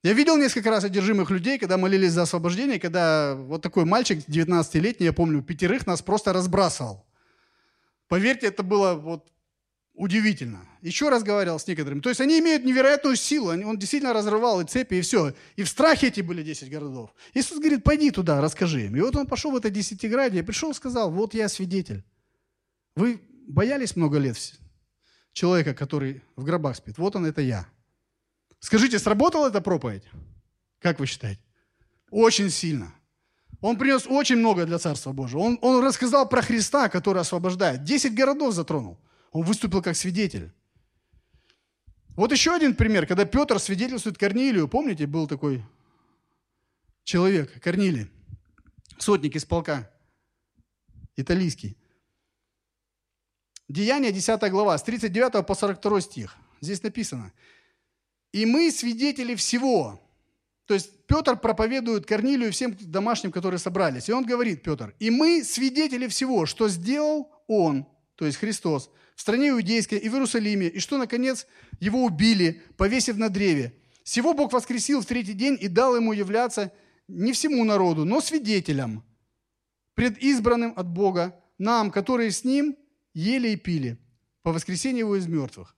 Я 0.04 0.12
видел 0.12 0.36
несколько 0.36 0.70
раз 0.70 0.84
одержимых 0.84 1.30
людей, 1.30 1.58
когда 1.58 1.76
молились 1.76 2.12
за 2.12 2.22
освобождение, 2.22 2.78
когда 2.78 3.34
вот 3.34 3.62
такой 3.62 3.84
мальчик 3.84 4.18
19-летний, 4.28 5.06
я 5.06 5.12
помню, 5.12 5.42
пятерых 5.42 5.84
нас 5.84 6.00
просто 6.00 6.32
разбрасывал. 6.32 7.04
Поверьте, 8.06 8.46
это 8.46 8.62
было 8.62 8.94
вот 8.94 9.28
Удивительно. 9.96 10.60
Еще 10.86 11.08
раз 11.08 11.24
говорил 11.24 11.58
с 11.58 11.66
некоторыми. 11.66 12.00
То 12.00 12.10
есть 12.10 12.20
они 12.20 12.38
имеют 12.38 12.64
невероятную 12.64 13.16
силу. 13.16 13.48
Он 13.48 13.76
действительно 13.76 14.12
разрывал 14.12 14.60
и 14.60 14.64
цепи, 14.64 14.94
и 14.94 15.00
все. 15.00 15.34
И 15.56 15.64
в 15.64 15.68
страхе 15.68 16.06
эти 16.06 16.20
были 16.20 16.44
10 16.44 16.70
городов. 16.70 17.12
Иисус 17.34 17.58
говорит, 17.58 17.82
пойди 17.82 18.12
туда, 18.12 18.40
расскажи 18.40 18.86
им. 18.86 18.94
И 18.94 19.00
вот 19.00 19.16
он 19.16 19.26
пошел 19.26 19.50
в 19.50 19.56
это 19.56 19.68
десятиградие, 19.68 20.44
пришел 20.44 20.70
и 20.70 20.74
сказал, 20.74 21.10
вот 21.10 21.34
я 21.34 21.48
свидетель. 21.48 22.04
Вы 22.94 23.20
боялись 23.48 23.96
много 23.96 24.18
лет 24.18 24.38
человека, 25.32 25.74
который 25.74 26.22
в 26.36 26.44
гробах 26.44 26.76
спит? 26.76 26.98
Вот 26.98 27.16
он, 27.16 27.26
это 27.26 27.40
я. 27.40 27.66
Скажите, 28.60 29.00
сработала 29.00 29.48
эта 29.48 29.60
проповедь? 29.60 30.04
Как 30.78 31.00
вы 31.00 31.06
считаете? 31.06 31.42
Очень 32.12 32.48
сильно. 32.48 32.94
Он 33.60 33.76
принес 33.76 34.06
очень 34.06 34.36
много 34.36 34.64
для 34.64 34.78
Царства 34.78 35.10
Божьего. 35.10 35.40
Он, 35.40 35.58
он 35.62 35.84
рассказал 35.84 36.28
про 36.28 36.42
Христа, 36.42 36.88
который 36.88 37.22
освобождает. 37.22 37.82
Десять 37.82 38.14
городов 38.14 38.54
затронул. 38.54 39.00
Он 39.32 39.42
выступил 39.42 39.82
как 39.82 39.96
свидетель. 39.96 40.52
Вот 42.16 42.32
еще 42.32 42.54
один 42.54 42.74
пример, 42.74 43.06
когда 43.06 43.26
Петр 43.26 43.58
свидетельствует 43.58 44.16
Корнилию. 44.16 44.68
Помните, 44.68 45.06
был 45.06 45.26
такой 45.26 45.62
человек, 47.04 47.60
Корнилий, 47.62 48.10
сотник 48.98 49.36
из 49.36 49.44
полка, 49.44 49.90
италийский. 51.14 51.76
Деяние, 53.68 54.12
10 54.12 54.50
глава, 54.50 54.78
с 54.78 54.82
39 54.82 55.46
по 55.46 55.54
42 55.54 56.00
стих. 56.00 56.36
Здесь 56.62 56.82
написано. 56.82 57.32
«И 58.32 58.46
мы 58.46 58.70
свидетели 58.70 59.34
всего». 59.34 60.00
То 60.66 60.74
есть 60.74 61.06
Петр 61.06 61.36
проповедует 61.36 62.06
Корнилию 62.06 62.50
всем 62.50 62.76
домашним, 62.80 63.30
которые 63.30 63.58
собрались. 63.58 64.08
И 64.08 64.12
он 64.12 64.24
говорит, 64.24 64.62
Петр, 64.62 64.94
«И 64.98 65.10
мы 65.10 65.44
свидетели 65.44 66.08
всего, 66.08 66.46
что 66.46 66.68
сделал 66.68 67.30
он, 67.46 67.86
то 68.16 68.24
есть 68.24 68.38
Христос, 68.38 68.90
в 69.16 69.20
стране 69.22 69.48
иудейской 69.48 69.98
и 69.98 70.08
в 70.08 70.12
Иерусалиме, 70.12 70.68
и 70.68 70.78
что, 70.78 70.98
наконец, 70.98 71.46
его 71.80 72.04
убили, 72.04 72.62
повесив 72.76 73.16
на 73.16 73.30
древе. 73.30 73.74
Всего 74.04 74.34
Бог 74.34 74.52
воскресил 74.52 75.00
в 75.00 75.06
третий 75.06 75.32
день 75.32 75.58
и 75.60 75.66
дал 75.66 75.96
ему 75.96 76.12
являться 76.12 76.72
не 77.08 77.32
всему 77.32 77.64
народу, 77.64 78.04
но 78.04 78.20
свидетелям, 78.20 79.04
предизбранным 79.94 80.74
от 80.76 80.86
Бога, 80.86 81.40
нам, 81.58 81.90
которые 81.90 82.30
с 82.30 82.44
ним 82.44 82.76
ели 83.14 83.48
и 83.48 83.56
пили 83.56 83.98
по 84.42 84.52
воскресению 84.52 85.06
его 85.06 85.16
из 85.16 85.26
мертвых. 85.26 85.74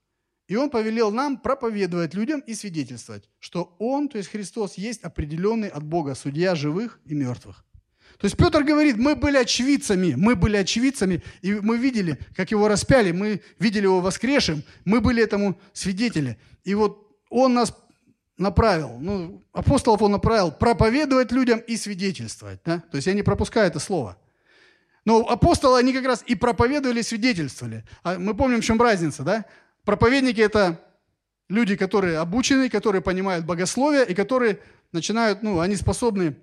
И 0.48 0.56
он 0.56 0.70
повелел 0.70 1.12
нам 1.12 1.38
проповедовать 1.38 2.14
людям 2.14 2.40
и 2.40 2.54
свидетельствовать, 2.54 3.28
что 3.38 3.76
он, 3.78 4.08
то 4.08 4.18
есть 4.18 4.30
Христос, 4.30 4.74
есть 4.74 5.02
определенный 5.02 5.68
от 5.68 5.84
Бога 5.84 6.14
судья 6.14 6.54
живых 6.54 7.00
и 7.04 7.14
мертвых. 7.14 7.64
То 8.18 8.24
есть 8.24 8.36
Петр 8.36 8.64
говорит, 8.64 8.96
мы 8.96 9.14
были 9.14 9.36
очевидцами, 9.36 10.14
мы 10.16 10.34
были 10.34 10.56
очевидцами, 10.56 11.22
и 11.40 11.54
мы 11.54 11.78
видели, 11.78 12.18
как 12.34 12.50
его 12.50 12.66
распяли, 12.66 13.12
мы 13.12 13.40
видели 13.60 13.84
его 13.84 14.00
воскресшим, 14.00 14.64
мы 14.84 15.00
были 15.00 15.22
этому 15.22 15.58
свидетели. 15.72 16.36
И 16.64 16.74
вот 16.74 17.16
он 17.30 17.54
нас 17.54 17.72
направил, 18.36 18.98
ну, 18.98 19.42
апостолов 19.52 20.02
он 20.02 20.12
направил 20.12 20.50
проповедовать 20.50 21.30
людям 21.30 21.60
и 21.60 21.76
свидетельствовать. 21.76 22.60
Да? 22.64 22.80
То 22.90 22.96
есть 22.96 23.06
я 23.06 23.14
не 23.14 23.22
пропускаю 23.22 23.68
это 23.68 23.78
слово. 23.78 24.16
Но 25.04 25.20
апостолы, 25.20 25.78
они 25.78 25.92
как 25.92 26.04
раз 26.04 26.24
и 26.26 26.34
проповедовали, 26.34 27.00
и 27.00 27.04
свидетельствовали. 27.04 27.84
А 28.02 28.18
мы 28.18 28.34
помним, 28.34 28.60
в 28.60 28.64
чем 28.64 28.80
разница, 28.82 29.22
да? 29.22 29.44
Проповедники– 29.84 30.40
это 30.42 30.84
люди, 31.48 31.76
которые 31.76 32.18
обучены, 32.18 32.68
которые 32.68 33.00
понимают 33.00 33.46
богословие 33.46 34.04
и 34.04 34.14
которые 34.14 34.58
начинают, 34.92 35.42
ну, 35.42 35.60
они 35.60 35.76
способны 35.76 36.36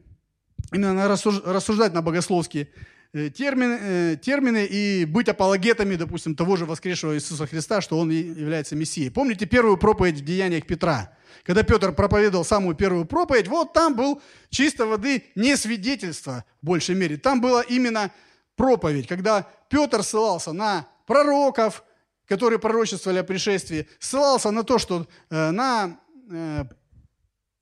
именно 0.71 1.07
рассуждать 1.07 1.93
на 1.93 2.01
богословские 2.01 2.69
э, 3.13 3.29
термины, 3.29 3.77
э, 3.81 4.17
термины 4.21 4.65
и 4.65 5.05
быть 5.05 5.29
апологетами, 5.29 5.95
допустим, 5.95 6.35
того 6.35 6.55
же 6.55 6.65
воскресшего 6.65 7.15
Иисуса 7.15 7.47
Христа, 7.47 7.81
что 7.81 7.99
Он 7.99 8.09
является 8.09 8.75
Мессией. 8.75 9.11
Помните 9.11 9.45
первую 9.45 9.77
проповедь 9.77 10.19
в 10.19 10.25
Деяниях 10.25 10.65
Петра? 10.65 11.15
Когда 11.43 11.63
Петр 11.63 11.91
проповедовал 11.93 12.43
самую 12.43 12.75
первую 12.75 13.05
проповедь, 13.05 13.47
вот 13.47 13.73
там 13.73 13.95
был 13.95 14.21
чисто 14.49 14.85
воды 14.85 15.25
не 15.35 15.55
свидетельство 15.55 16.43
в 16.61 16.65
большей 16.65 16.95
мере. 16.95 17.17
Там 17.17 17.39
была 17.41 17.61
именно 17.61 18.11
проповедь, 18.55 19.07
когда 19.07 19.47
Петр 19.69 20.01
ссылался 20.01 20.53
на 20.53 20.87
пророков, 21.05 21.83
которые 22.25 22.57
пророчествовали 22.57 23.19
о 23.19 23.23
пришествии, 23.23 23.87
ссылался 23.99 24.49
на 24.49 24.63
то, 24.63 24.79
что 24.79 25.07
э, 25.29 25.51
на 25.51 25.99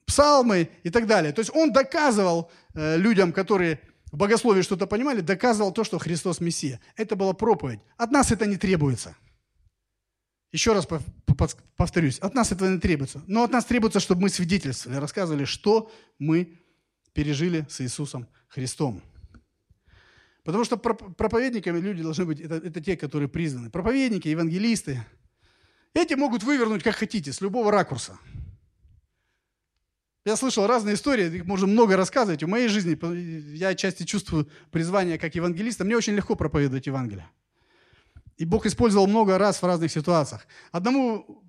псалмы 0.06 0.70
и 0.84 0.90
так 0.90 1.08
далее. 1.08 1.34
То 1.34 1.40
есть 1.40 1.52
он 1.54 1.72
доказывал 1.72 2.52
людям, 2.74 3.34
которые 3.34 3.80
в 4.12 4.18
богословии 4.18 4.62
что-то 4.62 4.86
понимали, 4.86 5.22
доказывал 5.22 5.72
то, 5.72 5.84
что 5.84 5.98
Христос 5.98 6.40
Мессия. 6.40 6.80
Это 6.96 7.16
была 7.16 7.34
проповедь. 7.34 7.80
От 7.98 8.12
нас 8.12 8.32
это 8.32 8.46
не 8.46 8.58
требуется. 8.58 9.16
Еще 10.52 10.74
раз 10.74 10.88
повторюсь, 11.76 12.20
от 12.20 12.36
нас 12.36 12.52
этого 12.52 12.70
не 12.70 12.80
требуется. 12.80 13.24
Но 13.26 13.44
от 13.44 13.52
нас 13.52 13.66
требуется, 13.66 14.00
чтобы 14.00 14.22
мы 14.22 14.30
свидетельствовали, 14.30 15.00
рассказывали, 15.00 15.46
что 15.46 15.92
мы 16.20 16.60
пережили 17.14 17.66
с 17.70 17.82
Иисусом 17.82 18.28
Христом. 18.48 19.02
Потому 20.44 20.64
что 20.64 20.78
проповедниками 20.78 21.80
люди 21.80 22.04
должны 22.04 22.26
быть, 22.26 22.40
это, 22.40 22.56
это 22.56 22.82
те, 22.82 22.96
которые 22.96 23.30
признаны. 23.30 23.72
Проповедники, 23.72 24.28
евангелисты. 24.28 25.04
Эти 25.96 26.14
могут 26.14 26.44
вывернуть 26.44 26.84
как 26.84 26.96
хотите, 26.96 27.34
с 27.34 27.42
любого 27.42 27.72
ракурса. 27.72 28.20
Я 30.26 30.38
слышал 30.38 30.68
разные 30.68 30.96
истории, 30.96 31.36
их 31.36 31.46
можно 31.46 31.68
много 31.68 31.98
рассказывать. 31.98 32.44
В 32.44 32.48
моей 32.48 32.70
жизни 32.70 32.98
я 33.56 33.70
отчасти 33.70 34.04
чувствую 34.04 34.48
призвание 34.72 35.18
как 35.18 35.36
евангелиста. 35.36 35.84
Мне 35.84 35.98
очень 35.98 36.14
легко 36.14 36.36
проповедовать 36.36 36.88
Евангелие. 36.88 37.30
И 38.38 38.46
Бог 38.46 38.66
использовал 38.66 39.08
много 39.08 39.38
раз 39.38 39.62
в 39.62 39.66
разных 39.66 39.92
ситуациях. 39.92 40.48
Одному 40.72 41.44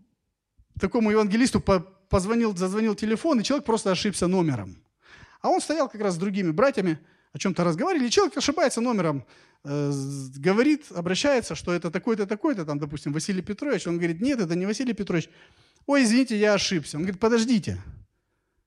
такому 0.81 1.13
евангелисту 1.13 1.61
позвонил, 1.61 2.57
зазвонил 2.57 2.97
телефон, 2.97 3.41
и 3.41 3.45
человек 3.45 3.65
просто 3.65 3.93
ошибся 3.93 4.27
номером. 4.27 4.83
А 5.41 5.51
он 5.51 5.61
стоял 5.61 5.89
как 5.89 6.01
раз 6.01 6.15
с 6.15 6.19
другими 6.19 6.51
братьями, 6.51 6.99
о 7.33 7.39
чем-то 7.39 7.65
разговаривали, 7.65 8.07
и 8.07 8.11
человек 8.11 8.37
ошибается 8.37 8.81
номером, 8.81 9.25
э, 9.65 9.93
говорит, 10.37 10.87
обращается, 10.91 11.57
что 11.57 11.73
это 11.73 11.91
такой-то, 11.91 12.27
такой-то, 12.27 12.65
там, 12.65 12.79
допустим, 12.79 13.13
Василий 13.13 13.43
Петрович. 13.43 13.87
Он 13.87 13.99
говорит, 13.99 14.21
нет, 14.21 14.41
это 14.41 14.55
не 14.55 14.67
Василий 14.67 14.95
Петрович. 14.95 15.29
Ой, 15.87 16.05
извините, 16.05 16.39
я 16.39 16.55
ошибся. 16.55 16.97
Он 16.97 17.03
говорит, 17.03 17.21
подождите. 17.21 17.83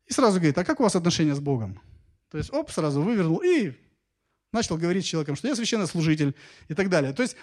И 0.08 0.14
сразу 0.14 0.38
говорит, 0.38 0.58
а 0.58 0.64
как 0.64 0.80
у 0.80 0.84
вас 0.84 0.96
отношения 0.96 1.36
с 1.36 1.40
Богом? 1.40 1.82
То 2.30 2.38
есть, 2.38 2.52
оп, 2.54 2.72
сразу 2.72 3.02
вывернул 3.02 3.42
и 3.44 3.74
начал 4.52 4.78
говорить 4.78 5.06
с 5.06 5.08
человеком, 5.08 5.36
что 5.36 5.48
я 5.48 5.56
священнослужитель 5.56 6.36
и 6.68 6.74
так 6.74 6.90
далее. 6.90 7.14
То 7.14 7.24
есть, 7.24 7.36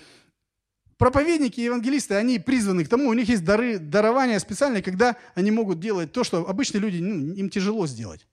проповедники 0.96 1.60
и 1.60 1.64
евангелисты, 1.64 2.14
они 2.14 2.38
призваны 2.38 2.84
к 2.84 2.88
тому, 2.88 3.08
у 3.08 3.12
них 3.12 3.28
есть 3.28 3.44
дары, 3.44 3.78
дарования 3.78 4.38
специальные, 4.38 4.82
когда 4.82 5.16
они 5.34 5.50
могут 5.50 5.80
делать 5.80 6.12
то, 6.12 6.24
что 6.24 6.48
обычные 6.48 6.80
люди, 6.80 6.98
ну, 6.98 7.34
им 7.34 7.50
тяжело 7.50 7.86
сделать. 7.86 8.26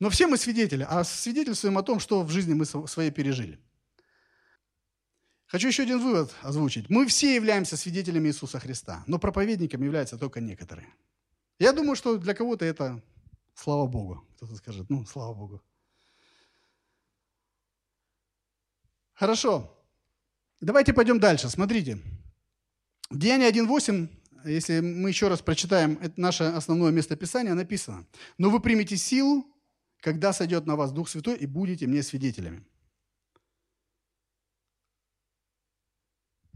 Но 0.00 0.10
все 0.10 0.26
мы 0.26 0.36
свидетели, 0.36 0.86
а 0.88 1.04
свидетельствуем 1.04 1.76
о 1.76 1.82
том, 1.82 2.00
что 2.00 2.22
в 2.22 2.30
жизни 2.30 2.54
мы 2.54 2.64
своей 2.64 3.10
пережили. 3.10 3.58
Хочу 5.46 5.68
еще 5.68 5.82
один 5.82 5.98
вывод 5.98 6.34
озвучить. 6.42 6.90
Мы 6.90 7.06
все 7.06 7.34
являемся 7.34 7.76
свидетелями 7.76 8.28
Иисуса 8.28 8.60
Христа, 8.60 9.02
но 9.06 9.18
проповедниками 9.18 9.86
являются 9.86 10.18
только 10.18 10.40
некоторые. 10.40 10.88
Я 11.58 11.72
думаю, 11.72 11.96
что 11.96 12.18
для 12.18 12.34
кого-то 12.34 12.64
это 12.64 13.02
слава 13.54 13.86
Богу. 13.86 14.24
Кто-то 14.36 14.54
скажет, 14.56 14.88
ну, 14.88 15.04
слава 15.04 15.34
Богу. 15.34 15.62
Хорошо. 19.14 19.76
Давайте 20.60 20.92
пойдем 20.92 21.18
дальше. 21.18 21.48
Смотрите. 21.48 21.98
В 23.10 23.18
Деянии 23.18 23.48
1.8, 23.48 24.08
если 24.44 24.80
мы 24.80 25.08
еще 25.08 25.28
раз 25.28 25.40
прочитаем 25.40 25.98
это 26.00 26.20
наше 26.20 26.44
основное 26.44 26.92
местописание, 26.92 27.54
написано. 27.54 28.06
«Но 28.36 28.50
вы 28.50 28.60
примете 28.60 28.96
силу, 28.96 29.46
когда 30.00 30.32
сойдет 30.32 30.66
на 30.66 30.76
вас 30.76 30.92
Дух 30.92 31.08
Святой, 31.08 31.36
и 31.36 31.46
будете 31.46 31.86
мне 31.86 32.02
свидетелями». 32.02 32.64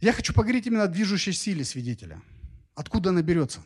Я 0.01 0.13
хочу 0.13 0.35
поговорить 0.35 0.67
именно 0.67 0.83
о 0.83 0.89
движущей 0.89 1.33
силе 1.33 1.65
свидетеля. 1.65 2.21
Откуда 2.75 3.11
она 3.11 3.23
берется? 3.23 3.65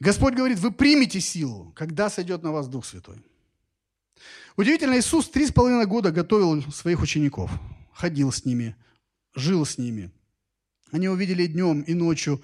Господь 0.00 0.34
говорит, 0.34 0.58
вы 0.58 0.70
примете 0.70 1.20
силу, 1.20 1.72
когда 1.76 2.08
сойдет 2.08 2.42
на 2.42 2.52
вас 2.52 2.68
Дух 2.68 2.86
Святой. 2.86 3.22
Удивительно, 4.56 4.98
Иисус 4.98 5.28
три 5.28 5.46
с 5.46 5.52
половиной 5.52 5.86
года 5.86 6.10
готовил 6.10 6.62
своих 6.72 7.02
учеников, 7.02 7.50
ходил 7.92 8.32
с 8.32 8.44
ними, 8.46 8.76
жил 9.34 9.64
с 9.66 9.78
ними. 9.78 10.10
Они 10.90 11.08
увидели 11.08 11.46
днем, 11.46 11.82
и 11.82 11.94
ночью, 11.94 12.42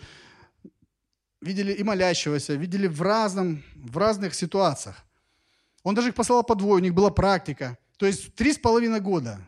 видели 1.41 1.73
и 1.73 1.83
молящегося, 1.83 2.55
видели 2.55 2.87
в, 2.87 3.01
разном, 3.03 3.63
в 3.75 3.97
разных 3.97 4.35
ситуациях. 4.35 5.03
Он 5.83 5.95
даже 5.95 6.09
их 6.09 6.15
послал 6.15 6.43
по 6.43 6.55
двое, 6.55 6.77
у 6.77 6.85
них 6.85 6.95
была 6.95 7.11
практика. 7.11 7.79
То 7.97 8.07
есть 8.07 8.35
три 8.35 8.53
с 8.53 8.59
половиной 8.59 9.01
года, 9.01 9.41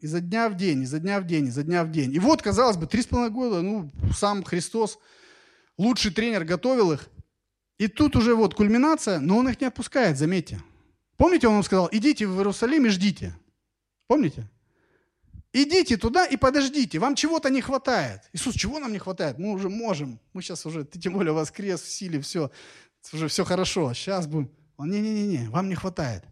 изо 0.00 0.20
дня 0.20 0.48
в 0.48 0.56
день, 0.56 0.82
изо 0.82 1.00
дня 1.00 1.20
в 1.20 1.26
день, 1.26 1.48
изо 1.48 1.62
дня 1.64 1.84
в 1.84 1.90
день. 1.90 2.14
И 2.14 2.18
вот, 2.20 2.42
казалось 2.42 2.76
бы, 2.76 2.86
три 2.86 3.02
с 3.02 3.06
половиной 3.06 3.34
года, 3.34 3.62
ну, 3.62 3.90
сам 4.16 4.44
Христос, 4.44 4.98
лучший 5.76 6.12
тренер, 6.12 6.44
готовил 6.44 6.92
их. 6.92 7.08
И 7.78 7.88
тут 7.88 8.16
уже 8.16 8.34
вот 8.34 8.54
кульминация, 8.54 9.20
но 9.20 9.36
он 9.36 9.48
их 9.48 9.60
не 9.60 9.66
отпускает, 9.66 10.16
заметьте. 10.16 10.62
Помните, 11.16 11.48
он 11.48 11.56
им 11.56 11.62
сказал, 11.62 11.88
идите 11.92 12.26
в 12.26 12.36
Иерусалим 12.36 12.86
и 12.86 12.88
ждите. 12.88 13.34
Помните? 14.06 14.48
Идите 15.52 15.96
туда 15.96 16.26
и 16.26 16.36
подождите, 16.36 16.98
вам 16.98 17.14
чего-то 17.14 17.48
не 17.48 17.62
хватает. 17.62 18.20
Иисус, 18.34 18.54
чего 18.54 18.78
нам 18.78 18.92
не 18.92 18.98
хватает? 18.98 19.38
Мы 19.38 19.52
уже 19.52 19.70
можем, 19.70 20.18
мы 20.34 20.42
сейчас 20.42 20.66
уже, 20.66 20.84
ты 20.84 20.98
тем 20.98 21.14
более 21.14 21.32
воскрес 21.32 21.80
в 21.80 21.90
силе, 21.90 22.20
все, 22.20 22.50
уже 23.12 23.28
все 23.28 23.44
хорошо, 23.44 23.94
сейчас 23.94 24.26
будем. 24.26 24.50
Он, 24.76 24.90
не-не-не, 24.90 25.48
вам 25.48 25.70
не 25.70 25.74
хватает. 25.74 26.24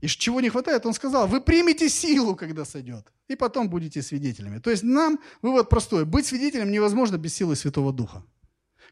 И 0.00 0.08
чего 0.08 0.40
не 0.40 0.50
хватает, 0.50 0.84
он 0.84 0.94
сказал, 0.94 1.28
вы 1.28 1.40
примете 1.40 1.88
силу, 1.88 2.34
когда 2.34 2.64
сойдет, 2.64 3.12
и 3.28 3.36
потом 3.36 3.68
будете 3.68 4.02
свидетелями. 4.02 4.58
То 4.58 4.70
есть 4.70 4.82
нам 4.82 5.20
вывод 5.42 5.68
простой, 5.68 6.04
быть 6.04 6.26
свидетелем 6.26 6.70
невозможно 6.70 7.16
без 7.18 7.34
силы 7.34 7.54
Святого 7.54 7.92
Духа. 7.92 8.24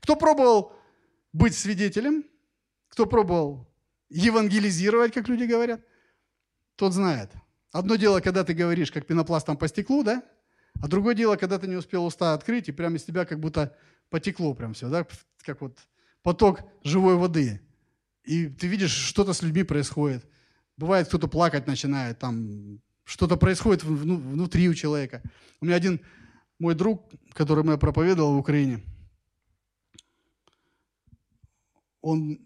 Кто 0.01 0.17
пробовал 0.17 0.73
быть 1.35 1.55
свидетелем, 1.55 2.25
кто 2.89 3.05
пробовал 3.05 3.69
евангелизировать, 4.09 5.13
как 5.13 5.29
люди 5.29 5.45
говорят, 5.45 5.85
тот 6.77 6.95
знает. 6.95 7.31
Одно 7.73 7.97
дело, 7.97 8.21
когда 8.21 8.45
ты 8.45 8.55
говоришь, 8.55 8.93
как 8.93 9.07
пенопластом 9.07 9.57
по 9.57 9.67
стеклу, 9.67 10.05
да? 10.05 10.23
А 10.81 10.87
другое 10.87 11.15
дело, 11.15 11.37
когда 11.37 11.59
ты 11.59 11.67
не 11.67 11.75
успел 11.75 12.07
уста 12.07 12.35
открыть, 12.35 12.69
и 12.69 12.73
прямо 12.73 12.97
из 12.97 13.03
тебя 13.03 13.25
как 13.25 13.41
будто 13.41 13.77
потекло 14.11 14.55
прям 14.55 14.75
все, 14.75 14.89
да? 14.89 15.07
Как 15.43 15.61
вот 15.61 15.77
поток 16.23 16.61
живой 16.85 17.17
воды. 17.17 17.61
И 18.23 18.47
ты 18.47 18.69
видишь, 18.69 18.93
что-то 18.93 19.33
с 19.33 19.43
людьми 19.43 19.65
происходит. 19.65 20.25
Бывает, 20.77 21.09
кто-то 21.09 21.27
плакать 21.27 21.67
начинает, 21.67 22.21
там 22.21 22.81
что-то 23.03 23.37
происходит 23.37 23.83
внутри 23.83 24.69
у 24.69 24.75
человека. 24.75 25.21
У 25.61 25.67
меня 25.67 25.75
один 25.75 26.01
мой 26.61 26.75
друг, 26.77 27.11
который 27.33 27.69
я 27.69 27.77
проповедовал 27.77 28.35
в 28.35 28.39
Украине, 28.39 28.85
он 32.05 32.39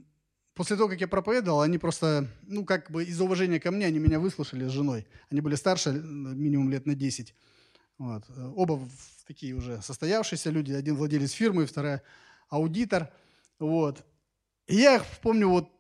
После 0.59 0.77
того, 0.77 0.89
как 0.89 1.01
я 1.01 1.07
проповедовал, 1.07 1.61
они 1.61 1.79
просто, 1.79 2.27
ну, 2.43 2.65
как 2.65 2.91
бы 2.91 3.05
из 3.05 3.21
уважения 3.21 3.61
ко 3.61 3.71
мне, 3.71 3.87
они 3.87 4.01
меня 4.01 4.19
выслушали 4.19 4.67
с 4.67 4.73
женой. 4.73 5.07
Они 5.31 5.41
были 5.41 5.55
старше, 5.55 5.93
минимум 5.93 6.69
лет 6.69 6.85
на 6.85 6.97
10. 6.97 7.33
Вот. 7.99 8.25
Оба 8.57 8.81
такие 9.29 9.55
уже 9.55 9.81
состоявшиеся 9.83 10.51
люди. 10.51 10.73
Один 10.73 10.97
владелец 10.97 11.31
фирмы, 11.31 11.65
вторая 11.65 12.03
аудитор. 12.49 13.09
Вот. 13.61 14.05
И 14.67 14.75
я 14.75 15.01
помню, 15.23 15.49
вот 15.49 15.71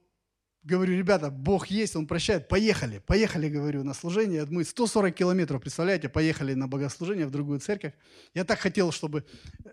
говорю, 0.64 0.96
ребята, 0.96 1.30
Бог 1.30 1.68
есть, 1.68 1.96
Он 1.96 2.06
прощает, 2.06 2.48
поехали, 2.48 3.00
поехали, 3.06 3.48
говорю, 3.48 3.84
на 3.84 3.94
служение. 3.94 4.44
Мы 4.48 4.64
140 4.64 5.14
километров, 5.14 5.60
представляете, 5.60 6.08
поехали 6.08 6.54
на 6.54 6.68
богослужение 6.68 7.26
в 7.26 7.30
другую 7.30 7.60
церковь. 7.60 7.94
Я 8.34 8.44
так 8.44 8.58
хотел, 8.58 8.92
чтобы 8.92 9.24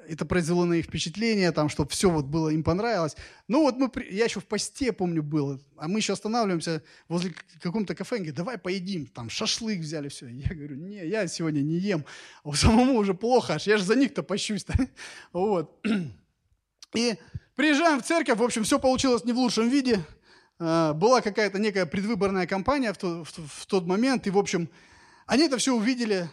это 0.08 0.26
произвело 0.26 0.66
на 0.66 0.76
них 0.76 0.86
впечатление, 0.86 1.52
там, 1.52 1.70
чтобы 1.70 1.90
все 1.90 2.10
вот 2.10 2.26
было, 2.26 2.50
им 2.50 2.64
понравилось. 2.64 3.16
Ну 3.48 3.62
вот 3.62 3.78
мы, 3.78 3.92
я 4.10 4.26
еще 4.26 4.40
в 4.40 4.46
посте, 4.46 4.94
помню, 4.94 5.24
был, 5.24 5.62
а 5.78 5.88
мы 5.88 6.00
еще 6.00 6.14
останавливаемся 6.14 6.84
возле 7.08 7.34
каком-то 7.62 7.96
кафе, 7.96 8.18
говорит, 8.18 8.36
давай 8.36 8.58
поедим, 8.58 9.08
там 9.08 9.30
шашлык 9.30 9.80
взяли, 9.80 10.08
все. 10.08 10.28
Я 10.28 10.56
говорю, 10.56 10.76
не, 10.76 11.06
я 11.06 11.28
сегодня 11.28 11.62
не 11.62 11.78
ем, 11.78 12.06
а 12.44 12.54
самому 12.54 12.98
уже 12.98 13.14
плохо, 13.14 13.56
аж 13.56 13.68
я 13.68 13.78
же 13.78 13.84
за 13.84 13.96
них-то 13.96 14.24
пощусь. 14.24 14.66
Вот. 15.34 15.80
И 16.96 17.16
приезжаем 17.56 18.02
в 18.02 18.06
церковь, 18.06 18.38
в 18.38 18.44
общем, 18.44 18.64
все 18.64 18.80
получилось 18.80 19.26
не 19.26 19.34
в 19.34 19.38
лучшем 19.38 19.70
виде, 19.70 20.00
была 20.60 21.22
какая-то 21.22 21.60
некая 21.60 21.86
предвыборная 21.86 22.48
кампания 22.48 22.94
в, 22.94 22.98
тот, 22.98 23.28
в, 23.28 23.48
в 23.48 23.66
тот 23.66 23.86
момент, 23.86 24.28
и, 24.28 24.30
в 24.30 24.38
общем, 24.38 24.70
они 25.26 25.44
это 25.44 25.58
все 25.58 25.74
увидели, 25.74 26.30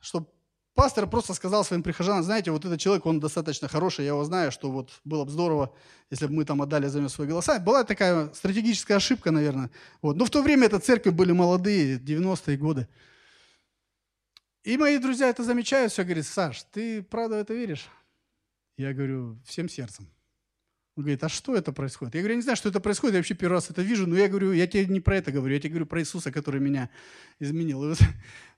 что 0.00 0.30
пастор 0.74 1.06
просто 1.06 1.34
сказал 1.34 1.64
своим 1.64 1.82
прихожанам, 1.82 2.22
знаете, 2.22 2.50
вот 2.50 2.64
этот 2.64 2.80
человек, 2.80 3.06
он 3.06 3.20
достаточно 3.20 3.68
хороший, 3.68 4.04
я 4.04 4.10
его 4.10 4.24
знаю, 4.24 4.52
что 4.52 4.70
вот 4.70 5.00
было 5.04 5.24
бы 5.24 5.30
здорово, 5.30 5.74
если 6.10 6.26
бы 6.26 6.34
мы 6.34 6.44
там 6.44 6.60
отдали 6.62 6.86
за 6.86 6.98
него 6.98 7.08
свои 7.08 7.26
голоса. 7.26 7.58
Была 7.58 7.84
такая 7.84 8.32
стратегическая 8.34 8.96
ошибка, 8.96 9.30
наверное. 9.30 9.70
Вот. 10.02 10.16
Но 10.16 10.24
в 10.24 10.30
то 10.30 10.42
время 10.42 10.66
эта 10.66 10.78
церковь 10.78 11.14
были 11.14 11.32
молодые, 11.32 11.98
90-е 11.98 12.56
годы. 12.56 12.88
И 14.64 14.76
мои 14.76 14.98
друзья 14.98 15.28
это 15.28 15.44
замечают, 15.44 15.92
все 15.92 16.04
говорят, 16.04 16.26
Саш, 16.26 16.62
ты 16.64 17.02
правда 17.02 17.36
в 17.36 17.40
это 17.40 17.54
веришь? 17.54 17.88
Я 18.76 18.92
говорю, 18.92 19.38
всем 19.46 19.68
сердцем. 19.68 20.13
Он 20.96 21.02
говорит, 21.02 21.24
а 21.24 21.28
что 21.28 21.56
это 21.56 21.72
происходит? 21.72 22.14
Я 22.14 22.20
говорю, 22.20 22.34
я 22.34 22.36
не 22.36 22.42
знаю, 22.42 22.56
что 22.56 22.68
это 22.68 22.78
происходит, 22.78 23.14
я 23.14 23.18
вообще 23.18 23.34
первый 23.34 23.54
раз 23.54 23.68
это 23.68 23.82
вижу, 23.82 24.06
но 24.06 24.16
я 24.16 24.28
говорю, 24.28 24.52
я 24.52 24.66
тебе 24.68 24.86
не 24.86 25.00
про 25.00 25.16
это 25.16 25.32
говорю, 25.32 25.54
я 25.54 25.60
тебе 25.60 25.70
говорю 25.70 25.86
про 25.86 26.00
Иисуса, 26.00 26.30
который 26.30 26.60
меня 26.60 26.90
изменил. 27.40 27.94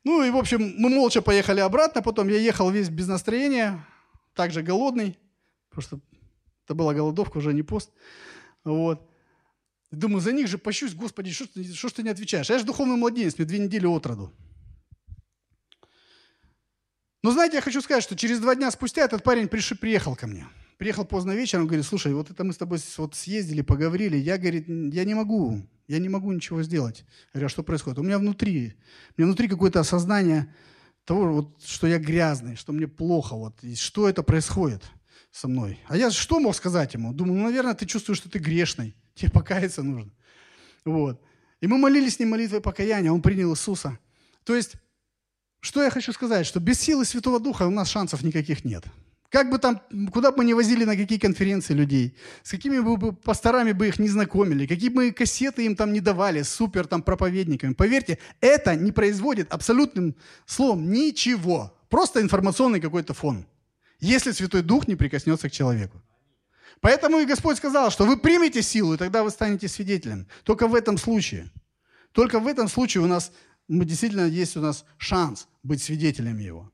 Ну 0.04 0.22
и, 0.22 0.30
в 0.30 0.36
общем, 0.36 0.74
мы 0.78 0.88
молча 0.88 1.20
поехали 1.20 1.58
обратно, 1.58 2.00
потом 2.00 2.28
я 2.28 2.38
ехал 2.38 2.70
весь 2.70 2.90
без 2.90 3.08
настроения, 3.08 3.84
также 4.34 4.62
голодный, 4.62 5.18
потому 5.68 5.82
что 5.82 6.00
это 6.64 6.74
была 6.74 6.94
голодовка, 6.94 7.38
уже 7.38 7.52
не 7.52 7.64
пост. 7.64 7.90
Вот. 8.62 9.10
Думаю, 9.90 10.20
за 10.20 10.32
них 10.32 10.46
же 10.46 10.58
пощусь, 10.58 10.94
Господи, 10.94 11.32
что, 11.32 11.46
что 11.74 11.88
ж 11.88 11.92
ты 11.92 12.02
не 12.04 12.10
отвечаешь? 12.10 12.48
Я 12.48 12.60
же 12.60 12.64
духовный 12.64 12.96
младенец, 12.96 13.36
мне 13.36 13.46
две 13.46 13.58
недели 13.58 13.86
от 13.86 14.06
роду. 14.06 14.32
Но 17.24 17.32
знаете, 17.32 17.56
я 17.56 17.60
хочу 17.60 17.82
сказать, 17.82 18.04
что 18.04 18.14
через 18.16 18.38
два 18.38 18.54
дня 18.54 18.70
спустя 18.70 19.02
этот 19.02 19.24
парень 19.24 19.48
приши, 19.48 19.74
приехал 19.74 20.14
ко 20.14 20.28
мне. 20.28 20.46
Приехал 20.76 21.06
поздно 21.06 21.32
вечером, 21.32 21.66
говорит, 21.66 21.86
слушай, 21.86 22.12
вот 22.12 22.30
это 22.30 22.44
мы 22.44 22.52
с 22.52 22.58
тобой 22.58 22.78
вот 22.98 23.14
съездили, 23.14 23.62
поговорили, 23.62 24.16
я, 24.16 24.36
говорит, 24.36 24.68
я 24.68 25.04
не 25.04 25.14
могу, 25.14 25.62
я 25.88 25.98
не 25.98 26.08
могу 26.08 26.30
ничего 26.32 26.62
сделать. 26.62 27.04
Я 27.32 27.38
говорю, 27.38 27.46
а 27.46 27.48
что 27.48 27.62
происходит? 27.62 27.98
У 27.98 28.02
меня 28.02 28.18
внутри, 28.18 28.74
у 29.16 29.20
меня 29.20 29.26
внутри 29.26 29.48
какое-то 29.48 29.80
осознание 29.80 30.54
того, 31.06 31.32
вот, 31.32 31.62
что 31.64 31.86
я 31.86 31.98
грязный, 31.98 32.56
что 32.56 32.72
мне 32.72 32.88
плохо, 32.88 33.34
вот, 33.34 33.62
и 33.62 33.74
что 33.74 34.08
это 34.08 34.22
происходит 34.22 34.82
со 35.30 35.48
мной. 35.48 35.78
А 35.88 35.96
я 35.96 36.10
что 36.10 36.40
мог 36.40 36.54
сказать 36.54 36.92
ему? 36.92 37.14
Думаю, 37.14 37.38
ну, 37.38 37.44
наверное, 37.44 37.74
ты 37.74 37.86
чувствуешь, 37.86 38.18
что 38.18 38.28
ты 38.28 38.38
грешный, 38.38 38.94
тебе 39.14 39.30
покаяться 39.30 39.82
нужно. 39.82 40.12
Вот. 40.84 41.22
И 41.60 41.66
мы 41.66 41.78
молились 41.78 42.16
с 42.16 42.18
ним 42.18 42.30
молитвой 42.30 42.60
покаяния, 42.60 43.10
он 43.10 43.22
принял 43.22 43.52
Иисуса. 43.52 43.98
То 44.44 44.54
есть 44.54 44.74
что 45.60 45.82
я 45.82 45.90
хочу 45.90 46.12
сказать? 46.12 46.46
Что 46.46 46.60
без 46.60 46.78
силы 46.78 47.04
Святого 47.04 47.40
Духа 47.40 47.66
у 47.66 47.70
нас 47.70 47.88
шансов 47.88 48.22
никаких 48.22 48.64
нет. 48.64 48.84
Как 49.30 49.50
бы 49.50 49.58
там, 49.58 49.80
куда 50.12 50.30
бы 50.30 50.38
мы 50.38 50.44
не 50.44 50.54
возили, 50.54 50.84
на 50.84 50.96
какие 50.96 51.18
конференции 51.18 51.74
людей, 51.74 52.16
с 52.42 52.50
какими 52.50 52.78
бы 52.78 53.12
пасторами 53.12 53.72
бы 53.72 53.88
их 53.88 53.98
не 53.98 54.08
знакомили, 54.08 54.66
какие 54.66 54.88
бы 54.88 55.10
кассеты 55.10 55.66
им 55.66 55.76
там 55.76 55.92
не 55.92 56.00
давали, 56.00 56.42
супер 56.42 56.86
там 56.86 57.02
проповедниками. 57.02 57.74
Поверьте, 57.74 58.18
это 58.40 58.76
не 58.76 58.92
производит 58.92 59.52
абсолютным 59.52 60.14
словом 60.46 60.90
ничего. 60.90 61.76
Просто 61.88 62.20
информационный 62.20 62.80
какой-то 62.80 63.14
фон. 63.14 63.46
Если 64.00 64.32
Святой 64.32 64.62
Дух 64.62 64.88
не 64.88 64.96
прикоснется 64.96 65.48
к 65.48 65.52
человеку. 65.52 66.02
Поэтому 66.80 67.18
и 67.18 67.24
Господь 67.24 67.56
сказал, 67.56 67.90
что 67.90 68.04
вы 68.04 68.18
примете 68.18 68.62
силу, 68.62 68.94
и 68.94 68.98
тогда 68.98 69.22
вы 69.22 69.30
станете 69.30 69.66
свидетелем. 69.66 70.26
Только 70.44 70.68
в 70.68 70.74
этом 70.74 70.98
случае. 70.98 71.50
Только 72.12 72.38
в 72.38 72.46
этом 72.46 72.68
случае 72.68 73.02
у 73.02 73.06
нас 73.06 73.32
мы 73.68 73.84
действительно 73.84 74.26
есть 74.26 74.56
у 74.56 74.60
нас 74.60 74.84
шанс 74.98 75.48
быть 75.62 75.82
свидетелями 75.82 76.42
Его. 76.42 76.70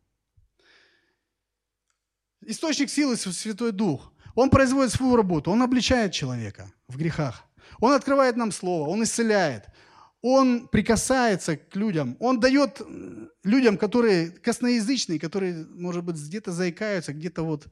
Источник 2.46 2.90
силы– 2.90 3.16
Святой 3.16 3.72
Дух. 3.72 4.12
Он 4.34 4.50
производит 4.50 4.92
свою 4.92 5.16
работу, 5.16 5.50
он 5.50 5.62
обличает 5.62 6.12
человека 6.12 6.72
в 6.88 6.96
грехах. 6.96 7.44
Он 7.80 7.92
открывает 7.92 8.36
нам 8.36 8.50
Слово, 8.50 8.88
он 8.88 9.02
исцеляет, 9.02 9.66
он 10.22 10.68
прикасается 10.68 11.56
к 11.56 11.76
людям, 11.76 12.16
он 12.18 12.40
дает 12.40 12.80
людям, 13.44 13.76
которые 13.76 14.30
косноязычные, 14.30 15.20
которые, 15.20 15.66
может 15.66 16.04
быть, 16.04 16.16
где-то 16.16 16.52
заикаются, 16.52 17.12
где-то 17.12 17.42
вот 17.42 17.66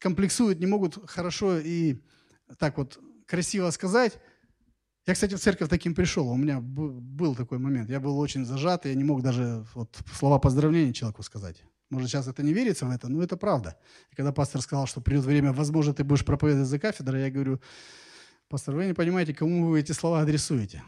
комплексуют, 0.00 0.60
не 0.60 0.66
могут 0.66 1.10
хорошо 1.10 1.58
и 1.58 1.96
так 2.58 2.78
вот 2.78 2.98
красиво 3.26 3.70
сказать, 3.70 4.18
я, 5.06 5.14
кстати, 5.14 5.34
в 5.34 5.40
церковь 5.40 5.68
таким 5.68 5.94
пришел. 5.94 6.28
У 6.28 6.36
меня 6.36 6.60
был 6.60 7.34
такой 7.36 7.58
момент. 7.58 7.90
Я 7.90 8.00
был 8.00 8.18
очень 8.18 8.44
зажат, 8.44 8.86
я 8.86 8.94
не 8.94 9.04
мог 9.04 9.22
даже 9.22 9.64
вот 9.74 9.96
слова 10.12 10.38
поздравления 10.38 10.92
человеку 10.92 11.22
сказать. 11.22 11.62
Может, 11.90 12.10
сейчас 12.10 12.26
это 12.26 12.42
не 12.42 12.52
верится 12.52 12.86
в 12.86 12.90
это, 12.90 13.08
но 13.08 13.22
это 13.22 13.36
правда. 13.36 13.78
И 14.10 14.16
когда 14.16 14.32
пастор 14.32 14.60
сказал, 14.60 14.88
что 14.88 15.00
придет 15.00 15.24
время, 15.24 15.52
возможно, 15.52 15.94
ты 15.94 16.02
будешь 16.02 16.24
проповедовать 16.24 16.68
за 16.68 16.80
кафедрой, 16.80 17.22
я 17.22 17.30
говорю, 17.30 17.60
пастор, 18.48 18.74
вы 18.74 18.86
не 18.86 18.94
понимаете, 18.94 19.32
кому 19.32 19.68
вы 19.68 19.78
эти 19.78 19.92
слова 19.92 20.22
адресуете. 20.22 20.82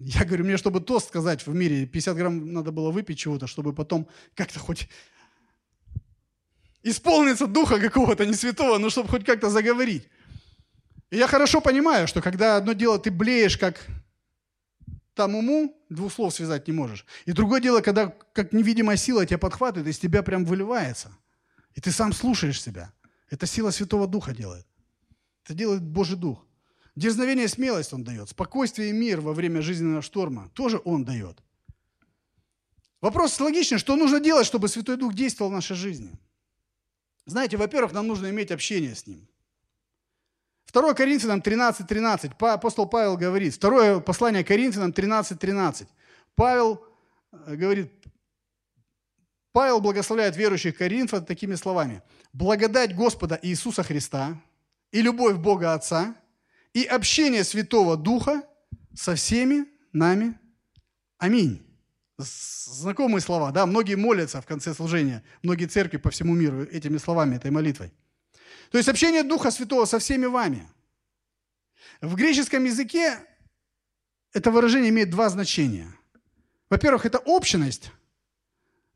Я 0.00 0.24
говорю, 0.24 0.44
мне, 0.44 0.56
чтобы 0.56 0.80
тост 0.80 1.08
сказать 1.08 1.46
в 1.46 1.54
мире, 1.54 1.84
50 1.84 2.16
грамм 2.16 2.52
надо 2.52 2.70
было 2.70 2.90
выпить 2.90 3.18
чего-то, 3.18 3.46
чтобы 3.46 3.74
потом 3.74 4.08
как-то 4.34 4.58
хоть 4.58 4.88
исполниться 6.82 7.46
духа 7.46 7.78
какого-то 7.78 8.24
не 8.24 8.34
святого, 8.34 8.78
но 8.78 8.88
чтобы 8.88 9.08
хоть 9.08 9.26
как-то 9.26 9.50
заговорить. 9.50 10.08
И 11.10 11.16
я 11.16 11.28
хорошо 11.28 11.60
понимаю, 11.60 12.08
что 12.08 12.20
когда 12.20 12.56
одно 12.56 12.72
дело 12.72 12.98
ты 12.98 13.10
блеешь 13.10 13.56
как 13.56 13.86
там 15.14 15.34
уму, 15.34 15.74
двух 15.88 16.12
слов 16.12 16.34
связать 16.34 16.66
не 16.66 16.74
можешь. 16.74 17.06
И 17.24 17.32
другое 17.32 17.60
дело, 17.60 17.80
когда 17.80 18.08
как 18.32 18.52
невидимая 18.52 18.96
сила 18.96 19.24
тебя 19.24 19.38
подхватывает, 19.38 19.88
из 19.88 19.98
тебя 19.98 20.22
прям 20.22 20.44
выливается. 20.44 21.10
И 21.74 21.80
ты 21.80 21.90
сам 21.90 22.12
слушаешь 22.12 22.60
себя. 22.60 22.92
Это 23.30 23.46
сила 23.46 23.70
Святого 23.70 24.06
Духа 24.06 24.32
делает. 24.32 24.66
Это 25.44 25.54
делает 25.54 25.82
Божий 25.82 26.16
Дух. 26.16 26.44
Дерзновение 26.96 27.48
смелость 27.48 27.92
Он 27.92 28.04
дает. 28.04 28.28
Спокойствие 28.28 28.90
и 28.90 28.92
мир 28.92 29.20
во 29.20 29.32
время 29.32 29.62
жизненного 29.62 30.02
шторма 30.02 30.50
тоже 30.54 30.80
Он 30.84 31.04
дает. 31.04 31.38
Вопрос 33.00 33.38
логичный, 33.38 33.78
что 33.78 33.96
нужно 33.96 34.20
делать, 34.20 34.46
чтобы 34.46 34.68
Святой 34.68 34.96
Дух 34.96 35.14
действовал 35.14 35.50
в 35.50 35.54
нашей 35.54 35.76
жизни? 35.76 36.12
Знаете, 37.26 37.56
во-первых, 37.56 37.92
нам 37.92 38.06
нужно 38.06 38.30
иметь 38.30 38.50
общение 38.50 38.94
с 38.94 39.06
Ним. 39.06 39.28
2 40.72 40.94
Коринфянам 40.94 41.40
13.13. 41.40 41.86
13. 41.86 42.32
Апостол 42.38 42.86
Павел 42.86 43.16
говорит, 43.16 43.54
второе 43.54 44.00
послание 44.00 44.44
Коринфянам 44.44 44.90
13.13. 44.90 45.36
13. 45.36 45.88
Павел 46.34 46.84
э, 47.32 47.56
говорит, 47.56 47.90
Павел 49.56 49.80
благословляет 49.80 50.36
верующих 50.36 50.76
Коринфа 50.76 51.22
такими 51.22 51.54
словами. 51.54 52.02
«Благодать 52.34 52.94
Господа 52.94 53.38
Иисуса 53.40 53.82
Христа 53.82 54.38
и 54.92 55.00
любовь 55.00 55.36
Бога 55.36 55.72
Отца 55.72 56.14
и 56.74 56.84
общение 56.84 57.42
Святого 57.42 57.96
Духа 57.96 58.42
со 58.94 59.14
всеми 59.14 59.64
нами. 59.94 60.38
Аминь». 61.16 61.62
Знакомые 62.18 63.22
слова, 63.22 63.50
да? 63.50 63.64
Многие 63.64 63.94
молятся 63.94 64.42
в 64.42 64.46
конце 64.46 64.74
служения, 64.74 65.22
многие 65.42 65.64
церкви 65.64 65.96
по 65.96 66.10
всему 66.10 66.34
миру 66.34 66.64
этими 66.64 66.98
словами, 66.98 67.36
этой 67.36 67.50
молитвой. 67.50 67.94
То 68.70 68.78
есть 68.78 68.88
общение 68.88 69.22
Духа 69.22 69.50
Святого 69.50 69.84
со 69.84 69.98
всеми 69.98 70.26
вами. 70.26 70.68
В 72.00 72.14
греческом 72.14 72.64
языке 72.64 73.18
это 74.32 74.50
выражение 74.50 74.90
имеет 74.90 75.10
два 75.10 75.28
значения. 75.28 75.88
Во-первых, 76.68 77.06
это 77.06 77.18
общность. 77.18 77.90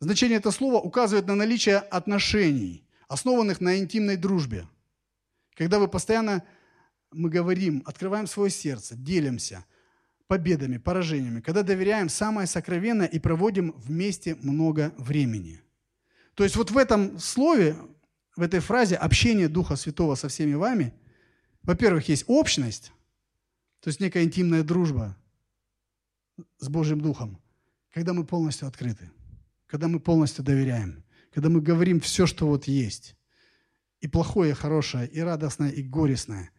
Значение 0.00 0.38
этого 0.38 0.52
слова 0.52 0.80
указывает 0.80 1.26
на 1.26 1.34
наличие 1.34 1.78
отношений, 1.78 2.86
основанных 3.08 3.60
на 3.60 3.78
интимной 3.78 4.16
дружбе. 4.16 4.66
Когда 5.54 5.78
вы 5.78 5.88
постоянно, 5.88 6.42
мы 7.12 7.28
говорим, 7.28 7.82
открываем 7.86 8.26
свое 8.26 8.50
сердце, 8.50 8.96
делимся 8.96 9.64
победами, 10.26 10.78
поражениями, 10.78 11.40
когда 11.40 11.62
доверяем 11.62 12.08
самое 12.08 12.46
сокровенное 12.46 13.06
и 13.06 13.18
проводим 13.18 13.72
вместе 13.72 14.36
много 14.36 14.94
времени. 14.96 15.60
То 16.34 16.44
есть 16.44 16.56
вот 16.56 16.70
в 16.70 16.78
этом 16.78 17.18
слове 17.18 17.76
в 18.40 18.42
этой 18.42 18.60
фразе 18.60 18.96
общение 18.96 19.48
Духа 19.48 19.76
Святого 19.76 20.14
со 20.14 20.28
всеми 20.28 20.54
вами, 20.54 20.94
во-первых, 21.62 22.08
есть 22.08 22.24
общность, 22.26 22.90
то 23.80 23.88
есть 23.88 24.00
некая 24.00 24.24
интимная 24.24 24.62
дружба 24.62 25.14
с 26.56 26.70
Божьим 26.70 27.02
Духом, 27.02 27.38
когда 27.92 28.14
мы 28.14 28.24
полностью 28.24 28.66
открыты, 28.66 29.10
когда 29.66 29.88
мы 29.88 30.00
полностью 30.00 30.42
доверяем, 30.42 31.04
когда 31.34 31.50
мы 31.50 31.60
говорим 31.60 32.00
все, 32.00 32.24
что 32.24 32.46
вот 32.46 32.64
есть, 32.64 33.14
и 34.00 34.08
плохое, 34.08 34.52
и 34.52 34.54
хорошее, 34.54 35.06
и 35.06 35.20
радостное, 35.20 35.68
и 35.68 35.82
горестное. 35.82 36.50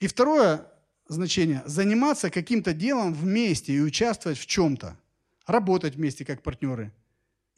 И 0.00 0.06
второе 0.06 0.66
значение– 1.08 1.62
заниматься 1.66 2.30
каким-то 2.30 2.72
делом 2.72 3.12
вместе 3.12 3.74
и 3.74 3.82
участвовать 3.82 4.38
в 4.38 4.46
чем-то, 4.46 4.98
работать 5.46 5.96
вместе 5.96 6.24
как 6.24 6.42
партнеры, 6.42 6.90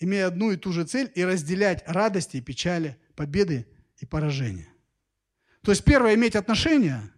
имея 0.01 0.27
одну 0.27 0.51
и 0.51 0.57
ту 0.57 0.73
же 0.73 0.85
цель 0.85 1.13
и 1.15 1.25
разделять 1.25 1.85
радости 1.87 2.39
и 2.39 2.41
печали– 2.41 2.99
победы 3.15 3.67
и 3.99 4.07
поражения. 4.07 4.69
То 5.62 5.71
есть 5.71 5.85
первое, 5.85 6.15
иметь 6.15 6.37
отношения 6.37 7.12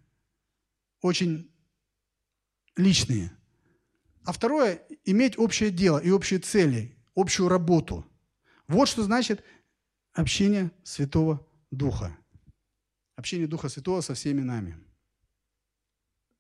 очень 1.01 1.51
личные. 2.76 3.32
А 4.24 4.32
второе, 4.32 4.82
иметь 5.05 5.38
общее 5.38 5.70
дело 5.70 5.99
и 5.99 6.11
общие 6.11 6.40
цели, 6.40 6.97
общую 7.14 7.49
работу. 7.49 8.05
Вот 8.68 8.88
что 8.88 9.03
значит 9.03 9.42
общение 10.12 10.70
Святого 10.82 11.47
Духа. 11.70 12.16
Общение 13.16 13.47
Духа 13.47 13.68
Святого 13.68 14.01
со 14.01 14.14
всеми 14.14 14.42
нами. 14.42 14.78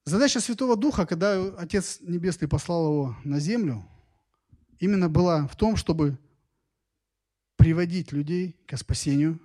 Задача 0.04 0.40
Святого 0.40 0.76
Духа, 0.76 1.06
когда 1.06 1.56
Отец 1.56 1.98
Небесный 2.00 2.48
послал 2.48 2.86
его 2.86 3.16
на 3.24 3.40
землю, 3.40 3.88
именно 4.78 5.08
была 5.08 5.48
в 5.48 5.56
том, 5.56 5.76
чтобы 5.76 6.18
приводить 7.56 8.12
людей 8.12 8.56
к 8.66 8.76
спасению 8.76 9.40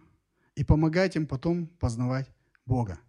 и 0.56 0.64
помогать 0.64 1.16
им 1.16 1.28
потом 1.28 1.68
познавать 1.68 2.30
Бога. 2.66 3.00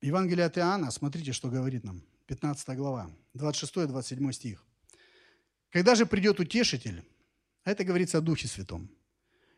Евангелие 0.00 0.46
от 0.46 0.58
Иоанна, 0.58 0.90
смотрите, 0.90 1.32
что 1.32 1.48
говорит 1.48 1.84
нам. 1.84 2.02
15 2.26 2.76
глава, 2.76 3.10
26-27 3.34 4.32
стих. 4.32 4.64
«Когда 5.70 5.94
же 5.94 6.06
придет 6.06 6.40
Утешитель, 6.40 7.04
это 7.64 7.84
говорится 7.84 8.18
о 8.18 8.20
Духе 8.20 8.48
Святом, 8.48 8.90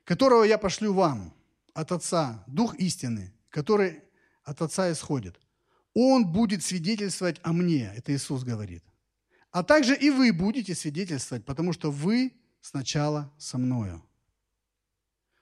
которого 0.05 0.45
я 0.45 0.59
пошлю 0.59 0.93
вам 0.93 1.35
от 1.73 1.93
Отца, 1.93 2.45
Дух 2.47 2.75
истины, 2.77 3.33
который 3.49 4.03
от 4.45 4.61
Отца 4.61 4.93
исходит. 4.93 5.41
Он 5.95 6.27
будет 6.27 6.63
свидетельствовать 6.63 7.41
о 7.43 7.53
мне, 7.53 7.93
это 7.97 8.15
Иисус 8.15 8.43
говорит. 8.45 8.85
А 9.51 9.63
также 9.63 9.97
и 9.97 10.11
вы 10.11 10.33
будете 10.33 10.75
свидетельствовать, 10.75 11.45
потому 11.45 11.73
что 11.73 11.91
вы 11.91 12.33
сначала 12.61 13.33
со 13.39 13.57
мною. 13.57 14.04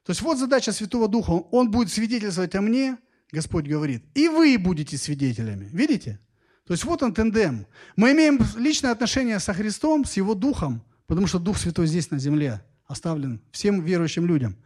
То 0.05 0.11
есть 0.11 0.23
вот 0.23 0.39
задача 0.39 0.73
Святого 0.73 1.09
Духа. 1.09 1.31
Он 1.31 1.71
будет 1.71 1.91
свидетельствовать 1.91 2.55
о 2.55 2.61
мне, 2.61 2.99
Господь 3.31 3.67
говорит, 3.67 4.05
и 4.15 4.29
вы 4.29 4.59
будете 4.59 4.99
свидетелями. 4.99 5.69
Видите? 5.73 6.19
То 6.67 6.75
есть 6.75 6.85
вот 6.85 7.03
он 7.03 7.15
тендем. 7.15 7.67
Мы 7.97 8.13
имеем 8.13 8.39
личное 8.57 8.91
отношение 8.91 9.39
со 9.39 9.55
Христом, 9.55 10.05
с 10.05 10.15
Его 10.15 10.35
Духом, 10.35 10.85
потому 11.07 11.27
что 11.27 11.39
Дух 11.39 11.59
Святой 11.59 11.87
здесь 11.87 12.11
на 12.11 12.19
земле 12.19 12.63
оставлен 12.87 13.41
всем 13.51 13.83
верующим 13.83 14.27
людям. 14.27 14.57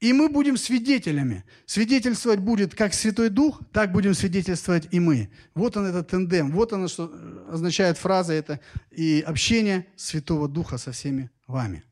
И 0.00 0.12
мы 0.12 0.28
будем 0.28 0.56
свидетелями. 0.56 1.44
Свидетельствовать 1.66 2.40
будет 2.40 2.74
как 2.74 2.94
Святой 2.94 3.30
Дух, 3.30 3.60
так 3.72 3.92
будем 3.92 4.14
свидетельствовать 4.14 4.88
и 4.90 5.00
мы. 5.00 5.30
Вот 5.54 5.76
он 5.76 5.86
этот 5.86 6.08
тендем, 6.08 6.52
вот 6.52 6.72
оно, 6.72 6.88
что 6.88 7.12
означает 7.48 7.96
фраза 7.96 8.32
это 8.32 8.60
и 8.90 9.24
общение 9.26 9.86
Святого 9.96 10.48
Духа 10.48 10.78
со 10.78 10.92
всеми 10.92 11.30
вами. 11.46 11.84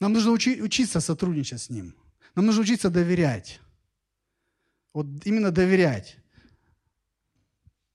Нам 0.00 0.12
нужно 0.12 0.32
учи, 0.32 0.60
учиться 0.62 1.00
сотрудничать 1.00 1.62
с 1.62 1.70
Ним. 1.70 1.94
Нам 2.34 2.46
нужно 2.46 2.62
учиться 2.62 2.90
доверять. 2.90 3.60
Вот 4.92 5.06
именно 5.24 5.50
доверять. 5.50 6.18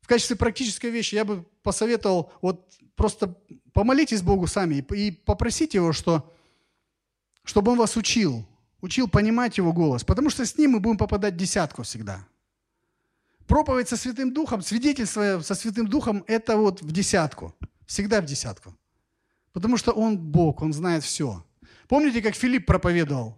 В 0.02 0.08
качестве 0.08 0.36
практической 0.36 0.90
вещи 0.90 1.16
я 1.16 1.26
бы 1.26 1.44
посоветовал 1.64 2.32
вот 2.42 2.72
просто 2.96 3.36
помолитесь 3.74 4.22
Богу 4.22 4.48
сами 4.48 4.86
и 4.94 5.12
попросите 5.12 5.78
Его, 5.78 5.94
что, 5.94 6.34
чтобы 7.44 7.72
Он 7.72 7.78
вас 7.78 7.96
учил, 7.96 8.46
учил 8.82 9.08
понимать 9.08 9.58
Его 9.58 9.74
голос, 9.74 10.04
потому 10.04 10.30
что 10.30 10.46
с 10.46 10.58
Ним 10.58 10.72
мы 10.72 10.80
будем 10.80 10.98
попадать 10.98 11.36
в 11.36 11.38
десятку 11.38 11.84
всегда. 11.84 12.28
Проповедь 13.48 13.90
со 13.90 13.98
Святым 13.98 14.34
Духом, 14.34 14.62
свидетельство 14.62 15.42
со 15.42 15.56
Святым 15.56 15.88
Духом– 15.88 16.24
это 16.28 16.58
вот 16.58 16.82
в 16.82 16.92
десятку, 16.92 17.56
всегда 17.86 18.22
в 18.22 18.26
десятку. 18.26 18.76
Потому 19.52 19.78
что 19.78 19.92
Он 19.92 20.18
Бог, 20.18 20.62
Он 20.62 20.74
знает 20.74 21.04
все. 21.04 21.44
Помните, 21.92 22.22
как 22.22 22.36
Филипп 22.36 22.68
проповедовал 22.68 23.38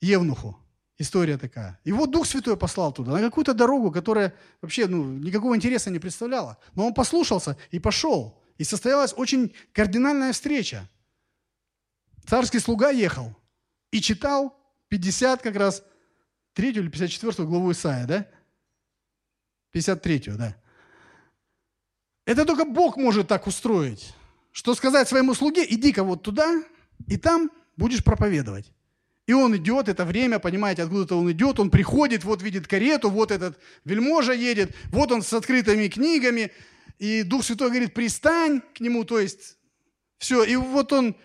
Евнуху? 0.00 0.56
История 0.98 1.36
такая. 1.36 1.80
Его 1.82 2.06
Дух 2.06 2.28
Святой 2.28 2.56
послал 2.56 2.92
туда, 2.92 3.10
на 3.10 3.20
какую-то 3.20 3.54
дорогу, 3.54 3.90
которая 3.90 4.36
вообще 4.62 4.86
ну, 4.86 5.14
никакого 5.14 5.56
интереса 5.56 5.90
не 5.90 5.98
представляла. 5.98 6.58
Но 6.76 6.86
он 6.86 6.94
послушался 6.94 7.56
и 7.72 7.80
пошел. 7.80 8.40
И 8.56 8.62
состоялась 8.62 9.14
очень 9.16 9.52
кардинальная 9.72 10.32
встреча. 10.32 10.88
Царский 12.24 12.60
слуга 12.60 12.90
ехал 12.90 13.36
и 13.90 14.00
читал 14.00 14.56
50 14.86 15.42
как 15.42 15.56
раз, 15.56 15.82
3 16.52 16.68
или 16.68 16.88
54 16.88 17.48
главу 17.48 17.72
Исаия, 17.72 18.06
да? 18.06 18.28
53, 19.72 20.36
да. 20.38 20.56
Это 22.26 22.44
только 22.44 22.64
Бог 22.64 22.96
может 22.96 23.26
так 23.26 23.48
устроить, 23.48 24.14
что 24.52 24.76
сказать 24.76 25.08
своему 25.08 25.34
слуге, 25.34 25.66
иди-ка 25.68 26.04
вот 26.04 26.22
туда, 26.22 26.62
и 27.06 27.16
там 27.16 27.50
будешь 27.76 28.02
проповедовать. 28.02 28.72
И 29.26 29.32
он 29.32 29.56
идет, 29.56 29.88
это 29.88 30.04
время, 30.04 30.38
понимаете, 30.38 30.82
откуда-то 30.82 31.18
он 31.18 31.30
идет, 31.32 31.58
он 31.58 31.70
приходит, 31.70 32.24
вот 32.24 32.42
видит 32.42 32.66
карету, 32.66 33.08
вот 33.08 33.30
этот 33.30 33.58
вельможа 33.84 34.32
едет, 34.32 34.74
вот 34.90 35.12
он 35.12 35.22
с 35.22 35.32
открытыми 35.32 35.88
книгами, 35.88 36.52
и 36.98 37.22
Дух 37.22 37.44
Святой 37.44 37.70
говорит, 37.70 37.94
пристань 37.94 38.60
к 38.74 38.80
нему, 38.80 39.04
то 39.04 39.18
есть 39.18 39.56
все. 40.18 40.44
И 40.44 40.56
вот 40.56 40.92
он 40.92 41.16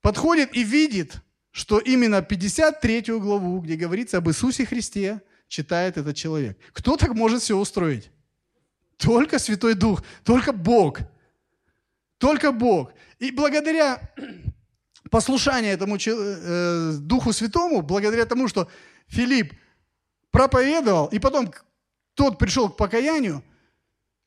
подходит 0.00 0.54
и 0.54 0.64
видит, 0.64 1.22
что 1.52 1.78
именно 1.78 2.22
53 2.22 3.02
главу, 3.18 3.60
где 3.60 3.76
говорится 3.76 4.18
об 4.18 4.28
Иисусе 4.28 4.66
Христе, 4.66 5.22
читает 5.46 5.96
этот 5.96 6.16
человек. 6.16 6.58
Кто 6.72 6.96
так 6.96 7.14
может 7.14 7.42
все 7.42 7.56
устроить? 7.56 8.10
Только 8.96 9.38
Святой 9.38 9.74
Дух, 9.74 10.02
только 10.24 10.52
Бог. 10.52 11.00
Только 12.18 12.50
Бог. 12.50 12.92
И 13.20 13.30
благодаря 13.30 14.12
послушание 15.10 15.72
этому 15.72 15.96
э, 15.96 16.92
Духу 16.98 17.32
Святому, 17.32 17.82
благодаря 17.82 18.24
тому, 18.26 18.48
что 18.48 18.68
Филипп 19.06 19.54
проповедовал, 20.30 21.06
и 21.06 21.18
потом 21.18 21.52
тот 22.14 22.38
пришел 22.38 22.68
к 22.68 22.76
покаянию, 22.76 23.42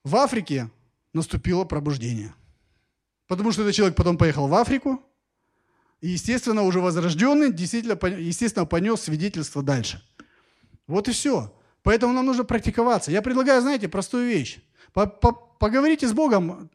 в 0.03 0.15
Африке 0.15 0.69
наступило 1.13 1.65
пробуждение. 1.65 2.34
Потому 3.27 3.51
что 3.51 3.61
этот 3.61 3.75
человек 3.75 3.95
потом 3.95 4.17
поехал 4.17 4.47
в 4.47 4.53
Африку, 4.53 5.01
и, 6.01 6.09
естественно, 6.09 6.63
уже 6.63 6.79
возрожденный, 6.79 7.53
действительно, 7.53 7.97
естественно, 8.17 8.65
понес 8.65 9.01
свидетельство 9.01 9.61
дальше. 9.61 10.03
Вот 10.88 11.07
и 11.07 11.11
все. 11.11 11.53
Поэтому 11.84 12.13
нам 12.13 12.25
нужно 12.25 12.43
практиковаться. 12.43 13.11
Я 13.11 13.21
предлагаю, 13.21 13.61
знаете, 13.61 13.88
простую 13.88 14.27
вещь. 14.27 14.59
Поговорите 14.93 16.07
с 16.07 16.13
Богом 16.13 16.69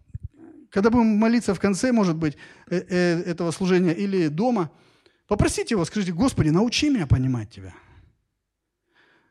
когда 0.77 0.91
будем 0.91 1.07
молиться 1.07 1.55
в 1.55 1.59
конце, 1.59 1.91
может 1.91 2.17
быть, 2.17 2.37
э, 2.67 2.77
э, 2.77 3.23
этого 3.23 3.51
служения 3.51 3.95
или 3.95 4.29
дома, 4.29 4.71
попросите 5.27 5.75
его, 5.75 5.87
скажите, 5.87 6.13
Господи, 6.13 6.51
научи 6.51 6.91
меня 6.91 7.07
понимать 7.07 7.51
Тебя. 7.51 7.73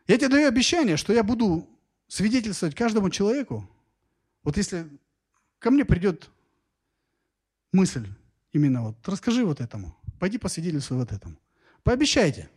Я 0.07 0.17
тебе 0.17 0.29
даю 0.29 0.47
обещание, 0.47 0.97
что 0.97 1.13
я 1.13 1.21
буду 1.21 1.69
свидетельствовать 2.07 2.73
каждому 2.73 3.11
человеку. 3.11 3.69
Вот 4.41 4.57
если 4.57 4.87
ко 5.59 5.69
мне 5.69 5.85
придет 5.85 6.31
мысль 7.71 8.07
именно 8.51 8.81
вот, 8.81 9.07
расскажи 9.07 9.45
вот 9.45 9.61
этому, 9.61 9.95
пойди 10.19 10.39
посвидетельствуй 10.39 10.97
вот 10.97 11.11
этому. 11.11 11.35
Пообещайте. 11.83 12.49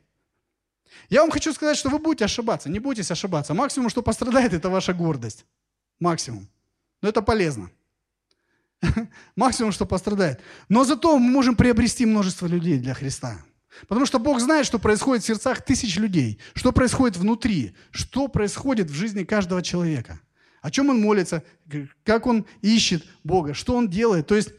Я 1.11 1.21
вам 1.21 1.31
хочу 1.31 1.53
сказать, 1.53 1.77
что 1.77 1.91
вы 1.91 1.99
будете 1.99 2.25
ошибаться, 2.25 2.71
не 2.71 2.79
бойтесь 2.79 3.11
ошибаться. 3.11 3.53
Максимум, 3.53 3.91
что 3.91 4.01
пострадает, 4.01 4.55
это 4.55 4.71
ваша 4.71 4.95
гордость. 4.95 5.45
Максимум. 6.01 6.49
Но 7.03 7.11
это 7.11 7.21
полезно. 7.21 7.71
Максимум, 9.37 9.73
что 9.73 9.87
пострадает. 9.87 10.41
Но 10.69 10.85
зато 10.85 11.19
мы 11.19 11.31
можем 11.31 11.57
приобрести 11.57 12.07
множество 12.07 12.47
людей 12.47 12.79
для 12.79 12.95
Христа. 12.95 13.45
Потому 13.87 14.07
что 14.07 14.19
Бог 14.19 14.41
знает, 14.41 14.67
что 14.67 14.79
происходит 14.79 15.23
в 15.23 15.27
сердцах 15.27 15.65
тысяч 15.65 15.97
людей, 15.97 16.39
что 16.55 16.73
происходит 16.73 17.17
внутри, 17.17 17.77
что 17.91 18.29
происходит 18.29 18.91
в 18.91 18.95
жизни 18.95 19.25
каждого 19.25 19.63
человека. 19.63 20.21
О 20.63 20.71
чем 20.71 20.91
он 20.91 21.01
молится, 21.01 21.45
как 22.03 22.27
он 22.27 22.47
ищет 22.63 23.05
Бога, 23.23 23.55
что 23.55 23.77
он 23.77 23.89
делает. 23.89 24.27
То 24.27 24.35
есть 24.35 24.51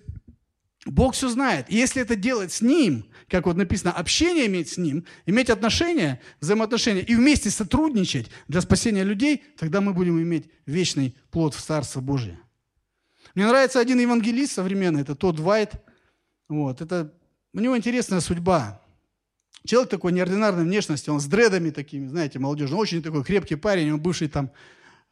Бог 0.86 1.14
все 1.14 1.28
знает. 1.28 1.66
И 1.70 1.76
если 1.76 2.02
это 2.02 2.16
делать 2.16 2.54
с 2.54 2.62
Ним, 2.62 3.06
как 3.28 3.46
вот 3.46 3.58
написано, 3.58 3.92
общение 3.92 4.48
иметь 4.48 4.70
с 4.70 4.78
Ним, 4.78 5.06
иметь 5.26 5.50
отношения, 5.50 6.22
взаимоотношения 6.40 7.02
и 7.02 7.16
вместе 7.16 7.50
сотрудничать 7.50 8.30
для 8.48 8.62
спасения 8.62 9.04
людей, 9.04 9.44
тогда 9.58 9.82
мы 9.82 9.94
будем 9.94 10.22
иметь 10.22 10.50
вечный 10.66 11.16
плод 11.32 11.54
в 11.54 11.62
Царство 11.62 12.00
Божие. 12.00 12.40
Мне 13.36 13.48
нравится 13.48 13.80
один 13.80 14.00
евангелист 14.00 14.54
современный, 14.54 15.02
это 15.02 15.16
тот 15.16 15.40
Вайт. 15.40 15.74
Вот, 16.48 16.82
это, 16.82 17.14
у 17.54 17.60
него 17.60 17.78
интересная 17.78 18.22
судьба. 18.22 18.82
Человек 19.66 19.90
такой 19.90 20.14
неординарной 20.14 20.64
внешности, 20.64 21.10
он 21.10 21.20
с 21.20 21.26
дредами 21.26 21.70
такими, 21.70 22.08
знаете, 22.08 22.40
молодежный, 22.40 22.78
очень 22.78 23.04
такой 23.04 23.24
крепкий 23.24 23.56
парень, 23.56 23.92
он 23.92 24.00
бывший 24.00 24.30
там 24.30 24.52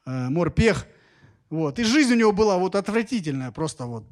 э, 0.06 0.30
морпех. 0.30 0.88
Вот. 1.50 1.80
И 1.80 1.84
жизнь 1.84 2.14
у 2.14 2.18
него 2.18 2.32
была 2.32 2.58
вот 2.58 2.76
отвратительная, 2.76 3.52
просто 3.52 3.86
вот, 3.86 4.06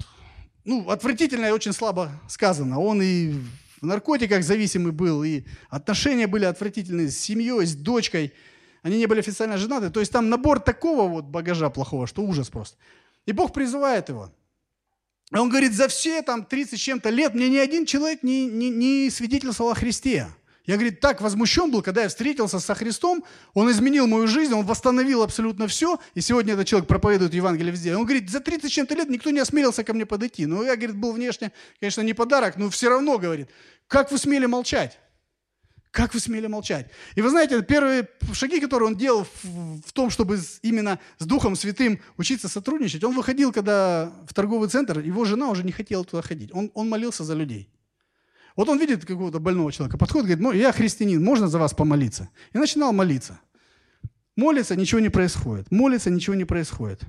ну, 0.64 0.90
отвратительная 0.90 1.54
очень 1.54 1.74
слабо 1.74 2.12
сказано. 2.28 2.80
Он 2.80 3.02
и 3.02 3.34
в 3.82 3.86
наркотиках 3.86 4.44
зависимый 4.44 4.92
был, 4.92 5.24
и 5.24 5.44
отношения 5.70 6.28
были 6.28 6.46
отвратительные 6.46 7.10
с 7.10 7.18
семьей, 7.18 7.66
с 7.66 7.76
дочкой. 7.76 8.34
Они 8.82 8.98
не 8.98 9.06
были 9.06 9.20
официально 9.20 9.58
женаты. 9.58 9.90
То 9.90 10.00
есть 10.00 10.12
там 10.12 10.30
набор 10.30 10.60
такого 10.60 11.10
вот 11.10 11.26
багажа 11.26 11.70
плохого, 11.70 12.08
что 12.08 12.24
ужас 12.24 12.50
просто. 12.50 12.78
И 13.26 13.32
Бог 13.32 13.54
призывает 13.54 14.10
его. 14.10 14.32
Он 15.32 15.50
говорит, 15.50 15.74
за 15.74 15.88
все 15.88 16.22
там 16.22 16.46
30 16.46 16.80
с 16.80 16.82
чем-то 16.82 17.10
лет 17.10 17.34
мне 17.34 17.50
ни 17.50 17.58
один 17.58 17.86
человек 17.86 18.22
не, 18.24 18.46
не, 18.46 18.70
не 18.70 19.10
свидетельствовал 19.10 19.72
о 19.72 19.76
Христе. 19.76 20.28
Я, 20.66 20.76
говорит, 20.76 21.00
так 21.00 21.22
возмущен 21.22 21.70
был, 21.70 21.84
когда 21.84 22.04
я 22.04 22.10
встретился 22.10 22.60
со 22.60 22.74
Христом, 22.74 23.24
Он 23.54 23.70
изменил 23.70 24.08
мою 24.08 24.28
жизнь, 24.28 24.54
Он 24.54 24.66
восстановил 24.66 25.22
абсолютно 25.22 25.68
все, 25.68 26.00
и 26.16 26.22
сегодня 26.22 26.54
этот 26.54 26.68
человек 26.68 26.88
проповедует 26.88 27.36
Евангелие 27.36 27.72
везде. 27.72 27.96
Он 27.96 28.04
говорит, 28.04 28.30
за 28.30 28.40
30 28.40 28.72
с 28.72 28.74
чем-то 28.74 28.96
лет 28.96 29.10
никто 29.10 29.30
не 29.30 29.40
осмелился 29.40 29.84
ко 29.84 29.94
мне 29.94 30.08
подойти. 30.08 30.48
Ну, 30.48 30.64
я, 30.64 30.76
говорит, 30.76 30.96
был 30.96 31.12
внешне, 31.12 31.52
конечно, 31.80 32.02
не 32.02 32.14
подарок, 32.14 32.58
но 32.58 32.70
все 32.72 32.90
равно, 32.90 33.20
говорит, 33.20 33.50
как 33.88 34.12
вы 34.12 34.18
смели 34.18 34.48
молчать? 34.48 34.98
Как 35.96 36.14
вы 36.14 36.20
смели 36.20 36.48
молчать? 36.48 36.90
И 37.16 37.22
вы 37.22 37.30
знаете, 37.30 37.62
первые 37.62 38.10
шаги, 38.34 38.60
которые 38.60 38.88
он 38.88 38.98
делал 38.98 39.26
в, 39.44 39.94
том, 39.94 40.10
чтобы 40.10 40.38
именно 40.62 41.00
с 41.20 41.26
Духом 41.26 41.56
Святым 41.56 42.02
учиться 42.18 42.50
сотрудничать, 42.50 43.06
он 43.06 43.16
выходил, 43.16 43.54
когда 43.54 44.12
в 44.28 44.34
торговый 44.34 44.68
центр, 44.68 45.00
его 45.00 45.24
жена 45.24 45.48
уже 45.50 45.64
не 45.64 45.72
хотела 45.72 46.04
туда 46.04 46.22
ходить. 46.22 46.50
Он, 46.54 46.70
он 46.74 46.90
молился 46.90 47.24
за 47.24 47.34
людей. 47.34 47.70
Вот 48.58 48.68
он 48.68 48.78
видит 48.78 49.06
какого-то 49.06 49.40
больного 49.40 49.72
человека, 49.72 49.98
подходит, 49.98 50.38
говорит, 50.38 50.62
я 50.62 50.74
христианин, 50.74 51.24
можно 51.24 51.48
за 51.48 51.60
вас 51.60 51.74
помолиться? 51.74 52.28
И 52.52 52.58
начинал 52.58 52.92
молиться. 52.92 53.40
Молится, 54.36 54.76
ничего 54.76 55.00
не 55.00 55.10
происходит. 55.10 55.72
Молится, 55.72 56.10
ничего 56.10 56.36
не 56.36 56.44
происходит. 56.44 57.04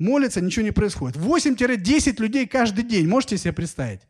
Молится, 0.00 0.40
ничего 0.40 0.64
не 0.64 0.72
происходит. 0.72 1.16
8-10 1.16 2.20
людей 2.20 2.48
каждый 2.48 2.82
день. 2.82 3.06
Можете 3.06 3.38
себе 3.38 3.52
представить? 3.52 4.00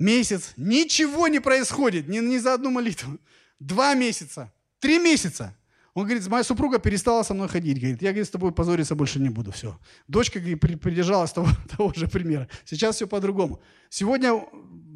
Месяц. 0.00 0.54
Ничего 0.56 1.28
не 1.28 1.40
происходит. 1.40 2.08
Ни, 2.08 2.20
ни 2.20 2.38
за 2.38 2.54
одну 2.54 2.70
молитву. 2.70 3.18
Два 3.58 3.94
месяца. 3.94 4.50
Три 4.78 4.98
месяца. 4.98 5.54
Он 5.92 6.04
говорит, 6.04 6.26
моя 6.28 6.42
супруга 6.42 6.78
перестала 6.78 7.22
со 7.22 7.34
мной 7.34 7.48
ходить. 7.48 7.78
Говорит, 7.78 8.00
я 8.00 8.08
говорит, 8.10 8.26
с 8.26 8.30
тобой 8.30 8.50
позориться 8.52 8.94
больше 8.94 9.20
не 9.20 9.28
буду. 9.28 9.52
Все. 9.52 9.78
Дочка 10.08 10.40
говорит, 10.40 10.58
придержалась 10.80 11.32
того, 11.32 11.48
того 11.76 11.92
же 11.94 12.08
примера. 12.08 12.48
Сейчас 12.64 12.96
все 12.96 13.06
по-другому. 13.06 13.60
Сегодня 13.90 14.42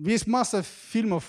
есть 0.07 0.27
масса 0.27 0.65
фильмов 0.93 1.25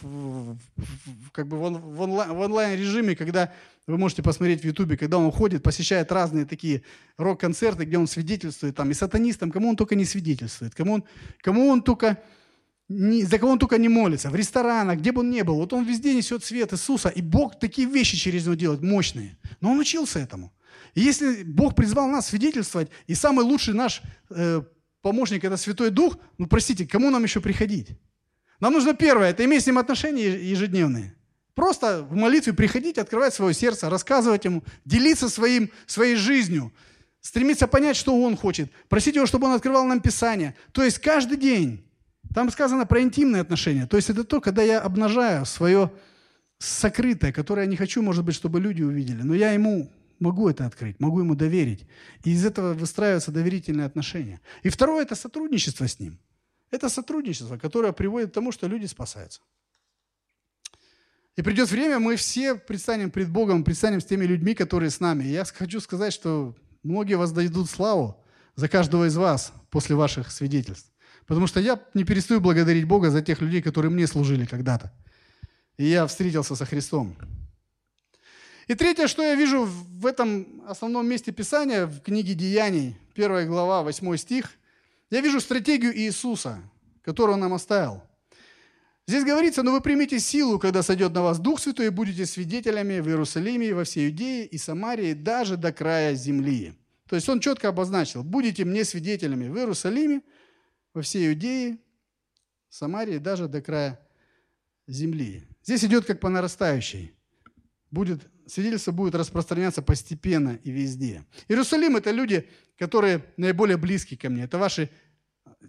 как 1.33 1.47
бы 1.47 1.57
в, 1.57 2.01
онлайн, 2.01 2.31
онлайн-режиме, 2.31 3.17
когда 3.17 3.51
вы 3.87 3.97
можете 3.97 4.23
посмотреть 4.23 4.61
в 4.61 4.65
Ютубе, 4.65 4.95
когда 4.95 5.17
он 5.17 5.29
ходит, 5.33 5.63
посещает 5.63 6.13
разные 6.13 6.45
такие 6.45 6.81
рок-концерты, 7.17 7.83
где 7.83 7.97
он 7.97 8.07
свидетельствует, 8.07 8.75
там, 8.75 8.89
и 8.89 8.93
сатанистам, 8.93 9.51
кому 9.51 9.69
он 9.69 9.75
только 9.75 9.95
не 9.95 10.05
свидетельствует, 10.05 10.73
кому 10.73 10.93
он, 10.93 11.03
кому 11.41 11.67
он 11.67 11.81
только 11.81 12.17
за 12.87 13.39
кого 13.39 13.51
он 13.51 13.59
только 13.59 13.77
не 13.77 13.89
молится, 13.89 14.29
в 14.29 14.35
ресторанах, 14.35 14.99
где 14.99 15.11
бы 15.11 15.21
он 15.21 15.31
ни 15.31 15.41
был. 15.41 15.55
Вот 15.55 15.73
он 15.73 15.85
везде 15.85 16.13
несет 16.13 16.43
свет 16.43 16.71
Иисуса, 16.73 17.09
и 17.09 17.21
Бог 17.21 17.59
такие 17.59 17.87
вещи 17.87 18.15
через 18.15 18.45
него 18.45 18.55
делает, 18.55 18.81
мощные. 18.81 19.37
Но 19.59 19.71
он 19.71 19.79
учился 19.79 20.19
этому. 20.19 20.53
И 20.93 21.01
если 21.01 21.43
Бог 21.43 21.75
призвал 21.75 22.07
нас 22.07 22.27
свидетельствовать, 22.27 22.89
и 23.07 23.15
самый 23.15 23.43
лучший 23.43 23.73
наш 23.73 24.01
э, 24.29 24.61
помощник– 25.01 25.43
это 25.45 25.57
Святой 25.57 25.89
Дух, 25.89 26.17
ну, 26.37 26.47
простите, 26.47 26.85
кому 26.85 27.09
нам 27.09 27.23
еще 27.23 27.41
приходить? 27.41 27.89
Нам 28.59 28.73
нужно 28.73 28.93
первое– 28.93 29.29
это 29.31 29.43
иметь 29.45 29.63
с 29.63 29.67
ним 29.67 29.79
отношения 29.79 30.37
ежедневные. 30.37 31.15
Просто 31.55 32.03
в 32.03 32.15
молитве 32.15 32.53
приходить, 32.53 32.97
открывать 32.97 33.33
свое 33.33 33.53
сердце, 33.53 33.89
рассказывать 33.89 34.45
ему, 34.45 34.63
делиться 34.83 35.29
своим, 35.29 35.71
своей 35.85 36.15
жизнью, 36.15 36.73
стремиться 37.21 37.67
понять, 37.67 37.95
что 37.95 38.15
он 38.15 38.37
хочет, 38.37 38.71
просить 38.89 39.15
его, 39.15 39.25
чтобы 39.25 39.47
он 39.47 39.53
открывал 39.53 39.85
нам 39.85 40.01
Писание. 40.01 40.55
То 40.71 40.83
есть 40.83 40.99
каждый 40.99 41.37
день 41.37 41.85
там 42.35 42.51
сказано 42.51 42.85
про 42.85 43.01
интимные 43.01 43.41
отношения. 43.41 43.87
То 43.87 43.95
есть 43.95 44.09
это 44.09 44.25
то, 44.25 44.41
когда 44.41 44.61
я 44.61 44.81
обнажаю 44.81 45.45
свое 45.45 45.89
сокрытое, 46.57 47.31
которое 47.31 47.61
я 47.61 47.69
не 47.69 47.77
хочу, 47.77 48.01
может 48.01 48.25
быть, 48.25 48.35
чтобы 48.35 48.59
люди 48.59 48.83
увидели. 48.83 49.21
Но 49.21 49.33
я 49.33 49.53
ему 49.53 49.89
могу 50.19 50.49
это 50.49 50.65
открыть, 50.65 50.99
могу 50.99 51.21
ему 51.21 51.35
доверить. 51.35 51.87
И 52.25 52.31
из 52.31 52.45
этого 52.45 52.73
выстраиваются 52.73 53.31
доверительные 53.31 53.85
отношения. 53.85 54.41
И 54.63 54.69
второе– 54.69 55.03
это 55.05 55.15
сотрудничество 55.15 55.87
с 55.87 55.97
ним. 55.97 56.19
Это 56.71 56.89
сотрудничество, 56.89 57.57
которое 57.57 57.93
приводит 57.93 58.31
к 58.31 58.33
тому, 58.33 58.51
что 58.51 58.67
люди 58.67 58.85
спасаются. 58.85 59.39
И 61.37 61.41
придет 61.41 61.71
время, 61.71 61.99
мы 61.99 62.17
все 62.17 62.55
предстанем 62.55 63.11
пред 63.11 63.29
Богом, 63.29 63.63
предстанем 63.63 64.01
с 64.01 64.05
теми 64.05 64.25
людьми, 64.25 64.55
которые 64.55 64.89
с 64.89 64.99
нами. 64.99 65.23
И 65.23 65.31
я 65.31 65.45
хочу 65.45 65.79
сказать, 65.79 66.11
что 66.11 66.53
многие 66.83 67.15
воздадут 67.15 67.69
славу 67.69 68.21
за 68.55 68.67
каждого 68.67 69.07
из 69.07 69.15
вас 69.15 69.53
после 69.69 69.95
ваших 69.95 70.31
свидетельств. 70.31 70.91
Потому 71.27 71.47
что 71.47 71.59
я 71.59 71.79
не 71.93 72.03
перестаю 72.03 72.39
благодарить 72.39 72.85
Бога 72.85 73.09
за 73.09 73.21
тех 73.21 73.41
людей, 73.41 73.61
которые 73.61 73.91
мне 73.91 74.07
служили 74.07 74.45
когда-то. 74.45 74.93
И 75.77 75.85
я 75.85 76.05
встретился 76.05 76.55
со 76.55 76.65
Христом. 76.65 77.15
И 78.67 78.73
третье, 78.73 79.07
что 79.07 79.21
я 79.21 79.35
вижу 79.35 79.65
в 79.65 80.05
этом 80.05 80.63
основном 80.67 81.07
месте 81.07 81.31
Писания, 81.31 81.85
в 81.85 82.01
книге 82.01 82.33
Деяний, 82.33 82.97
1 83.15 83.47
глава, 83.47 83.83
8 83.83 84.17
стих, 84.17 84.51
я 85.11 85.21
вижу 85.21 85.39
стратегию 85.39 85.95
Иисуса, 85.95 86.59
которую 87.03 87.35
Он 87.35 87.41
нам 87.41 87.53
оставил. 87.53 88.01
Здесь 89.07 89.23
говорится, 89.23 89.61
но 89.61 89.71
вы 89.71 89.81
примите 89.81 90.19
силу, 90.19 90.57
когда 90.57 90.81
сойдет 90.81 91.13
на 91.13 91.21
вас 91.21 91.37
Дух 91.37 91.59
Святой, 91.59 91.87
и 91.87 91.89
будете 91.89 92.25
свидетелями 92.25 92.99
в 92.99 93.07
Иерусалиме, 93.07 93.75
во 93.75 93.83
всей 93.83 94.09
Иудее 94.09 94.47
и 94.47 94.57
Самарии, 94.57 95.13
даже 95.13 95.57
до 95.57 95.71
края 95.71 96.15
земли. 96.15 96.73
То 97.07 97.15
есть 97.15 97.29
он 97.29 97.39
четко 97.39 97.67
обозначил, 97.67 98.23
будете 98.23 98.65
мне 98.65 98.83
свидетелями 98.83 99.47
в 99.47 99.57
Иерусалиме, 99.57 100.21
во 100.95 101.01
всей 101.01 101.27
Иудее, 101.27 101.77
Самарии, 102.69 103.19
даже 103.19 103.47
до 103.47 103.61
края 103.61 103.99
земли. 104.87 105.43
Здесь 105.63 105.83
идет 105.83 106.05
как 106.05 106.19
по 106.19 106.29
нарастающей. 106.29 107.13
Будет, 107.91 108.21
свидетельство 108.47 108.91
будет 108.91 109.13
распространяться 109.13 109.81
постепенно 109.81 110.59
и 110.63 110.71
везде. 110.71 111.25
Иерусалим– 111.47 111.95
это 111.97 112.11
люди, 112.11 112.49
которые 112.77 113.25
наиболее 113.37 113.77
близки 113.77 114.15
ко 114.15 114.29
мне. 114.29 114.43
Это 114.43 114.57
ваши, 114.57 114.89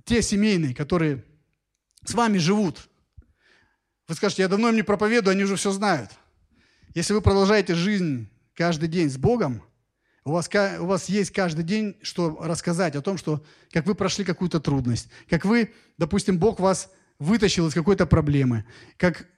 те 0.05 0.23
семейные, 0.23 0.75
которые 0.75 1.25
с 2.05 2.15
вами 2.15 2.39
живут. 2.39 2.89
Вы 4.09 4.15
скажете, 4.15 4.43
я 4.43 4.49
давно 4.49 4.69
им 4.69 4.77
не 4.77 4.83
проповедую, 4.83 5.33
они 5.33 5.45
уже 5.45 5.57
все 5.57 5.73
знают. 5.73 6.13
Если 6.95 7.13
вы 7.13 7.21
продолжаете 7.21 7.75
жизнь 7.75 8.29
каждый 8.55 8.89
день 8.89 9.11
с 9.11 9.17
Богом– 9.17 9.63
у 10.27 10.33
вас, 10.33 10.51
у 10.81 10.87
вас 10.87 11.09
есть 11.09 11.31
каждый 11.31 11.63
день, 11.65 11.97
что 12.03 12.37
рассказать 12.41 12.97
о 12.97 13.01
том, 13.01 13.17
что, 13.17 13.45
как 13.71 13.87
вы 13.87 13.95
прошли 13.95 14.25
какую-то 14.25 14.59
трудность, 14.59 15.09
как 15.31 15.45
вы, 15.45 15.73
допустим, 15.99 16.39
Бог 16.39 16.59
вас 16.59 16.91
вытащил 17.21 17.69
из 17.69 17.75
какой-то 17.75 18.07
проблемы, 18.07 18.65
как 18.97 19.29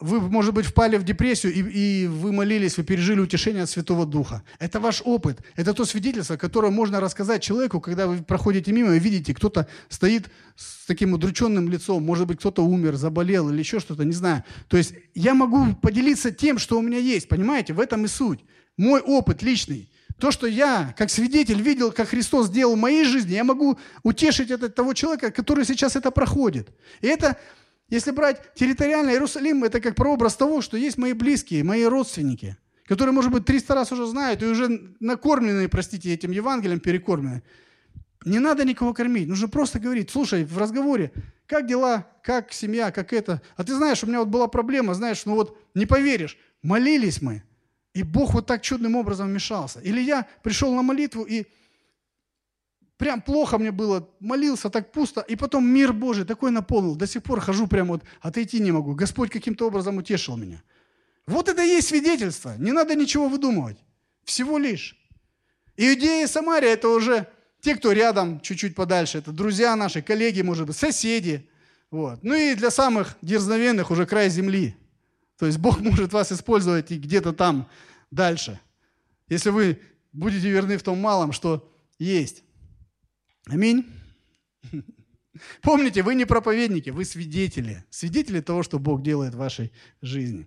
вы, 0.00 0.20
может 0.20 0.52
быть, 0.52 0.66
впали 0.66 0.96
в 0.96 1.04
депрессию, 1.04 1.54
и, 1.54 1.60
и 1.60 2.06
вы 2.08 2.32
молились, 2.32 2.76
вы 2.76 2.82
пережили 2.82 3.20
утешение 3.20 3.62
от 3.62 3.70
Святого 3.70 4.04
Духа. 4.04 4.42
Это 4.58 4.80
ваш 4.80 5.00
опыт, 5.04 5.38
это 5.54 5.74
то 5.74 5.84
свидетельство, 5.84 6.36
которое 6.36 6.72
можно 6.72 6.98
рассказать 6.98 7.40
человеку, 7.40 7.80
когда 7.80 8.08
вы 8.08 8.24
проходите 8.24 8.72
мимо 8.72 8.96
и 8.96 8.98
видите, 8.98 9.32
кто-то 9.32 9.68
стоит 9.88 10.28
с 10.56 10.86
таким 10.86 11.12
удрученным 11.12 11.68
лицом, 11.68 12.02
может 12.02 12.26
быть, 12.26 12.40
кто-то 12.40 12.64
умер, 12.64 12.96
заболел 12.96 13.48
или 13.48 13.60
еще 13.60 13.78
что-то, 13.78 14.04
не 14.04 14.12
знаю. 14.12 14.42
То 14.66 14.76
есть 14.76 14.92
я 15.14 15.34
могу 15.34 15.76
поделиться 15.76 16.32
тем, 16.32 16.58
что 16.58 16.80
у 16.80 16.82
меня 16.82 16.98
есть, 16.98 17.28
понимаете, 17.28 17.74
в 17.74 17.78
этом 17.78 18.04
и 18.06 18.08
суть. 18.08 18.40
Мой 18.76 19.00
опыт 19.00 19.42
личный. 19.42 19.88
То, 20.22 20.30
что 20.30 20.46
я, 20.46 20.94
как 20.96 21.10
свидетель, 21.10 21.60
видел, 21.60 21.90
как 21.90 22.10
Христос 22.10 22.46
сделал 22.46 22.76
в 22.76 22.78
моей 22.78 23.04
жизни, 23.04 23.34
я 23.34 23.42
могу 23.42 23.76
утешить 24.04 24.52
это, 24.52 24.68
того 24.68 24.94
человека, 24.94 25.32
который 25.32 25.64
сейчас 25.64 25.96
это 25.96 26.12
проходит. 26.12 26.68
И 27.00 27.08
это, 27.08 27.36
если 27.88 28.12
брать 28.12 28.54
территориально 28.54 29.10
Иерусалим, 29.10 29.64
это 29.64 29.80
как 29.80 29.96
прообраз 29.96 30.36
того, 30.36 30.60
что 30.60 30.76
есть 30.76 30.96
мои 30.96 31.12
близкие, 31.12 31.64
мои 31.64 31.82
родственники, 31.82 32.56
которые, 32.86 33.12
может 33.12 33.32
быть, 33.32 33.44
300 33.46 33.74
раз 33.74 33.90
уже 33.90 34.06
знают 34.06 34.44
и 34.44 34.46
уже 34.46 34.92
накормлены, 35.00 35.68
простите, 35.68 36.14
этим 36.14 36.30
Евангелием 36.30 36.78
перекормлены. 36.78 37.42
Не 38.24 38.38
надо 38.38 38.64
никого 38.64 38.94
кормить, 38.94 39.26
нужно 39.26 39.48
просто 39.48 39.80
говорить, 39.80 40.12
слушай, 40.12 40.44
в 40.44 40.56
разговоре, 40.56 41.10
как 41.48 41.66
дела, 41.66 42.06
как 42.22 42.52
семья, 42.52 42.92
как 42.92 43.12
это. 43.12 43.42
А 43.56 43.64
ты 43.64 43.74
знаешь, 43.74 44.04
у 44.04 44.06
меня 44.06 44.20
вот 44.20 44.28
была 44.28 44.46
проблема, 44.46 44.94
знаешь, 44.94 45.24
ну 45.24 45.34
вот 45.34 45.58
не 45.74 45.84
поверишь, 45.84 46.38
молились 46.62 47.20
мы, 47.20 47.42
и 47.94 48.02
Бог 48.02 48.34
вот 48.34 48.46
так 48.46 48.62
чудным 48.62 48.96
образом 48.96 49.28
вмешался. 49.28 49.80
Или 49.80 50.00
я 50.00 50.26
пришел 50.42 50.74
на 50.74 50.82
молитву 50.82 51.24
и 51.24 51.44
прям 52.96 53.20
плохо 53.20 53.58
мне 53.58 53.70
было, 53.70 54.08
молился 54.20 54.70
так 54.70 54.92
пусто, 54.92 55.20
и 55.20 55.36
потом 55.36 55.66
мир 55.66 55.92
Божий 55.92 56.24
такой 56.24 56.50
наполнил. 56.50 56.96
До 56.96 57.06
сих 57.06 57.22
пор 57.22 57.40
хожу 57.40 57.66
прям 57.66 57.88
вот, 57.88 58.02
отойти 58.20 58.60
не 58.60 58.72
могу. 58.72 58.94
Господь 58.94 59.30
каким-то 59.30 59.66
образом 59.66 59.98
утешил 59.98 60.36
меня. 60.36 60.62
Вот 61.26 61.48
это 61.48 61.62
и 61.62 61.68
есть 61.68 61.88
свидетельство. 61.88 62.54
Не 62.58 62.72
надо 62.72 62.94
ничего 62.94 63.28
выдумывать. 63.28 63.78
Всего 64.24 64.58
лишь. 64.58 64.96
Иудея 65.76 66.24
и 66.24 66.28
Самария– 66.28 66.70
это 66.72 66.88
уже 66.88 67.26
те, 67.60 67.76
кто 67.76 67.92
рядом, 67.92 68.40
чуть-чуть 68.40 68.74
подальше. 68.74 69.18
Это 69.18 69.32
друзья 69.32 69.76
наши, 69.76 70.02
коллеги, 70.02 70.42
может 70.42 70.66
быть, 70.66 70.76
соседи. 70.76 71.48
Вот. 71.90 72.22
Ну 72.22 72.34
и 72.34 72.54
для 72.54 72.70
самых 72.70 73.16
дерзновенных 73.20 73.90
уже 73.90 74.06
край 74.06 74.30
земли– 74.30 74.76
то 75.42 75.46
есть 75.46 75.58
Бог 75.58 75.80
может 75.80 76.12
вас 76.12 76.30
использовать 76.30 76.92
и 76.92 76.98
где-то 76.98 77.32
там 77.32 77.68
дальше, 78.12 78.60
если 79.28 79.50
вы 79.50 79.80
будете 80.12 80.48
верны 80.48 80.78
в 80.78 80.84
том 80.84 81.00
малом, 81.00 81.32
что 81.32 81.68
есть. 81.98 82.44
Аминь. 83.46 83.84
Помните, 85.62 86.04
вы 86.04 86.14
не 86.14 86.26
проповедники, 86.26 86.90
вы 86.90 87.04
свидетели. 87.04 87.84
Свидетели 87.90 88.40
того, 88.40 88.62
что 88.62 88.78
Бог 88.78 89.02
делает 89.02 89.34
в 89.34 89.38
вашей 89.38 89.72
жизни. 90.00 90.46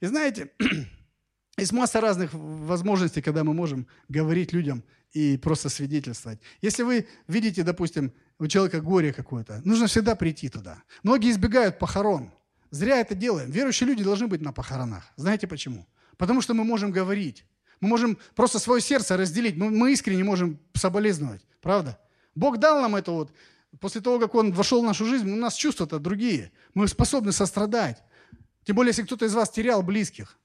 И 0.00 0.06
знаете, 0.06 0.50
есть 1.56 1.72
масса 1.72 2.00
разных 2.00 2.30
возможностей, 2.34 3.22
когда 3.22 3.44
мы 3.44 3.54
можем 3.54 3.86
говорить 4.08 4.52
людям 4.52 4.82
и 5.12 5.36
просто 5.36 5.68
свидетельствовать. 5.68 6.40
Если 6.62 6.82
вы 6.82 7.06
видите, 7.28 7.62
допустим, 7.62 8.12
у 8.40 8.48
человека 8.48 8.80
горе 8.80 9.12
какое-то, 9.12 9.62
нужно 9.64 9.86
всегда 9.86 10.16
прийти 10.16 10.48
туда. 10.48 10.82
Многие 11.04 11.30
избегают 11.30 11.78
похорон. 11.78 12.32
Зря 12.72 13.00
это 13.00 13.14
делаем. 13.14 13.50
Верующие 13.50 13.86
люди 13.86 14.02
должны 14.02 14.28
быть 14.28 14.40
на 14.40 14.50
похоронах. 14.50 15.04
Знаете 15.16 15.46
почему? 15.46 15.86
Потому 16.16 16.40
что 16.40 16.54
мы 16.54 16.64
можем 16.64 16.90
говорить. 16.90 17.44
Мы 17.80 17.88
можем 17.88 18.16
просто 18.34 18.58
свое 18.58 18.80
сердце 18.80 19.18
разделить. 19.18 19.56
Мы, 19.56 19.70
мы 19.70 19.92
искренне 19.92 20.24
можем 20.24 20.58
соболезновать. 20.72 21.42
Правда? 21.60 21.98
Бог 22.34 22.56
дал 22.56 22.80
нам 22.80 22.96
это 22.96 23.12
вот. 23.12 23.30
После 23.78 24.00
того, 24.00 24.18
как 24.18 24.34
Он 24.34 24.52
вошел 24.52 24.80
в 24.80 24.86
нашу 24.86 25.04
жизнь, 25.04 25.30
у 25.30 25.36
нас 25.36 25.54
чувства-то 25.54 25.98
другие. 25.98 26.50
Мы 26.72 26.88
способны 26.88 27.32
сострадать. 27.32 28.02
Тем 28.64 28.76
более, 28.76 28.90
если 28.90 29.02
кто-то 29.02 29.26
из 29.26 29.34
вас 29.34 29.50
терял 29.50 29.82
близких. 29.82 30.38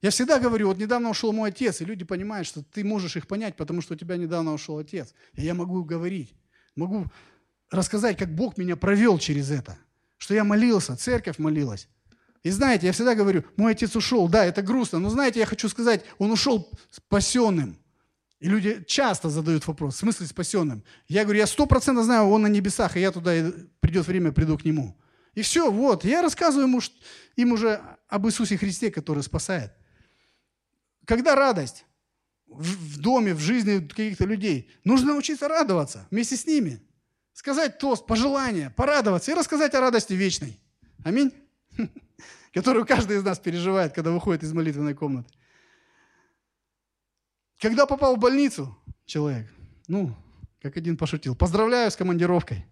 Я 0.00 0.08
всегда 0.08 0.38
говорю, 0.38 0.68
вот 0.68 0.78
недавно 0.78 1.10
ушел 1.10 1.32
мой 1.34 1.50
отец, 1.50 1.82
и 1.82 1.84
люди 1.84 2.04
понимают, 2.04 2.48
что 2.48 2.62
ты 2.62 2.84
можешь 2.84 3.16
их 3.16 3.26
понять, 3.26 3.54
потому 3.56 3.82
что 3.82 3.92
у 3.92 3.96
тебя 3.98 4.16
недавно 4.16 4.54
ушел 4.54 4.78
отец. 4.78 5.12
И 5.34 5.42
я 5.42 5.52
могу 5.52 5.84
говорить, 5.84 6.32
могу 6.74 7.06
рассказать, 7.70 8.16
как 8.16 8.34
Бог 8.34 8.56
меня 8.56 8.76
провел 8.76 9.18
через 9.18 9.50
это. 9.50 9.76
Что 10.18 10.34
я 10.34 10.44
молился, 10.44 10.96
церковь 10.96 11.38
молилась. 11.38 11.88
И 12.42 12.50
знаете, 12.50 12.86
я 12.86 12.92
всегда 12.92 13.14
говорю, 13.14 13.44
мой 13.56 13.72
отец 13.72 13.96
ушел, 13.96 14.28
да, 14.28 14.44
это 14.44 14.62
грустно, 14.62 14.98
но 14.98 15.10
знаете, 15.10 15.40
я 15.40 15.46
хочу 15.46 15.68
сказать, 15.68 16.04
он 16.18 16.30
ушел 16.30 16.70
спасенным. 16.90 17.78
И 18.38 18.48
люди 18.48 18.84
часто 18.86 19.30
задают 19.30 19.66
вопрос, 19.66 19.96
в 19.96 19.98
смысле 19.98 20.26
спасенным? 20.26 20.84
Я 21.08 21.24
говорю, 21.24 21.40
я 21.40 21.46
сто 21.46 21.66
процентов 21.66 22.04
знаю, 22.04 22.28
он 22.28 22.42
на 22.42 22.46
небесах, 22.46 22.96
и 22.96 23.00
я 23.00 23.10
туда, 23.10 23.32
придет 23.80 24.06
время, 24.06 24.30
приду 24.30 24.56
к 24.58 24.64
нему. 24.64 24.96
И 25.34 25.42
все, 25.42 25.70
вот, 25.70 26.04
я 26.04 26.22
рассказываю 26.22 26.68
ему, 26.68 26.80
им 27.36 27.52
уже 27.52 27.80
об 28.08 28.26
Иисусе 28.26 28.56
Христе, 28.56 28.90
который 28.90 29.22
спасает. 29.22 29.72
Когда 31.04 31.34
радость 31.34 31.84
в 32.46 32.98
доме, 32.98 33.34
в 33.34 33.40
жизни 33.40 33.80
каких-то 33.80 34.24
людей, 34.24 34.70
нужно 34.84 35.12
научиться 35.12 35.48
радоваться 35.48 36.06
вместе 36.10 36.36
с 36.36 36.46
ними. 36.46 36.80
Сказать 37.36 37.76
тост, 37.76 38.06
пожелание, 38.06 38.70
порадоваться 38.70 39.30
и 39.30 39.34
рассказать 39.34 39.74
о 39.74 39.80
радости 39.82 40.14
вечной. 40.14 40.58
Аминь. 41.04 41.34
Которую 42.54 42.86
каждый 42.86 43.18
из 43.18 43.24
нас 43.24 43.38
переживает, 43.38 43.92
когда 43.92 44.10
выходит 44.10 44.42
из 44.42 44.54
молитвенной 44.54 44.94
комнаты. 44.94 45.30
Когда 47.60 47.84
попал 47.84 48.16
в 48.16 48.18
больницу 48.18 48.74
человек, 49.04 49.52
ну, 49.86 50.16
как 50.62 50.78
один 50.78 50.96
пошутил, 50.96 51.36
поздравляю 51.36 51.90
с 51.90 51.96
командировкой. 51.96 52.64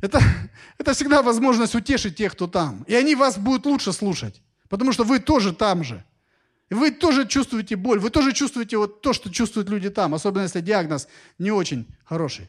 Это, 0.00 0.20
это 0.78 0.92
всегда 0.92 1.24
возможность 1.24 1.74
утешить 1.74 2.14
тех, 2.14 2.30
кто 2.30 2.46
там. 2.46 2.84
И 2.84 2.94
они 2.94 3.16
вас 3.16 3.38
будут 3.38 3.66
лучше 3.66 3.92
слушать, 3.92 4.40
потому 4.68 4.92
что 4.92 5.02
вы 5.02 5.18
тоже 5.18 5.52
там 5.52 5.82
же. 5.82 6.04
И 6.68 6.74
вы 6.74 6.92
тоже 6.92 7.26
чувствуете 7.26 7.74
боль, 7.74 7.98
вы 7.98 8.10
тоже 8.10 8.32
чувствуете 8.32 8.76
вот 8.76 9.02
то, 9.02 9.12
что 9.12 9.32
чувствуют 9.32 9.68
люди 9.68 9.90
там, 9.90 10.14
особенно 10.14 10.42
если 10.42 10.60
диагноз 10.60 11.08
не 11.40 11.50
очень 11.50 11.88
хороший. 12.04 12.48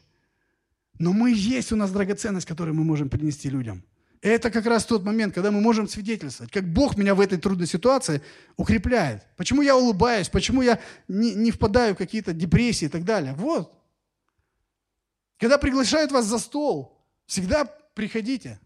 Но 1.02 1.12
мы 1.12 1.32
есть 1.32 1.72
у 1.72 1.76
нас 1.76 1.90
драгоценность, 1.90 2.46
которую 2.46 2.76
мы 2.76 2.84
можем 2.84 3.08
принести 3.08 3.50
людям. 3.50 3.82
Это 4.20 4.52
как 4.52 4.66
раз 4.66 4.84
тот 4.84 5.02
момент, 5.02 5.34
когда 5.34 5.50
мы 5.50 5.60
можем 5.60 5.88
свидетельствовать, 5.88 6.52
как 6.52 6.72
Бог 6.72 6.96
меня 6.96 7.16
в 7.16 7.20
этой 7.20 7.38
трудной 7.38 7.66
ситуации 7.66 8.22
укрепляет. 8.56 9.26
Почему 9.36 9.62
я 9.62 9.76
улыбаюсь, 9.76 10.28
почему 10.28 10.62
я 10.62 10.78
не, 11.08 11.34
не 11.34 11.50
впадаю 11.50 11.96
в 11.96 11.98
какие-то 11.98 12.32
депрессии 12.32 12.84
и 12.84 12.88
так 12.88 13.02
далее. 13.02 13.34
Вот. 13.34 13.76
Когда 15.40 15.58
приглашают 15.58 16.12
вас 16.12 16.26
за 16.26 16.38
стол, 16.38 17.04
всегда 17.26 17.64
приходите. 17.64 18.60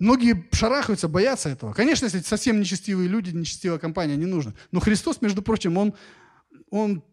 Многие 0.00 0.44
шарахаются, 0.50 1.06
боятся 1.06 1.50
этого. 1.50 1.72
Конечно, 1.72 2.06
если 2.06 2.18
совсем 2.18 2.58
нечестивые 2.58 3.08
люди, 3.08 3.30
нечестивая 3.30 3.78
компания, 3.78 4.16
не 4.16 4.26
нужно. 4.26 4.54
Но 4.72 4.80
Христос, 4.80 5.22
между 5.22 5.40
прочим, 5.40 5.78
Он, 5.78 5.94
он 6.68 7.04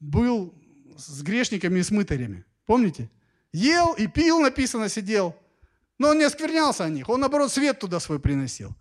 был 0.00 0.54
с 0.96 1.20
грешниками 1.20 1.80
и 1.80 1.82
с 1.82 1.90
мытарями. 1.90 2.46
Помните? 2.64 3.10
Ел 3.54 3.92
и 3.92 4.08
пил, 4.08 4.40
написано, 4.40 4.88
сидел. 4.88 5.36
Но 5.98 6.08
он 6.08 6.18
не 6.18 6.24
осквернялся 6.24 6.84
о 6.84 6.88
них. 6.88 7.08
Он, 7.08 7.20
наоборот, 7.20 7.52
свет 7.52 7.78
туда 7.78 8.00
свой 8.00 8.18
приносил. 8.18 8.74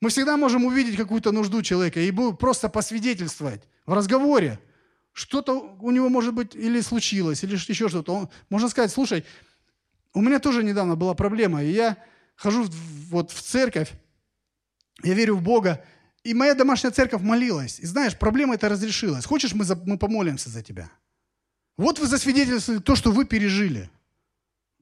Мы 0.00 0.10
всегда 0.10 0.36
можем 0.36 0.64
увидеть 0.64 0.96
какую-то 0.96 1.30
нужду 1.30 1.62
человека 1.62 2.00
и 2.00 2.10
просто 2.10 2.68
посвидетельствовать 2.68 3.62
в 3.86 3.92
разговоре. 3.92 4.58
Что-то 5.12 5.76
у 5.80 5.92
него, 5.92 6.08
может 6.08 6.34
быть, 6.34 6.56
или 6.56 6.80
случилось, 6.80 7.44
или 7.44 7.54
еще 7.54 7.88
что-то. 7.88 8.12
Он, 8.12 8.28
можно 8.48 8.68
сказать, 8.68 8.90
слушай, 8.90 9.24
у 10.12 10.20
меня 10.20 10.40
тоже 10.40 10.64
недавно 10.64 10.96
была 10.96 11.14
проблема, 11.14 11.62
и 11.62 11.70
я 11.70 11.96
хожу 12.34 12.66
вот 13.10 13.30
в 13.30 13.40
церковь, 13.40 13.92
я 15.04 15.14
верю 15.14 15.36
в 15.36 15.42
Бога, 15.42 15.84
и 16.24 16.34
моя 16.34 16.54
домашняя 16.54 16.90
церковь 16.90 17.22
молилась. 17.22 17.78
И 17.78 17.86
знаешь, 17.86 18.18
проблема 18.18 18.56
эта 18.56 18.68
разрешилась. 18.68 19.24
Хочешь, 19.24 19.54
мы, 19.54 19.62
за, 19.62 19.76
мы 19.76 19.98
помолимся 19.98 20.50
за 20.50 20.64
тебя? 20.64 20.90
Вот 21.76 22.00
вы 22.00 22.08
засвидетельствовали 22.08 22.80
то, 22.80 22.96
что 22.96 23.12
вы 23.12 23.24
пережили. 23.24 23.88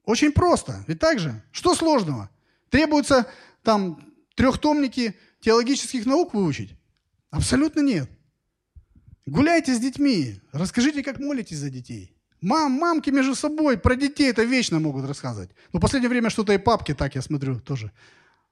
Очень 0.09 0.31
просто. 0.31 0.83
Ведь 0.87 0.97
так 0.97 1.19
же? 1.19 1.39
Что 1.51 1.75
сложного? 1.75 2.31
Требуется 2.71 3.27
там 3.61 4.01
трехтомники 4.33 5.15
теологических 5.39 6.07
наук 6.07 6.33
выучить? 6.33 6.73
Абсолютно 7.29 7.81
нет. 7.81 8.09
Гуляйте 9.27 9.75
с 9.75 9.79
детьми, 9.79 10.41
расскажите, 10.51 11.03
как 11.03 11.19
молитесь 11.19 11.57
за 11.57 11.69
детей. 11.69 12.17
Мам, 12.41 12.71
мамки 12.71 13.11
между 13.11 13.35
собой 13.35 13.77
про 13.77 13.95
детей 13.95 14.31
это 14.31 14.41
вечно 14.41 14.79
могут 14.79 15.05
рассказывать. 15.05 15.51
Но 15.73 15.77
в 15.77 15.81
последнее 15.83 16.09
время 16.09 16.31
что-то 16.31 16.53
и 16.53 16.57
папки 16.57 16.95
так, 16.95 17.13
я 17.13 17.21
смотрю, 17.21 17.59
тоже. 17.59 17.91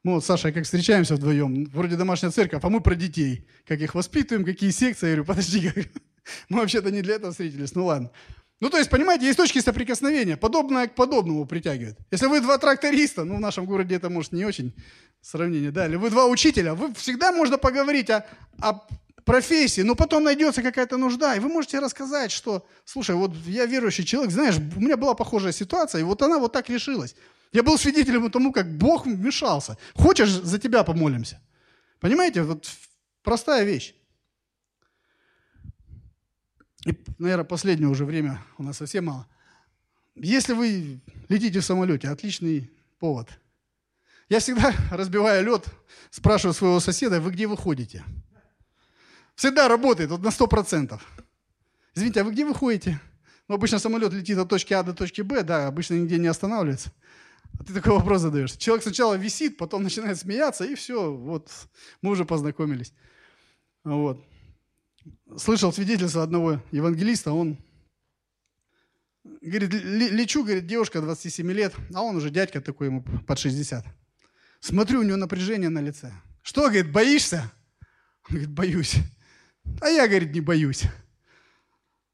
Мы 0.03 0.13
вот 0.13 0.23
с 0.23 0.27
Сашей 0.27 0.53
как 0.53 0.65
встречаемся 0.65 1.15
вдвоем, 1.15 1.65
вроде 1.73 1.95
домашняя 1.95 2.29
церковь, 2.29 2.63
а 2.63 2.69
мы 2.69 2.81
про 2.81 2.93
детей. 2.93 3.47
Как 3.65 3.81
их 3.81 3.95
воспитываем, 3.95 4.45
какие 4.45 4.69
секции. 4.69 5.07
Я 5.07 5.15
говорю, 5.15 5.25
подожди, 5.25 5.71
мы 6.49 6.59
вообще-то 6.59 6.91
не 6.91 7.01
для 7.01 7.15
этого 7.15 7.31
встретились, 7.31 7.73
ну 7.73 7.85
ладно. 7.85 8.11
Ну, 8.59 8.69
то 8.69 8.77
есть, 8.77 8.89
понимаете, 8.89 9.25
есть 9.25 9.37
точки 9.37 9.59
соприкосновения. 9.59 10.35
Подобное 10.35 10.87
к 10.87 10.95
подобному 10.95 11.45
притягивает. 11.45 11.97
Если 12.09 12.25
вы 12.25 12.41
два 12.41 12.57
тракториста, 12.57 13.23
ну, 13.23 13.35
в 13.37 13.39
нашем 13.39 13.65
городе 13.65 13.95
это, 13.95 14.09
может, 14.09 14.31
не 14.31 14.45
очень 14.45 14.73
сравнение, 15.21 15.71
да, 15.71 15.85
или 15.87 15.95
вы 15.95 16.09
два 16.09 16.25
учителя, 16.25 16.73
вы 16.73 16.93
всегда 16.95 17.31
можно 17.31 17.57
поговорить 17.57 18.09
о, 18.09 18.25
о 18.59 18.87
профессии, 19.25 19.81
но 19.81 19.93
потом 19.93 20.23
найдется 20.23 20.63
какая-то 20.63 20.97
нужда, 20.97 21.35
и 21.35 21.39
вы 21.39 21.49
можете 21.49 21.79
рассказать, 21.79 22.31
что, 22.31 22.65
слушай, 22.85 23.15
вот 23.15 23.35
я 23.45 23.65
верующий 23.65 24.05
человек, 24.05 24.31
знаешь, 24.31 24.55
у 24.75 24.79
меня 24.79 24.97
была 24.97 25.13
похожая 25.13 25.51
ситуация, 25.51 26.01
и 26.01 26.03
вот 26.03 26.21
она 26.21 26.39
вот 26.39 26.53
так 26.53 26.69
решилась. 26.69 27.15
Я 27.51 27.61
был 27.61 27.77
свидетелем 27.77 28.31
тому, 28.31 28.51
как 28.51 28.77
Бог 28.77 29.05
вмешался. 29.05 29.77
Хочешь, 29.93 30.29
за 30.29 30.59
тебя 30.59 30.83
помолимся? 30.83 31.41
Понимаете, 31.99 32.41
вот 32.43 32.69
простая 33.23 33.63
вещь. 33.63 33.93
И, 36.87 36.97
наверное, 37.17 37.43
последнее 37.43 37.89
уже 37.89 38.05
время 38.05 38.41
у 38.57 38.63
нас 38.63 38.77
совсем 38.77 39.05
мало. 39.05 39.27
Если 40.15 40.53
вы 40.53 41.01
летите 41.27 41.59
в 41.59 41.65
самолете, 41.65 42.07
отличный 42.07 42.71
повод. 42.97 43.27
Я 44.29 44.39
всегда, 44.39 44.73
разбивая 44.91 45.41
лед, 45.41 45.65
спрашиваю 46.09 46.53
своего 46.53 46.79
соседа, 46.79 47.19
вы 47.19 47.31
где 47.31 47.45
выходите? 47.45 48.05
Всегда 49.35 49.67
работает, 49.67 50.11
вот 50.11 50.21
на 50.21 50.29
100%. 50.29 50.97
Извините, 51.93 52.21
а 52.21 52.23
вы 52.23 52.31
где 52.31 52.45
выходите? 52.45 53.01
Ну, 53.49 53.55
обычно 53.55 53.79
самолет 53.79 54.13
летит 54.13 54.37
от 54.37 54.47
точки 54.47 54.73
А 54.73 54.81
до 54.81 54.93
точки 54.93 55.21
Б, 55.21 55.43
да, 55.43 55.67
обычно 55.67 55.95
нигде 55.95 56.17
не 56.17 56.27
останавливается. 56.27 56.93
А 57.59 57.65
ты 57.65 57.73
такой 57.73 57.91
вопрос 57.93 58.21
задаешь. 58.21 58.53
Человек 58.53 58.83
сначала 58.83 59.15
висит, 59.15 59.57
потом 59.57 59.83
начинает 59.83 60.17
смеяться, 60.17 60.63
и 60.63 60.75
все, 60.75 61.13
вот, 61.13 61.51
мы 62.01 62.11
уже 62.11 62.23
познакомились. 62.23 62.93
Вот 63.83 64.25
слышал 65.37 65.73
свидетельство 65.73 66.23
одного 66.23 66.61
евангелиста, 66.71 67.31
он 67.31 67.57
говорит, 69.41 69.73
лечу, 69.73 70.43
говорит, 70.43 70.67
девушка 70.67 71.01
27 71.01 71.51
лет, 71.51 71.73
а 71.93 72.01
он 72.01 72.15
уже 72.15 72.29
дядька 72.29 72.61
такой, 72.61 72.87
ему 72.87 73.03
под 73.25 73.39
60. 73.39 73.85
Смотрю, 74.59 74.99
у 74.99 75.03
него 75.03 75.17
напряжение 75.17 75.69
на 75.69 75.79
лице. 75.79 76.11
Что, 76.41 76.63
говорит, 76.63 76.91
боишься? 76.91 77.51
Он 78.29 78.35
говорит, 78.35 78.49
боюсь. 78.49 78.95
А 79.81 79.89
я, 79.89 80.07
говорит, 80.07 80.33
не 80.33 80.41
боюсь. 80.41 80.83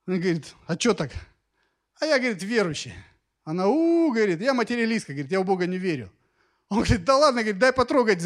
Он 0.08 0.20
говорит, 0.20 0.54
а 0.68 0.78
что 0.78 0.94
так? 0.94 1.12
А 2.00 2.06
я, 2.06 2.20
говорит, 2.20 2.44
верующий. 2.44 2.94
Она, 3.46 3.68
у, 3.68 4.12
говорит, 4.12 4.42
я 4.42 4.54
материалистка, 4.54 5.14
говорит, 5.14 5.32
я 5.32 5.40
в 5.40 5.46
Бога 5.46 5.66
не 5.66 5.78
верю. 5.78 6.12
Он 6.70 6.80
говорит, 6.80 7.04
да 7.06 7.18
ладно, 7.18 7.42
говорит, 7.42 7.60
дай 7.60 7.72
потрогать, 7.72 8.24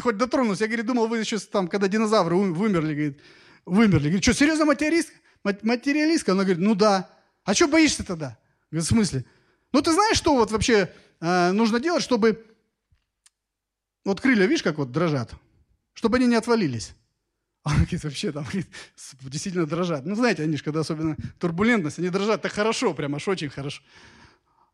хоть 0.00 0.16
дотронусь. 0.16 0.60
Я, 0.60 0.66
говорит, 0.66 0.86
думал, 0.86 1.06
вы 1.06 1.18
еще 1.18 1.38
там, 1.38 1.68
когда 1.68 1.88
динозавры 1.88 2.36
вымерли, 2.36 2.94
говорит, 2.94 3.20
вымерли. 3.64 4.04
Говорит, 4.04 4.22
что, 4.22 4.34
серьезно 4.34 4.64
материалистка? 4.64 5.16
Материалистка? 5.42 6.32
Она 6.32 6.44
говорит, 6.44 6.62
ну 6.62 6.74
да. 6.74 7.08
А 7.44 7.54
что 7.54 7.68
боишься 7.68 8.04
тогда? 8.04 8.38
Говорит, 8.70 8.86
в 8.86 8.90
смысле? 8.90 9.24
Ну 9.72 9.82
ты 9.82 9.92
знаешь, 9.92 10.16
что 10.16 10.34
вот 10.34 10.50
вообще 10.50 10.92
э, 11.20 11.52
нужно 11.52 11.80
делать, 11.80 12.02
чтобы... 12.02 12.46
Вот 14.04 14.20
крылья, 14.20 14.46
видишь, 14.46 14.62
как 14.62 14.78
вот 14.78 14.92
дрожат? 14.92 15.32
Чтобы 15.92 16.16
они 16.16 16.26
не 16.26 16.36
отвалились. 16.36 16.94
А 17.62 17.70
он 17.70 17.76
говорит, 17.76 18.04
вообще 18.04 18.32
там 18.32 18.44
говорит, 18.44 18.66
действительно 19.20 19.66
дрожат. 19.66 20.06
Ну, 20.06 20.14
знаете, 20.14 20.42
они 20.42 20.56
же, 20.56 20.64
когда 20.64 20.80
особенно 20.80 21.16
турбулентность, 21.38 21.98
они 21.98 22.08
дрожат 22.08 22.40
так 22.40 22.52
хорошо, 22.52 22.94
прям 22.94 23.14
аж 23.14 23.28
очень 23.28 23.50
хорошо. 23.50 23.82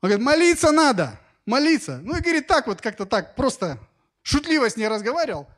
Он 0.00 0.10
говорит, 0.10 0.24
молиться 0.24 0.70
надо, 0.70 1.20
молиться. 1.46 2.00
Ну, 2.04 2.16
и 2.16 2.20
говорит, 2.20 2.46
так 2.46 2.66
вот 2.68 2.80
как-то 2.80 3.04
так, 3.04 3.34
просто 3.34 3.80
шутливо 4.22 4.70
с 4.70 4.76
ней 4.76 4.86
разговаривал. 4.86 5.48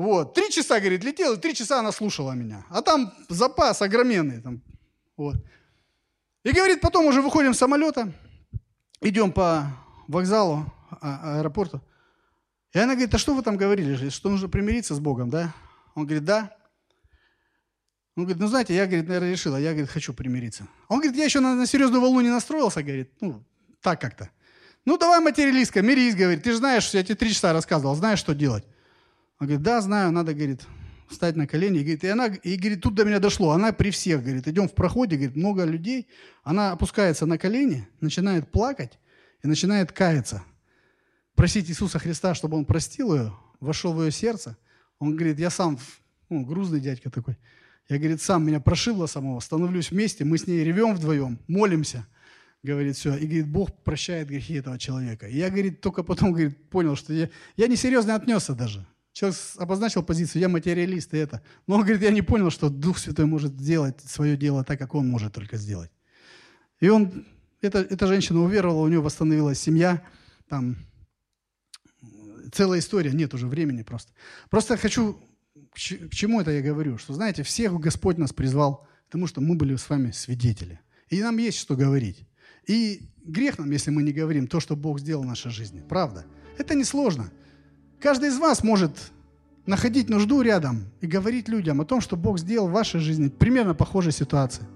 Вот. 0.00 0.32
Три 0.32 0.48
часа, 0.48 0.80
говорит, 0.80 1.04
летел, 1.04 1.34
и 1.34 1.38
три 1.38 1.54
часа 1.54 1.80
она 1.80 1.92
слушала 1.92 2.32
меня. 2.32 2.64
А 2.70 2.80
там 2.80 3.12
запас 3.28 3.82
огроменный. 3.82 4.40
Там. 4.40 4.62
Вот. 5.14 5.36
И 6.42 6.52
говорит, 6.52 6.80
потом 6.80 7.04
уже 7.04 7.20
выходим 7.20 7.52
с 7.52 7.58
самолета, 7.58 8.10
идем 9.02 9.30
по 9.30 9.66
вокзалу, 10.08 10.64
а, 11.02 11.40
аэропорту. 11.40 11.82
И 12.72 12.78
она 12.78 12.94
говорит, 12.94 13.14
а 13.14 13.18
что 13.18 13.34
вы 13.34 13.42
там 13.42 13.58
говорили, 13.58 14.08
что 14.08 14.30
нужно 14.30 14.48
примириться 14.48 14.94
с 14.94 14.98
Богом, 14.98 15.28
да? 15.28 15.52
Он 15.94 16.06
говорит, 16.06 16.24
да. 16.24 16.56
Он 18.16 18.24
говорит, 18.24 18.40
ну 18.40 18.46
знаете, 18.46 18.74
я, 18.74 18.86
говорит, 18.86 19.06
наверное, 19.06 19.32
решила, 19.32 19.58
я, 19.58 19.72
говорит, 19.72 19.90
хочу 19.90 20.14
примириться. 20.14 20.66
Он 20.88 21.00
говорит, 21.00 21.18
я 21.18 21.26
еще 21.26 21.40
на, 21.40 21.54
на 21.54 21.66
серьезную 21.66 22.00
волну 22.00 22.22
не 22.22 22.30
настроился, 22.30 22.82
говорит, 22.82 23.12
ну, 23.20 23.44
так 23.82 24.00
как-то. 24.00 24.30
Ну, 24.86 24.96
давай, 24.96 25.20
материалистка, 25.20 25.82
мирись, 25.82 26.16
говорит, 26.16 26.42
ты 26.42 26.52
же 26.52 26.56
знаешь, 26.56 26.88
я 26.94 27.04
тебе 27.04 27.16
три 27.16 27.34
часа 27.34 27.52
рассказывал, 27.52 27.94
знаешь, 27.96 28.18
что 28.18 28.34
делать. 28.34 28.64
Он 29.40 29.46
говорит, 29.46 29.62
да, 29.62 29.80
знаю, 29.80 30.12
надо, 30.12 30.34
говорит, 30.34 30.66
встать 31.08 31.34
на 31.34 31.46
колени. 31.46 31.78
И, 31.78 31.82
говорит, 31.82 32.04
и 32.04 32.08
она, 32.08 32.26
и 32.26 32.56
говорит, 32.56 32.82
тут 32.82 32.94
до 32.94 33.04
меня 33.04 33.18
дошло. 33.18 33.52
Она 33.52 33.72
при 33.72 33.90
всех, 33.90 34.22
говорит, 34.22 34.46
идем 34.46 34.68
в 34.68 34.74
проходе, 34.74 35.16
говорит, 35.16 35.34
много 35.34 35.64
людей. 35.64 36.08
Она 36.44 36.72
опускается 36.72 37.24
на 37.24 37.38
колени, 37.38 37.88
начинает 38.00 38.50
плакать 38.50 38.98
и 39.42 39.48
начинает 39.48 39.92
каяться. 39.92 40.44
просить 41.34 41.70
Иисуса 41.70 41.98
Христа, 41.98 42.34
чтобы 42.34 42.58
Он 42.58 42.66
простил 42.66 43.14
ее, 43.14 43.32
вошел 43.60 43.94
в 43.94 44.04
ее 44.04 44.10
сердце. 44.10 44.58
Он 44.98 45.16
говорит, 45.16 45.38
я 45.38 45.48
сам, 45.48 45.78
ну, 46.28 46.44
грузный 46.44 46.80
дядька 46.80 47.10
такой, 47.10 47.38
я, 47.88 47.96
говорит, 47.96 48.20
сам 48.20 48.46
меня 48.46 48.60
прошибло 48.60 49.06
самого, 49.06 49.40
становлюсь 49.40 49.90
вместе, 49.90 50.24
мы 50.24 50.36
с 50.36 50.46
ней 50.46 50.62
ревем 50.62 50.94
вдвоем, 50.94 51.38
молимся, 51.48 52.06
говорит, 52.62 52.96
все. 52.96 53.16
И, 53.16 53.24
говорит, 53.24 53.48
Бог 53.48 53.82
прощает 53.82 54.28
грехи 54.28 54.54
этого 54.54 54.78
человека. 54.78 55.26
И 55.26 55.38
я, 55.38 55.48
говорит, 55.48 55.80
только 55.80 56.02
потом, 56.02 56.32
говорит, 56.32 56.68
понял, 56.68 56.94
что 56.94 57.14
я, 57.14 57.30
я 57.56 57.68
несерьезно 57.68 58.14
отнесся 58.14 58.54
даже. 58.54 58.86
Человек 59.12 59.38
обозначил 59.56 60.02
позицию, 60.02 60.40
я 60.40 60.48
материалист 60.48 61.12
и 61.14 61.18
это. 61.18 61.42
Но 61.66 61.76
он 61.76 61.82
говорит, 61.82 62.02
я 62.02 62.10
не 62.10 62.22
понял, 62.22 62.50
что 62.50 62.70
Дух 62.70 62.98
Святой 62.98 63.26
может 63.26 63.52
сделать 63.52 64.00
свое 64.00 64.36
дело 64.36 64.64
так, 64.64 64.78
как 64.78 64.94
он 64.94 65.08
может 65.08 65.32
только 65.32 65.56
сделать. 65.56 65.90
И 66.78 66.88
он, 66.88 67.26
эта, 67.60 67.80
эта 67.80 68.06
женщина 68.06 68.40
уверовала, 68.40 68.82
у 68.82 68.88
нее 68.88 69.00
восстановилась 69.00 69.60
семья, 69.60 70.02
там 70.48 70.76
целая 72.52 72.78
история, 72.78 73.12
нет 73.12 73.34
уже 73.34 73.46
времени 73.46 73.82
просто. 73.82 74.12
Просто 74.48 74.76
хочу, 74.76 75.18
к 75.72 75.78
чему 75.78 76.40
это 76.40 76.50
я 76.50 76.62
говорю, 76.62 76.98
что, 76.98 77.12
знаете, 77.12 77.42
всех 77.42 77.78
Господь 77.80 78.18
нас 78.18 78.32
призвал 78.32 78.86
к 79.08 79.12
тому, 79.12 79.26
что 79.26 79.40
мы 79.40 79.56
были 79.56 79.76
с 79.76 79.88
вами 79.88 80.10
свидетели. 80.12 80.80
И 81.08 81.20
нам 81.20 81.36
есть 81.38 81.58
что 81.58 81.76
говорить. 81.76 82.24
И 82.66 83.08
грех 83.24 83.58
нам, 83.58 83.70
если 83.70 83.90
мы 83.90 84.02
не 84.02 84.12
говорим 84.12 84.46
то, 84.46 84.60
что 84.60 84.76
Бог 84.76 85.00
сделал 85.00 85.24
в 85.24 85.26
нашей 85.26 85.50
жизни. 85.50 85.82
Правда. 85.88 86.24
Это 86.58 86.74
несложно. 86.74 87.30
Каждый 88.00 88.30
из 88.30 88.38
вас 88.38 88.64
может 88.64 88.92
находить 89.66 90.08
нужду 90.08 90.40
рядом 90.40 90.86
и 91.00 91.06
говорить 91.06 91.48
людям 91.48 91.80
о 91.80 91.84
том, 91.84 92.00
что 92.00 92.16
Бог 92.16 92.38
сделал 92.38 92.68
в 92.68 92.72
вашей 92.72 92.98
жизни. 92.98 93.28
Примерно 93.28 93.74
похожая 93.74 94.12
ситуация. 94.12 94.66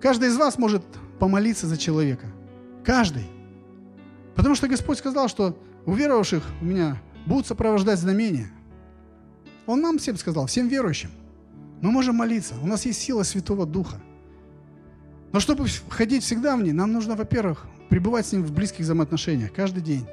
Каждый 0.00 0.28
из 0.28 0.36
вас 0.36 0.58
может 0.58 0.82
помолиться 1.18 1.66
за 1.66 1.78
человека. 1.78 2.26
Каждый. 2.84 3.24
Потому 4.34 4.54
что 4.54 4.68
Господь 4.68 4.98
сказал, 4.98 5.28
что 5.28 5.58
уверовавших 5.86 6.44
у 6.60 6.64
меня 6.64 7.00
будут 7.24 7.46
сопровождать 7.46 7.98
знамения. 7.98 8.50
Он 9.66 9.80
нам 9.80 9.98
всем 9.98 10.16
сказал, 10.18 10.46
всем 10.46 10.68
верующим. 10.68 11.10
Мы 11.80 11.90
можем 11.90 12.16
молиться. 12.16 12.54
У 12.62 12.66
нас 12.66 12.84
есть 12.84 13.00
сила 13.00 13.22
Святого 13.22 13.64
Духа. 13.64 14.00
Но 15.32 15.40
чтобы 15.40 15.66
ходить 15.88 16.22
всегда 16.22 16.56
в 16.56 16.62
ней, 16.62 16.72
нам 16.72 16.92
нужно, 16.92 17.16
во-первых, 17.16 17.66
пребывать 17.88 18.26
с 18.26 18.32
Ним 18.32 18.44
в 18.44 18.52
близких 18.52 18.80
взаимоотношениях 18.80 19.52
каждый 19.52 19.82
день. 19.82 20.06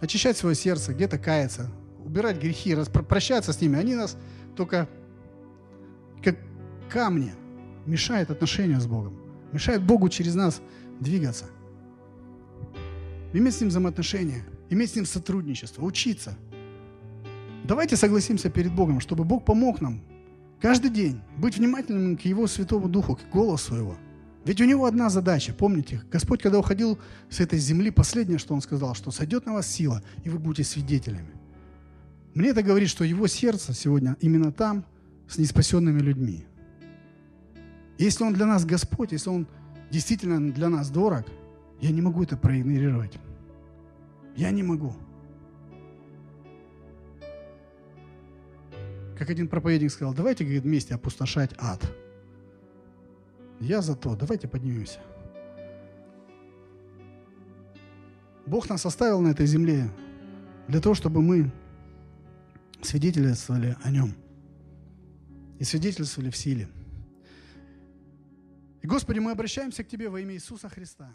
Очищать 0.00 0.36
свое 0.36 0.54
сердце, 0.54 0.92
где-то 0.92 1.18
каяться, 1.18 1.70
убирать 2.04 2.40
грехи, 2.40 2.76
прощаться 3.08 3.52
с 3.52 3.60
ними. 3.60 3.78
Они 3.78 3.94
нас 3.94 4.16
только 4.56 4.88
как 6.22 6.36
камни 6.90 7.32
мешают 7.86 8.30
отношению 8.30 8.80
с 8.80 8.86
Богом. 8.86 9.18
Мешают 9.52 9.82
Богу 9.82 10.08
через 10.08 10.34
нас 10.34 10.60
двигаться. 11.00 11.46
Иметь 13.32 13.54
с 13.54 13.60
Ним 13.60 13.70
взаимоотношения, 13.70 14.44
иметь 14.70 14.92
с 14.92 14.96
Ним 14.96 15.06
сотрудничество, 15.06 15.82
учиться. 15.84 16.36
Давайте 17.64 17.96
согласимся 17.96 18.50
перед 18.50 18.72
Богом, 18.72 19.00
чтобы 19.00 19.24
Бог 19.24 19.44
помог 19.44 19.80
нам 19.80 20.02
каждый 20.60 20.90
день 20.90 21.20
быть 21.36 21.56
внимательным 21.56 22.16
к 22.16 22.22
Его 22.22 22.46
Святому 22.46 22.88
Духу, 22.88 23.16
к 23.16 23.28
голосу 23.32 23.74
Его– 23.74 23.96
ведь 24.46 24.60
у 24.60 24.64
него 24.64 24.86
одна 24.86 25.10
задача, 25.10 25.52
помните, 25.52 26.00
Господь, 26.08 26.40
когда 26.40 26.60
уходил 26.60 27.00
с 27.28 27.40
этой 27.40 27.58
земли, 27.58 27.90
последнее, 27.90 28.38
что 28.38 28.54
Он 28.54 28.60
сказал, 28.60 28.94
что 28.94 29.10
сойдет 29.10 29.44
на 29.44 29.54
вас 29.54 29.66
сила, 29.66 30.04
и 30.22 30.28
вы 30.28 30.38
будете 30.38 30.62
свидетелями. 30.62 31.32
Мне 32.32 32.50
это 32.50 32.62
говорит, 32.62 32.88
что 32.88 33.02
его 33.02 33.26
сердце 33.26 33.74
сегодня 33.74 34.16
именно 34.20 34.52
там, 34.52 34.84
с 35.26 35.36
неспасенными 35.38 35.98
людьми. 35.98 36.44
если 37.98 38.22
Он 38.22 38.34
для 38.34 38.46
нас 38.46 38.64
Господь, 38.64 39.10
если 39.10 39.30
Он 39.30 39.48
действительно 39.90 40.52
для 40.52 40.68
нас 40.68 40.90
дорог, 40.90 41.24
я 41.80 41.90
не 41.90 42.00
могу 42.00 42.22
это 42.22 42.36
проигнорировать. 42.36 43.18
Я 44.36 44.52
не 44.52 44.62
могу. 44.62 44.94
Как 49.18 49.28
один 49.28 49.48
проповедник 49.48 49.90
сказал, 49.90 50.14
давайте, 50.14 50.44
говорит, 50.44 50.62
вместе 50.62 50.94
опустошать 50.94 51.50
ад– 51.58 51.82
я 53.60 53.82
за 53.82 53.94
то. 53.94 54.14
Давайте 54.16 54.48
поднимемся. 54.48 55.00
Бог 58.46 58.68
нас 58.68 58.86
оставил 58.86 59.20
на 59.20 59.28
этой 59.28 59.46
земле 59.46 59.90
для 60.68 60.80
того, 60.80 60.94
чтобы 60.94 61.20
мы 61.20 61.50
свидетельствовали 62.82 63.76
о 63.82 63.90
Нем. 63.90 64.14
И 65.58 65.64
свидетельствовали 65.64 66.30
в 66.30 66.36
силе. 66.36 66.68
И, 68.82 68.86
Господи, 68.86 69.18
мы 69.18 69.32
обращаемся 69.32 69.82
к 69.82 69.88
Тебе 69.88 70.08
во 70.08 70.20
имя 70.20 70.34
Иисуса 70.34 70.68
Христа. 70.68 71.10